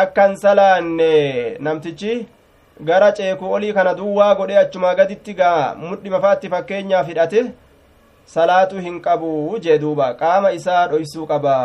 akkan 0.00 0.36
salaanne 0.36 1.12
namtichi 1.68 2.26
gara 2.90 3.12
ceekuu 3.20 3.52
olii 3.52 3.72
kana 3.78 3.94
duwwaa 4.00 4.34
godhe 4.34 4.58
achumaa 4.58 4.94
gaditti 4.94 5.34
gaa 5.34 5.74
mudhi 5.84 6.10
mafaatti 6.10 6.48
fakkeenyaaf 6.54 7.06
hidhate 7.12 7.46
salaatu 8.34 8.80
hin 8.86 9.00
qabu 9.00 9.58
jee 9.66 9.78
duuba 9.78 10.12
qaama 10.14 10.52
isaa 10.58 10.86
dhoysuu 10.92 11.26
qaba 11.32 11.56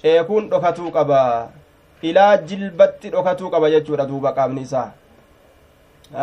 ceekuun 0.00 0.50
dhokatuu 0.50 0.90
qaba 0.96 1.22
ilaa 2.02 2.36
jilbatti 2.36 3.10
dhokatuu 3.10 3.50
qaba 3.50 3.70
jechuudha 3.70 4.06
duuba 4.10 4.32
qaamni 4.32 4.62
isaa 4.68 4.90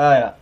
aya 0.07 0.33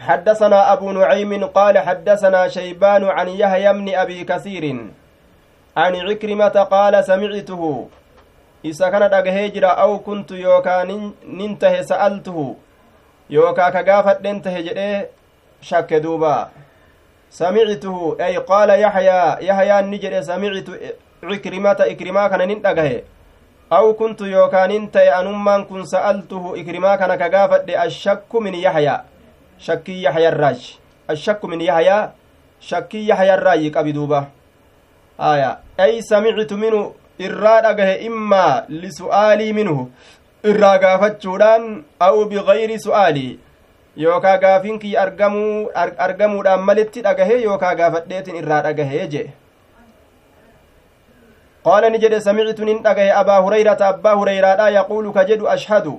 حدثنا 0.00 0.72
أبو 0.72 0.90
نعيم 0.92 1.44
قال 1.44 1.78
حدثنا 1.78 2.48
شيبان 2.48 3.04
عن 3.04 3.28
يحيى 3.28 3.72
بن 3.72 3.94
أبي 3.94 4.24
كثير 4.24 4.64
عن 5.76 5.92
عكرمة 5.96 6.56
قال 6.72 7.04
سمعته. 7.04 7.88
إذا 8.64 8.88
كان 8.88 9.10
دغهجرا 9.10 9.68
أو 9.68 9.98
كنت 9.98 10.30
يوكا 10.30 10.84
ننته 11.24 11.82
سألته. 11.82 12.56
يوكا 13.30 13.70
كغافت 13.70 14.18
ننته 14.26 14.60
جده 14.60 15.08
شك 15.62 15.94
دوبا. 15.94 16.48
سمعته. 17.30 18.16
أي 18.20 18.36
قال 18.36 18.70
يحيى 18.70 19.46
يحيى 19.48 19.76
نجد 19.82 20.20
سمعت 20.20 20.68
عكرمة 21.22 21.76
إكرما 21.80 22.28
كان 22.28 22.48
ننتقه 22.48 23.02
أو 23.72 23.92
كنت 23.92 24.20
يوكان 24.20 24.70
انت 24.70 24.96
أنمان 24.96 25.64
كن 25.64 25.84
سألته. 25.84 26.54
إكرما 26.56 26.96
كان 26.96 27.14
كغافت 27.14 27.70
الشك 27.70 28.34
من 28.34 28.54
يحيى 29.60 29.78
شكي 29.78 30.02
يحيى 30.02 30.28
الراج 30.28 30.78
الشك 31.10 31.44
من 31.44 31.60
يحيى 31.60 32.10
شكي 32.60 33.08
يحيى 33.08 33.34
الراج 33.34 33.76
قبدوبة 33.76 34.26
آية 35.20 35.58
أي 35.80 36.02
سمعت 36.02 36.52
منه 36.52 36.94
irraa 37.26 37.60
dhagahe 37.66 37.94
immaa 38.08 38.64
lisu'aalii 38.82 39.52
minhu 39.58 39.82
irraa 40.50 40.76
gaafachuudhaan 40.84 41.66
au 42.06 42.24
bigayri 42.30 42.78
su'aalii 42.84 43.38
yookaa 44.04 44.36
gaafiin 44.44 44.78
kiyya 44.84 45.02
argamuu 45.02 45.70
argamuudhaan 46.06 46.64
malitti 46.68 47.04
dhagahe 47.06 47.36
yookaa 47.42 47.74
gaafadheetin 47.80 48.40
irraa 48.42 48.62
dhagahe 48.66 49.02
jee 49.14 49.26
qaala 51.68 51.90
ni 51.94 52.02
jedhe 52.04 52.20
samictu 52.28 52.68
nin 52.70 52.82
dhagahe 52.86 53.10
abaa 53.22 53.40
hurayrata 53.46 53.90
abbaa 53.94 54.16
hureyraadha 54.20 54.70
yaquulu 54.78 55.12
ka 55.18 55.26
jedhu 55.32 55.50
ashhadu 55.56 55.94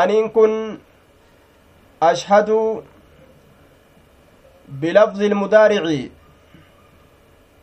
aniin 0.00 0.30
kun 0.38 0.56
ashhadu 2.10 2.84
bilafzi 4.80 5.26
ilmudaarici 5.26 6.12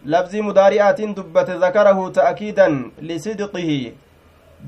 lafzii 0.05 0.41
mudaari'aatiin 0.49 1.15
dubbate 1.15 1.57
zakarahu 1.63 2.11
ta'kiidan 2.19 2.91
lisidqihi 3.01 3.79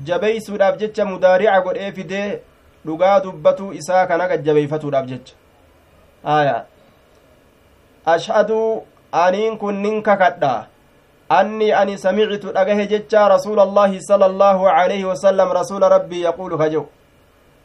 jabeeysuudhaaf 0.08 0.76
jecha 0.82 1.04
mudaarica 1.12 1.60
godhee 1.66 1.92
fidee 1.92 2.28
dhugaa 2.86 3.20
dubbatuu 3.24 3.72
isaa 3.80 4.06
kana 4.06 4.28
gajjabeeyfatuudhaaf 4.28 5.06
jecha 5.06 5.34
aya 6.36 6.56
ashhadu 8.16 8.60
aniin 9.24 9.58
kun 9.58 9.82
nin 9.82 10.02
kakadha 10.02 10.54
anni 11.38 11.72
ani 11.82 11.98
samicitu 11.98 12.52
dhagahe 12.56 12.86
jecha 12.96 13.28
rasuula 13.36 13.62
allaahi 13.68 14.02
sala 14.08 14.26
allaahu 14.32 14.68
alayhi 14.68 15.04
wasalam 15.12 15.52
rasuula 15.60 15.88
rabbii 15.96 16.22
yaquulu 16.28 16.58
kajehu 16.58 16.88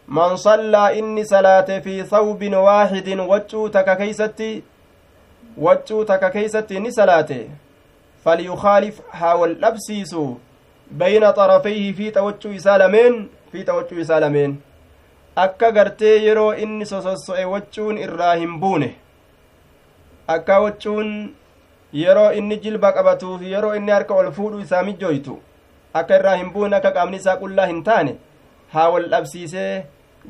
man 0.07 0.37
sallaa 0.37 0.91
inni 0.91 1.25
salaate 1.25 1.81
fi 1.81 2.03
thawbin 2.03 2.53
waaxidin 2.53 3.19
waccuu 3.19 3.69
taka 3.69 3.95
keeysatti 3.95 4.63
waccuu 5.57 6.03
taka 6.05 6.29
keeysatti 6.29 6.79
ni 6.79 6.91
salaate 6.91 7.39
falyukaalif 8.23 9.01
haa 9.21 9.35
wal 9.35 9.55
dhabsiisu 9.55 10.23
bayna 10.91 11.33
xarafayhi 11.33 11.93
fiixa 11.93 12.23
waccuu 12.23 12.51
isaa 12.59 12.77
lameen 12.77 13.27
fiixa 13.51 13.73
waccuu 13.79 13.99
isaa 14.05 14.19
lameen 14.19 14.55
akka 15.35 15.71
gartee 15.71 16.15
yeroo 16.27 16.53
inni 16.53 16.85
sososso'e 16.85 17.45
waccuun 17.45 17.97
irraa 18.05 18.35
hin 18.35 18.59
buune 18.59 18.89
akka 20.27 20.59
waccuun 20.59 21.11
yeroo 22.03 22.31
inni 22.39 22.57
jilba 22.63 22.91
qabatuuf 22.91 23.41
yeroo 23.51 23.75
inni 23.75 23.91
harka 23.91 24.13
ol 24.13 24.31
fuudhu 24.39 24.59
isaa 24.59 24.83
mijjooytu 24.83 25.37
akka 25.93 26.15
irraa 26.19 26.35
hin 26.35 26.49
buune 26.55 26.75
akka 26.79 26.91
qaamni 26.97 27.17
isaa 27.23 27.37
qullaa 27.43 27.67
hin 27.73 27.83
taane 27.83 28.15
haa 28.73 28.89
wal 28.95 29.09
dhabsiisee 29.13 29.85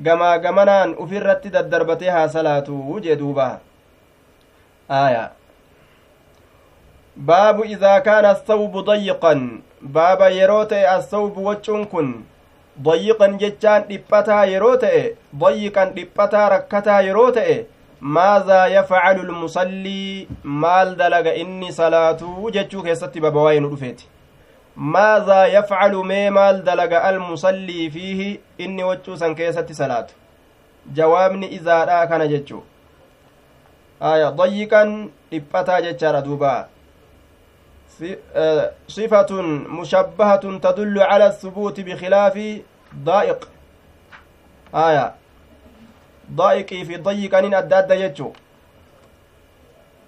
gamaa 0.06 0.38
gamanaan 0.38 0.96
ufirratti 1.06 1.50
daddarbatee 1.50 2.10
haa 2.10 2.28
salaatu 2.36 3.00
jee 3.06 3.16
duuba 3.22 3.48
aya 4.90 5.30
baabu 7.30 7.66
idaa 7.76 8.02
kaana 8.08 8.30
athawbu 8.36 8.84
dayiqan 8.90 9.46
baaba 9.82 10.30
yeroo 10.40 10.66
ta'e 10.74 10.88
athawbu 10.96 11.46
waccuun 11.46 11.88
kun 11.94 12.12
dayiqan 12.90 13.40
jechaan 13.44 13.88
dhiphataa 13.88 14.44
yeroo 14.52 14.76
ta'e 14.84 15.02
dayiqan 15.46 15.96
dhiphataa 15.96 16.50
rakkataa 16.56 17.00
yeroo 17.08 17.32
ta'e 17.40 17.58
maazaa 18.18 18.68
yafcalu 18.68 19.24
lmusallii 19.32 20.28
maal 20.44 20.96
dalaga 20.96 21.34
inni 21.46 21.72
salaatuu 21.80 22.52
jechuu 22.60 22.84
keessatti 22.90 23.26
baba 23.28 23.60
nu 23.60 23.70
dhufeeti 23.74 24.10
yafcalu 25.48 26.04
mee 26.04 26.30
maal 26.30 26.64
dalaga 26.64 27.04
almusallii 27.04 27.90
fiihi 27.92 28.40
inni 28.58 28.84
waccuu 28.84 29.18
san 29.18 29.36
keessatti 29.36 29.76
salaatu 29.76 30.14
jawaabni 30.94 31.54
izaadhaa 31.60 32.08
kana 32.08 32.28
jechuu 32.28 32.64
aya 34.00 34.32
dayiqan 34.32 35.10
dhiphataa 35.32 35.82
jechaadha 35.82 36.22
duubaa 36.22 36.68
صفة 38.88 39.42
مشبهة 39.80 40.58
تدل 40.58 41.02
على 41.02 41.28
الثبوت 41.28 41.80
بخلاف 41.80 42.62
ضائق 42.96 43.50
آية 44.76 45.14
ضائقي 46.32 46.86
في 46.86 46.98
ضيق 46.98 47.36
أنين 47.36 47.54
أدى 47.54 47.76
أدى 47.76 47.94
يجو 47.94 48.34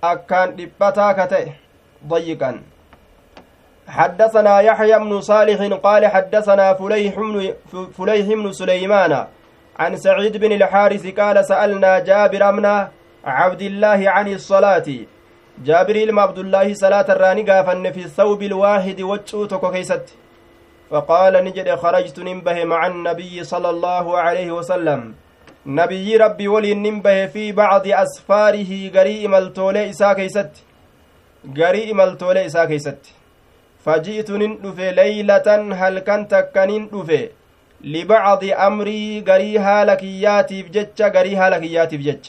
أكان 0.04 0.70
ka 0.80 1.28
ta'e 1.28 1.52
ضيقا 2.08 2.62
حدثنا 3.90 4.60
يحيى 4.60 5.00
بن 5.00 5.22
صالح 5.22 5.60
قال 5.84 6.08
حدثنا 6.08 6.74
فليح 6.74 7.16
بن 7.20 7.54
بن 8.44 8.52
سليمان 8.52 9.28
عن 9.80 9.98
سعيد 9.98 10.38
بن 10.38 10.52
الحارث 10.52 11.08
قال 11.20 11.46
سألنا 11.46 12.00
جابر 12.00 12.52
بن 12.52 12.66
عبد 13.26 13.62
الله 13.62 14.10
عن 14.10 14.28
الصلاة. 14.28 14.88
جابر 15.66 16.06
بن 16.06 16.20
عبد 16.20 16.40
الله 16.40 16.74
صلاة 16.74 17.06
irraa 17.10 17.34
ni 17.34 17.44
gaafanne 17.50 17.92
في 17.92 18.00
الثوب 18.00 18.44
الواحد 18.44 19.02
waccuu 19.02 19.40
tokko 19.40 19.72
keessatti. 19.72 20.06
فقال 20.92 21.34
ni 21.46 21.55
jedhe 21.55 21.76
خرجت 21.76 22.20
nin 22.20 22.39
bahe 22.39 22.64
مع 22.64 22.88
النبي 22.88 23.44
صلى 23.44 23.70
الله 23.70 24.18
عليه 24.18 24.52
وسلم. 24.52 25.14
نبي 25.66 26.18
rabbii 26.18 26.48
waliin 26.48 26.74
nin 26.74 26.96
bahe 26.96 27.26
في 27.26 27.52
بعض 27.52 27.88
أسفاره 27.88 28.72
garii 28.96 29.28
imaltuulee 29.28 29.90
isaa 29.90 30.14
keessatti. 30.14 30.52
garii 31.58 31.94
imaltuulee 31.94 32.46
keessatti. 32.66 33.19
فجئت 33.86 34.30
ندفه 34.32 34.90
ليلة 34.92 35.48
هل 35.82 36.00
كنت 36.00 36.34
كنين 36.56 36.84
دفه 36.94 37.30
لبعض 37.82 38.44
أمري 38.44 39.24
قري 39.28 39.58
هالكياتي 39.58 40.64
بجتش 40.64 41.02
قري 41.02 41.36
هالكياتي 41.36 41.98
بجتش 41.98 42.28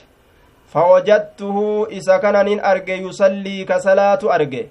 فوجدته 0.72 1.56
إذا 1.90 2.16
كان 2.22 2.44
نين 2.44 2.60
أرجي 2.60 2.92
يصلي 2.92 3.64
كصلاة 3.64 4.22
أرجي 4.34 4.62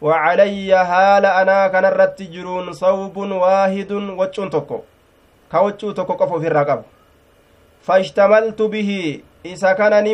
وعلي 0.00 0.72
هال 0.72 1.24
أنا 1.26 1.68
كان 1.68 1.84
رتجرون 1.84 2.72
صوب 2.72 3.16
واحد 3.16 3.92
وجون 3.92 4.50
تكو 4.50 4.78
كوجو 5.52 5.90
تكو 5.90 6.12
قفو 6.12 6.40
في 6.40 6.46
الرقب. 6.46 6.82
فاشتملت 7.82 8.62
به 8.62 8.90
إذا 9.46 9.72
كان 9.72 10.04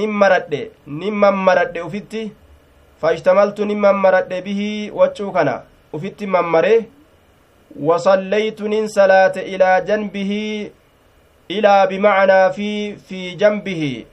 نمرد 0.00 0.52
نممرد 0.86 1.76
أفتي 1.78 2.32
فاشتملت 3.00 3.60
نممرد 3.60 4.32
به 4.44 4.90
وجو 4.94 5.32
كان 5.32 5.60
أفتي 5.94 6.26
ممره 6.26 6.82
وصليت 7.80 8.60
صلاة 8.98 9.36
إلى 9.36 9.84
جنبه 9.88 10.32
إلى 11.50 11.86
بمعنى 11.90 12.52
في 12.52 12.96
في 12.96 13.34
جنبه. 13.34 14.04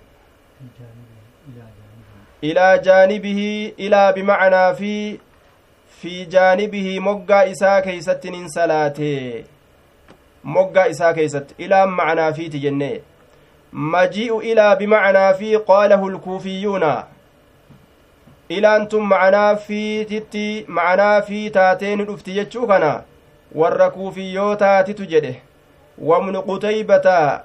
إلى 2.43 2.81
جانبه 2.83 3.73
إلى 3.79 4.13
بمعنى 4.15 4.75
في 4.75 5.17
في 6.01 6.25
جانبه. 6.25 6.99
مقا 6.99 7.51
إسا 7.51 7.79
كيست 7.79 8.27
صلاته 8.45 9.43
مقا 10.43 10.89
إسا 10.89 11.11
كيست. 11.11 11.45
إلى 11.59 11.85
معنى 11.85 12.33
في 12.33 12.49
تجنة. 12.49 12.99
مجيء 13.73 14.39
إلى 14.39 14.75
بمعنى 14.75 15.33
في 15.33 15.55
قاله 15.55 16.07
الكوفيون. 16.07 17.03
إلى 18.52 18.76
أنتم 18.76 19.10
معنا 19.10 19.56
في 19.56 20.04
تتي 20.04 20.66
معنا 20.68 21.22
في 21.22 21.50
تاتين 21.50 22.02
الأفتي 22.02 22.45
كنا 22.45 23.04
warra 23.56 23.89
kuufiyyootaatitu 23.89 25.06
jedhe 25.06 25.41
wabnu 25.98 26.41
qutaybata 26.43 27.43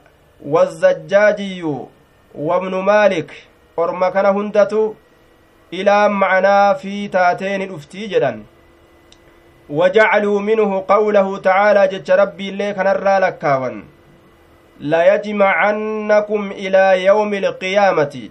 wazzajjaajiyyu 0.54 1.88
wabnu 2.34 2.82
maalik 2.82 3.30
orma 3.76 4.10
kana 4.10 4.28
hundatu 4.28 4.96
ilaa 5.70 6.08
macnaa 6.08 6.74
fi 6.74 7.08
taateeni 7.08 7.66
dhuftii 7.66 8.08
jedhan 8.08 8.42
وجعلوا 9.70 10.40
منه 10.40 10.84
قوله 10.88 11.38
تعالى 11.38 11.88
جج 11.88 12.10
ربي 12.10 12.48
اللي 12.48 12.74
كان 12.74 12.86
لكاون 13.22 13.84
ليجمعنكم 14.80 16.50
إلى 16.52 17.04
يوم 17.04 17.34
القيامة 17.34 18.28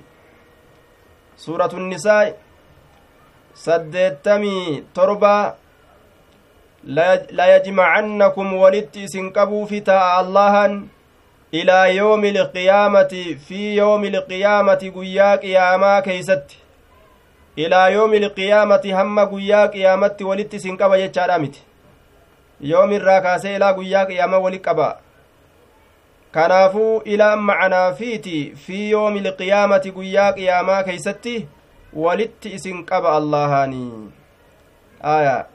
سورة 1.37 1.69
النساء 1.73 2.37
سدتمي 3.55 4.83
تربة 4.95 5.53
layajmacannakum 6.83 8.57
walitti 8.57 9.03
isin 9.03 9.31
qabuufi 9.33 9.81
ta'a 9.81 10.17
allahan 10.17 10.89
ilaa 11.51 11.87
yoomi 11.87 12.29
ilqiyaamati 12.29 13.37
fi 13.47 13.77
yoomi 13.77 14.07
ilqiyaamati 14.07 14.89
guyyaa 14.91 15.37
qiyaamaa 15.37 16.01
keeysatti 16.01 16.57
ilaa 17.55 17.89
yoomi 17.89 18.17
ilqiyaamati 18.17 18.91
hamma 18.91 19.25
guyyaa 19.25 19.67
qiyaamatti 19.67 20.23
walitti 20.23 20.57
isin 20.57 20.77
qaba 20.77 20.97
jechaadha 21.03 21.37
miti 21.39 21.61
yoom 22.71 22.91
irraa 22.91 23.21
kaasee 23.21 23.55
ilaa 23.55 23.73
guyyaa 23.73 24.05
qiyaama 24.05 24.37
walit 24.47 24.61
qaba 24.61 24.89
kanaafuu 26.31 27.01
ilaa 27.05 27.35
macanaafiiti 27.35 28.53
fi 28.65 28.89
yoomi 28.91 29.19
ilqiyaamati 29.19 29.91
guyyaa 29.91 30.31
qiyaamaa 30.33 30.83
keeysatti 30.83 31.47
walitti 31.93 32.49
isin 32.55 32.85
qaba 32.85 33.15
allahaanii 33.15 34.09
aya. 35.01 35.47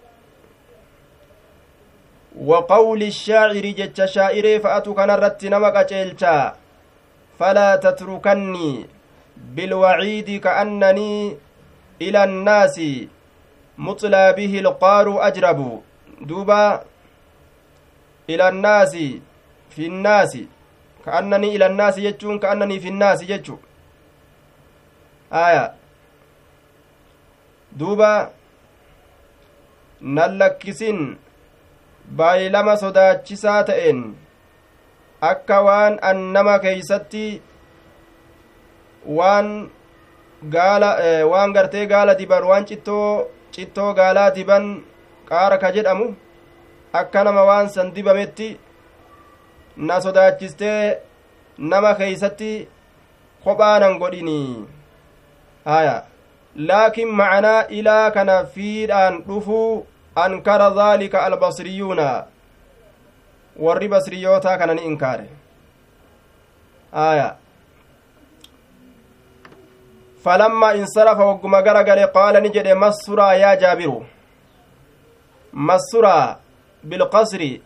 وقول 2.37 3.03
الشاعر 3.03 3.65
جتش 3.79 4.13
شاعري 4.13 4.61
فأتو 4.61 4.95
كان 4.95 5.11
رت 5.11 5.45
نمك 5.45 5.77
جيلتا 5.89 6.57
فلا 7.39 7.77
تتركني 7.77 8.87
بالوعيد 9.37 10.41
كأنني 10.41 11.37
إلى 12.03 12.25
الناس 12.25 12.81
مطلى 13.79 14.33
به 14.33 14.59
القار 14.61 15.27
أجرب 15.27 15.83
دوبا 16.21 16.83
إلى 18.31 18.49
الناس 18.49 18.93
في 19.71 19.87
الناس 19.87 20.39
كأنني 21.07 21.57
إلى 21.57 21.67
الناس 21.67 21.99
يجون 21.99 22.39
كأنني 22.39 22.81
في 22.81 22.89
الناس 22.89 23.23
يجو 23.23 23.57
آية 25.33 25.73
دوبا 27.77 28.31
نلكسن 30.03 31.17
baay'ilama 32.19 32.75
sodaachisaa 32.83 33.63
ta'een 33.69 34.01
akka 35.31 35.57
waan 35.67 35.95
annama 36.11 36.59
keeysatti 36.65 37.25
waan 39.19 39.49
gaala 40.55 40.91
waan 41.33 41.55
gartee 41.57 41.87
gaala 41.95 42.15
diban 42.21 42.45
waan 42.51 42.69
cittoo 42.71 43.09
cittoo 43.57 43.89
gaalaa 43.99 44.29
diban 44.37 44.69
qaara 45.31 45.59
ka 45.65 45.73
jedhamu 45.77 46.07
akka 47.01 47.25
nama 47.29 47.43
waan 47.51 47.69
san 47.75 47.93
dibametti 47.97 48.49
na 49.89 50.01
sodaachistee 50.07 50.81
nama 51.59 51.95
keeysatti 52.03 52.53
kophaanan 53.45 53.99
godhinii 54.03 54.67
haya 55.73 55.97
macanaa 56.57 57.67
ilaa 57.69 58.11
kana 58.11 58.45
fiidhaan 58.45 59.23
dhufuu 59.23 59.87
ankara 60.15 60.71
dhaalika 60.71 61.25
albasriyuuna 61.25 62.25
warri 63.59 63.89
basriyootaa 63.89 64.59
kana 64.59 64.75
ni 64.75 64.83
inkaare 64.85 65.29
aya 66.93 67.37
falammaa 70.25 70.75
insarafa 70.75 71.25
wagguma 71.27 71.63
gara 71.63 71.85
gale 71.85 72.07
qaala 72.07 72.41
ni 72.41 72.51
jedhe 72.51 72.75
massuraa 72.75 73.35
yaa 73.35 73.57
jaabiru 73.57 74.07
massuraa 75.53 76.37
bilqasri 76.85 77.63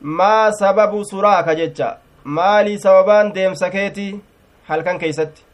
maa 0.00 0.52
sababu 0.52 1.04
suraaka 1.04 1.54
jecha 1.54 1.96
maalii 2.24 2.78
sababaan 2.78 3.32
deemsa 3.34 3.70
keeti 3.70 4.20
halkan 4.68 4.98
keeysatti 4.98 5.47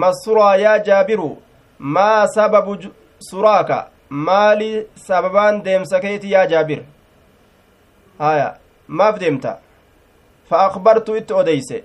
massuraa 0.00 0.56
yaa 0.64 0.78
jaabiru 0.88 1.30
maa 1.96 2.26
sababu 2.34 2.76
suraaka 3.30 3.78
maali 4.26 4.86
sababaan 5.06 5.62
deemsa 5.64 6.00
keeti 6.00 6.32
yaa 6.32 6.46
jaabir 6.52 6.82
haya 8.18 8.48
maaf 9.00 9.18
deemta 9.22 9.52
fa 10.50 10.60
akbartu 10.66 11.16
itti 11.20 11.32
odeyse 11.40 11.82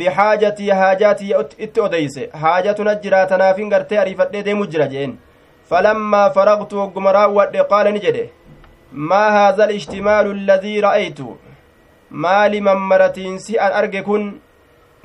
bixaajatii 0.00 0.70
haajaatii 0.80 1.34
itti 1.66 1.80
odeyse 1.86 2.30
haajatuna 2.42 2.94
jiraatanaafin 3.04 3.70
gartee 3.74 3.98
ariifadhee 4.04 4.42
deemu 4.48 4.66
jira 4.74 4.88
jeen 4.94 5.14
falammaa 5.70 6.30
faraqtu 6.36 6.78
wogguma 6.82 7.12
raawwadhe 7.18 7.64
qaala 7.74 7.90
ni 7.96 8.04
jedhe 8.06 8.24
maa 9.12 9.30
haadha 9.36 9.64
alishtimaalu 9.68 10.30
alladii 10.38 10.80
ra'aytu 10.86 11.36
maali 12.24 12.60
mammaratiinsi 12.68 13.58
an 13.66 13.72
arge 13.82 14.02
kun 14.08 14.26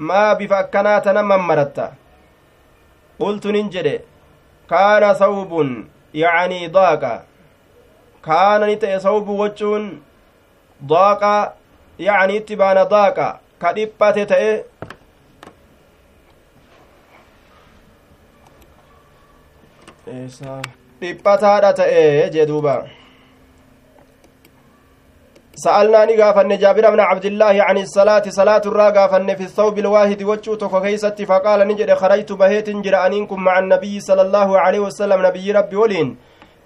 maa 0.09 0.36
bifa 0.41 0.57
akkanaa 0.63 0.99
tana 1.07 1.24
mammaratta 1.34 1.91
sawbun 5.22 5.70
yacanii 6.13 6.68
daaqa 6.78 7.13
kaana 8.28 8.66
ni 8.68 8.76
ta'e 8.84 8.99
sawbu 8.99 9.39
wachuun 9.39 9.84
daaqa 10.93 11.34
yacanii 12.07 12.38
itti 12.41 12.55
baana 12.61 12.86
daaqa 12.95 13.28
ka 13.61 13.74
dhiphate 13.78 14.26
ta'e 14.32 14.51
dhiphataadha 21.01 21.74
ta'e 21.80 22.30
jee 22.34 22.45
duuba 22.51 22.76
سألنا 25.58 26.06
نقافن 26.06 26.58
جابر 26.58 26.89
بن 26.91 26.99
عبد 26.99 27.26
الله 27.26 27.56
عن 27.64 27.78
الصلاة 27.78 28.24
صلاة 28.30 28.62
الراقافن 28.66 29.36
في 29.36 29.43
الثوب 29.43 29.80
الواحد 29.80 30.24
وجو 30.24 30.56
تكوكيست 30.56 31.22
فقال 31.22 31.68
نجد 31.68 31.93
خرجت 31.93 32.32
بهيت 32.32 32.70
جرأنينكم 32.70 33.39
مع 33.43 33.60
النبي 33.60 33.99
صلى 33.99 34.22
الله 34.22 34.60
عليه 34.60 34.80
وسلم 34.80 35.26
نبي 35.26 35.51
ربي 35.51 35.76
ولين. 35.76 36.18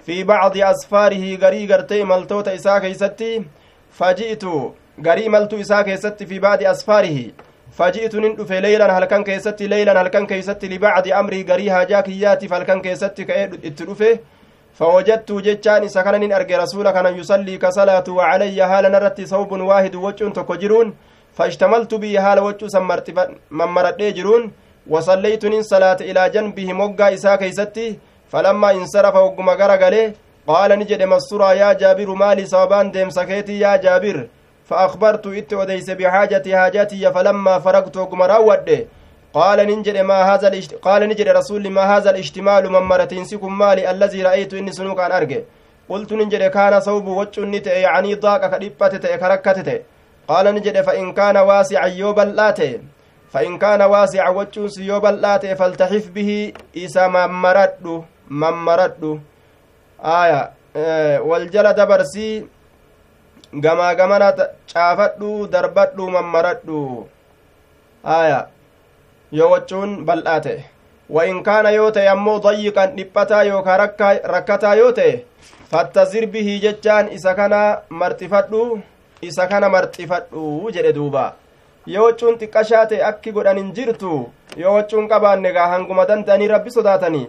في 0.05 0.23
بعض 0.23 0.57
أسفاره 0.57 1.35
غري 1.35 1.65
غرتي 1.65 2.03
ملتوت 2.03 2.47
إساء 2.47 2.79
كيستي 2.79 3.43
فجئت 3.91 4.43
غري 5.05 5.29
ملتو 5.29 5.59
إساء 5.61 5.81
كيستي 5.81 6.25
في 6.25 6.39
بعض 6.39 6.63
أسفاره. 6.63 7.17
فجئت 7.77 8.15
ندف 8.15 8.51
ليلا 8.51 8.97
هل 8.97 9.05
كان 9.05 9.23
كيستي 9.23 9.67
ليلا 9.67 10.01
هل 10.01 10.07
كان 10.07 10.25
كيستي 10.25 10.67
لبعض 10.67 11.07
أمري 11.07 11.45
غري 11.49 11.69
هاجاكياتي 11.69 12.47
فهل 12.47 12.63
كان 12.63 12.81
كيستي 12.81 13.23
كأيد 13.23 13.65
اتلفه 13.65 14.19
فوجدت 14.73 15.31
جتان 15.31 15.83
إسا 15.83 16.01
كان 16.01 16.31
أرجي 16.31 16.55
رسول 16.55 16.91
كان 16.91 17.17
يصلي 17.19 17.57
كصلاة 17.57 18.03
وعلي 18.09 18.61
هالا 18.61 18.89
نرتي 18.89 19.25
صوب 19.25 19.51
واحد 19.51 19.95
وجه 19.95 20.29
تكجرون 20.29 20.87
فاشتملت 21.37 21.93
به 21.93 22.13
هالا 22.25 22.41
وجه 22.41 22.67
سمرت 22.67 23.07
ممرت 23.51 24.01
جرون 24.17 24.51
وصليت 24.87 25.43
صلاة 25.73 25.99
إلى 26.09 26.29
جنبه 26.29 26.73
موقع 26.73 27.13
إسا 27.13 27.35
كيستي 27.35 27.99
فلما 28.31 28.71
انصرف 28.71 29.15
وقم 29.15 29.49
غرغله 29.49 30.13
قال 30.47 30.79
نجد 30.79 31.01
مسورا 31.03 31.51
يا 31.51 31.73
جابر 31.73 32.09
مالي 32.13 32.45
صوبان 32.45 32.91
ديم 32.91 33.09
سكيتي 33.09 33.59
يا 33.59 33.75
جابر 33.75 34.27
فأخبرت 34.65 35.27
إت 35.27 35.53
وديس 35.53 35.89
بحاجتي 35.89 36.57
حاجتي 36.57 37.11
فلما 37.13 37.59
فرقت 37.59 37.97
وقم 37.97 38.21
راود 38.21 38.87
قال 39.33 39.59
نجد 39.79 39.97
ما 39.97 40.19
هذا 40.33 40.47
الاشت... 40.47 40.73
قال 40.75 41.01
نجد 41.09 41.27
رسول 41.27 41.69
ما 41.69 41.83
هذا 41.97 42.09
الاشتمال 42.09 42.63
من 42.69 42.79
مرتين 42.79 43.25
مالي 43.43 43.91
الذي 43.91 44.21
رأيت 44.23 44.53
إني 44.53 44.71
سنوك 44.71 44.99
عن 44.99 45.11
أرجع. 45.11 45.39
قلت 45.89 46.13
نجد 46.13 46.43
كان 46.43 46.79
صوب 46.79 47.07
وجه 47.07 47.69
يعني 47.69 48.15
ضاق 48.15 48.41
كدبت 48.51 49.05
كركت 49.21 49.81
قال 50.27 50.45
نجد 50.55 50.81
فإن 50.81 51.13
كان 51.13 51.37
واسعا 51.37 51.87
يوبل 51.87 52.53
فإن 53.33 53.57
كان 53.57 53.81
واسع 53.81 54.29
وجه 54.29 54.69
يوبل 54.77 55.39
فالتحف 55.59 56.05
به 56.15 56.53
إسا 56.77 57.07
ممرد 57.07 58.03
mammaradhu 58.29 59.19
aya 59.97 60.53
wal 61.25 61.49
jala 61.49 61.73
dabarsii 61.73 62.45
gamaa 63.53 63.95
gamana 63.97 64.29
caafadhu 64.73 65.49
darbadhu 65.49 66.09
mammaradhu 66.15 67.09
aya 68.05 68.47
yoo 69.31 69.49
wachuun 69.55 70.05
bal'aa 70.05 70.41
ta'e 70.41 70.59
وإن 71.09 71.41
كان 71.43 71.65
يوتي 71.65 72.11
أمو 72.11 72.37
ضيقا 72.37 72.93
fattazir 75.69 76.25
bihi 76.33 76.53
jechaan 76.61 77.11
isa 77.13 77.35
kana 77.37 77.81
marxifadhu 78.01 78.61
isa 79.21 79.45
kana 79.51 79.67
marxifadhu 79.75 80.71
jedhe 80.75 80.93
duuba 80.97 81.25
yoo 81.93 82.05
wachuun 82.05 82.39
xiqqashaa 82.41 82.85
ta'e 82.91 83.03
akki 83.09 83.33
godhan 83.35 83.59
hin 83.61 83.69
jirtu 83.79 84.13
yoo 84.61 84.73
wachuun 84.77 85.09
qabaanne 85.11 85.51
gaa 85.57 85.67
hanguma 85.73 86.07
danda'anii 86.11 86.49
rabbi 86.53 86.73
sodaatanii 86.77 87.27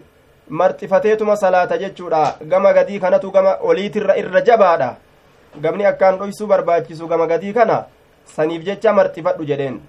marxifateetuma 0.61 1.37
salaata 1.43 1.79
jechuudha 1.83 2.23
gama 2.53 2.73
gadii 2.79 3.03
kanatu 3.05 3.35
gama 3.37 3.53
oliitirra 3.73 4.17
irra 4.23 4.45
jabaadha 4.49 4.91
gamni 5.67 5.91
akkaan 5.93 6.19
dhoysuu 6.23 6.51
barbaachisu 6.55 7.13
gama 7.13 7.27
gadii 7.35 7.53
kana 7.59 7.79
saniif 8.37 8.65
jecha 8.71 8.97
marxifadhu 9.01 9.51
jedheen 9.53 9.81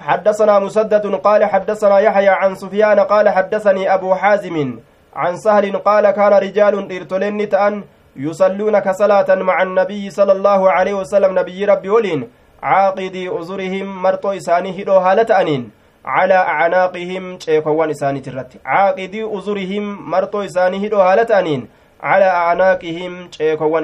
حدثنا 0.00 0.58
مسدد 0.58 1.14
قال 1.14 1.44
حدثنا 1.44 1.98
يحيى 1.98 2.28
عن 2.28 2.54
سفيان 2.54 3.00
قال 3.00 3.28
حدثني 3.28 3.94
أبو 3.94 4.14
حازم 4.14 4.78
عن 5.14 5.36
سهل 5.36 5.76
قال 5.76 6.10
كان 6.10 6.32
رجال 6.32 6.74
إرتلن 6.92 7.48
تأن 7.48 7.84
يصلون 8.16 8.78
كصلاة 8.78 9.34
مع 9.34 9.62
النبي 9.62 10.10
صلى 10.10 10.32
الله 10.32 10.70
عليه 10.70 10.94
وسلم. 10.94 11.38
نبي 11.38 11.64
ربي 11.64 11.88
ولين 11.88 12.28
عاقدي 12.62 13.38
أزرهم 13.38 14.02
مرتو 14.02 14.32
إساني 14.32 14.82
هدو 14.82 14.92
هالة 14.92 15.40
أنين 15.40 15.70
على 16.06 16.34
أعناقهم 16.34 17.38
ceekowwan 17.38 17.90
isaaniit 17.90 18.26
irratti 18.26 18.58
caaqidii 18.58 19.24
uzurihim 19.24 19.86
marxoo 20.12 20.42
isaanii 20.42 20.78
hidhoo 20.78 21.00
haala 21.00 21.24
ta'aniin 21.24 21.66
على 22.02 22.24
أعناقهم 22.24 23.28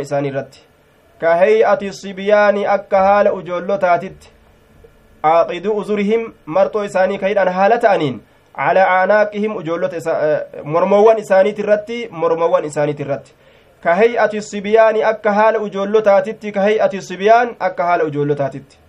isaanii 0.00 0.28
irratti 0.28 0.62
ka 1.20 1.36
hay'ati 1.36 1.92
sibyaani 1.92 2.66
akka 2.66 2.98
haala 2.98 3.32
ujoollotaatitti 3.32 4.30
caaqidii 5.22 5.78
uzurihim 5.80 6.28
marxoo 6.58 6.84
isaanii 6.90 7.18
ka 7.18 7.32
hidhan 7.32 7.48
haala 7.58 7.78
ta'aniin 7.86 8.20
على 8.56 8.80
أعناقهم 8.80 9.56
ujoolota 9.56 9.96
mormowwan 10.64 11.18
isaaniit 11.18 11.58
irratti 11.58 12.08
mormowwan 12.10 12.64
isaaniit 12.64 13.00
irratti 13.00 13.32
ka 13.84 13.94
hay'ati 13.94 14.42
sibyaani 14.42 15.04
akka 15.04 15.32
haala 15.32 15.58
ujoollotaatitti 15.58 16.52
ka 16.52 16.60
hay'ati 16.60 17.02
sibyaan 17.02 17.56
akka 17.60 17.84
haala 17.84 18.04
ujoollotaatitti 18.04 18.82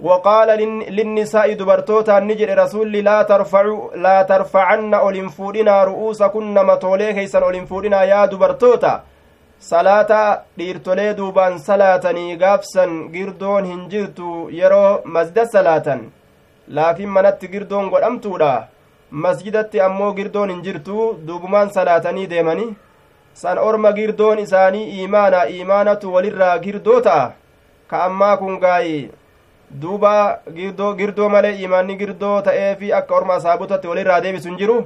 وقال 0.00 0.48
للنساء 0.96 1.52
دبرتوتا 1.52 2.20
نجر 2.20 2.58
رسول 2.58 2.92
لا 2.92 3.22
ترفعوا 3.22 3.96
لا 3.96 4.22
ترفعن 4.22 4.94
أولين 4.94 5.28
فودنا 5.28 5.84
رؤوسكن 5.84 6.54
متولي 6.66 7.12
كيسن 7.12 7.42
أولين 7.42 7.64
فودنا 7.66 8.02
يا 8.02 8.26
دبرتوتا 8.26 9.02
salaata 9.68 10.20
dhiirtolee 10.58 11.14
duubaan 11.16 11.58
salaatanii 11.64 12.36
gaafsan 12.42 12.92
girdoon 13.14 13.64
hin 13.70 13.82
jirtu 13.94 14.28
yeroo 14.58 15.00
masjida 15.16 15.46
salaatan. 15.54 16.00
Laakiin 16.68 17.08
manatti 17.16 17.48
girdoon 17.54 17.90
godhamtuudha. 17.94 18.52
Masjidatti 19.10 19.80
ammoo 19.86 20.12
girdoon 20.18 20.50
hin 20.54 20.62
jirtu 20.66 21.06
duubumaan 21.26 21.70
salaatanii 21.76 22.26
deemanii 22.30 22.74
san 23.42 23.58
orma 23.58 23.92
girdoon 23.98 24.38
isaanii 24.44 24.86
iimaana 24.98 25.44
iimaanatu 25.56 26.14
walirraa 26.14 26.58
girdoo 26.58 27.00
ta'a. 27.00 27.32
Ka 27.90 28.04
ammaa 28.04 28.36
kun 28.36 28.58
gaayi. 28.60 29.10
Duuba 29.82 30.40
girdoo 31.00 31.28
malee 31.28 31.56
imaanni 31.66 31.96
girdoo 31.98 32.40
ta'ee 32.48 32.74
fi 32.78 32.92
akka 32.92 33.14
orma 33.14 33.34
asaabotatti 33.34 33.88
walirraa 33.92 34.20
deebisu 34.20 34.48
hin 34.48 34.58
jiru 34.62 34.78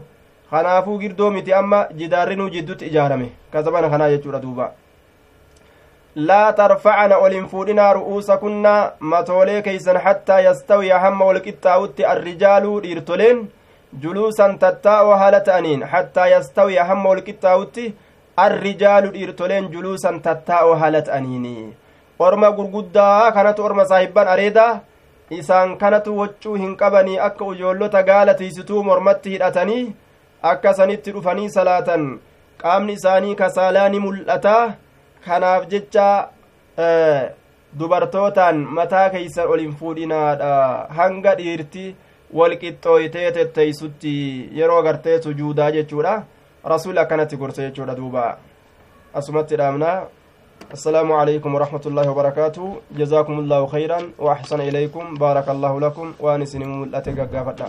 kanaafuu 0.54 0.98
girdoo 1.02 1.30
miti 1.36 1.54
amma 1.60 1.84
jidaarrinuu 2.00 2.48
jiddutti 2.56 2.90
ijaarame 2.92 3.28
kasabana 3.56 3.90
kanaa 3.96 4.10
jechuudha 4.14 4.42
duuba 4.46 4.70
laa 6.30 6.52
tarfacna 6.62 7.20
ol 7.26 7.36
hin 7.38 7.50
fuudhinaa 7.52 7.92
ru'uusa 7.98 8.38
kunna 8.46 8.72
matoolee 9.12 9.60
keeysan 9.68 10.00
hattaa 10.08 10.40
yastawiya 10.48 11.02
hamma 11.04 11.30
wal 11.30 11.42
qixxaa'utti 11.46 12.08
arrijaaluu 12.14 12.80
dhiirtoleen 12.88 13.44
juluusan 14.02 14.58
tattaa'oo 14.64 15.16
haala 15.22 15.40
ta'aniin 15.50 15.86
hattaa 15.94 16.28
yastawiya 16.34 16.90
hamma 16.90 17.14
wal 17.14 17.22
arrijaalu 18.36 19.12
dhiirtoleen 19.14 19.66
juluusan 19.72 20.20
tattaa'oo 20.22 20.74
haala 20.82 21.02
ta'aniini 21.08 21.74
orma 22.28 22.50
gurguddaa 22.56 23.32
kanatu 23.36 23.64
orma 23.66 23.84
saahibban 23.90 24.30
areedaa 24.32 24.80
isaan 25.40 25.76
kanatu 25.82 26.16
waccuu 26.20 26.54
hin 26.62 26.72
qabanii 26.80 27.18
akka 27.26 27.44
ujoollota 27.52 28.02
gaala 28.08 28.34
tiisituu 28.40 28.82
mormatti 28.88 29.34
hidhatanii 29.34 29.94
akka 30.52 30.74
sanitti 30.78 31.12
dhufanii 31.16 31.50
salaatan 31.56 32.02
qaamni 32.62 32.96
isaanii 32.98 33.34
kasaalaa 33.42 33.88
ni 33.92 33.98
mul'ataa 34.06 34.64
kanaaf 35.26 35.68
jecha 35.74 36.08
dubartootaan 37.78 38.58
mataa 38.78 39.06
keeysan 39.14 39.52
ol 39.54 39.62
hin 39.64 39.76
fuudhinaadha 39.82 40.50
hanga 40.98 41.34
dhiirti 41.38 41.84
wal 42.40 42.56
qixxooytee 42.64 43.30
tetteeysutti 43.38 44.16
yeroo 44.58 44.82
gartee 44.88 45.16
sujuudaa 45.28 45.70
jechuudha 45.78 46.12
rasuuli 46.74 47.02
akkanatti 47.04 47.40
gorse 47.44 47.62
jechuudha 47.62 47.96
duuba 48.02 48.26
asumatti 49.22 49.62
dhaabnaa 49.62 49.96
السلام 50.72 51.12
عليكم 51.12 51.54
ورحمة 51.54 51.84
الله 51.86 52.10
وبركاته 52.10 52.64
جزاكم 52.98 53.38
الله 53.38 53.66
خيرا 53.66 53.98
وأحسن 54.18 54.60
إليكم 54.60 55.14
بارك 55.14 55.48
الله 55.48 55.80
لكم 55.80 56.06
وأنسني 56.20 56.64
ملأتك 56.64 57.18
قافتا 57.34 57.68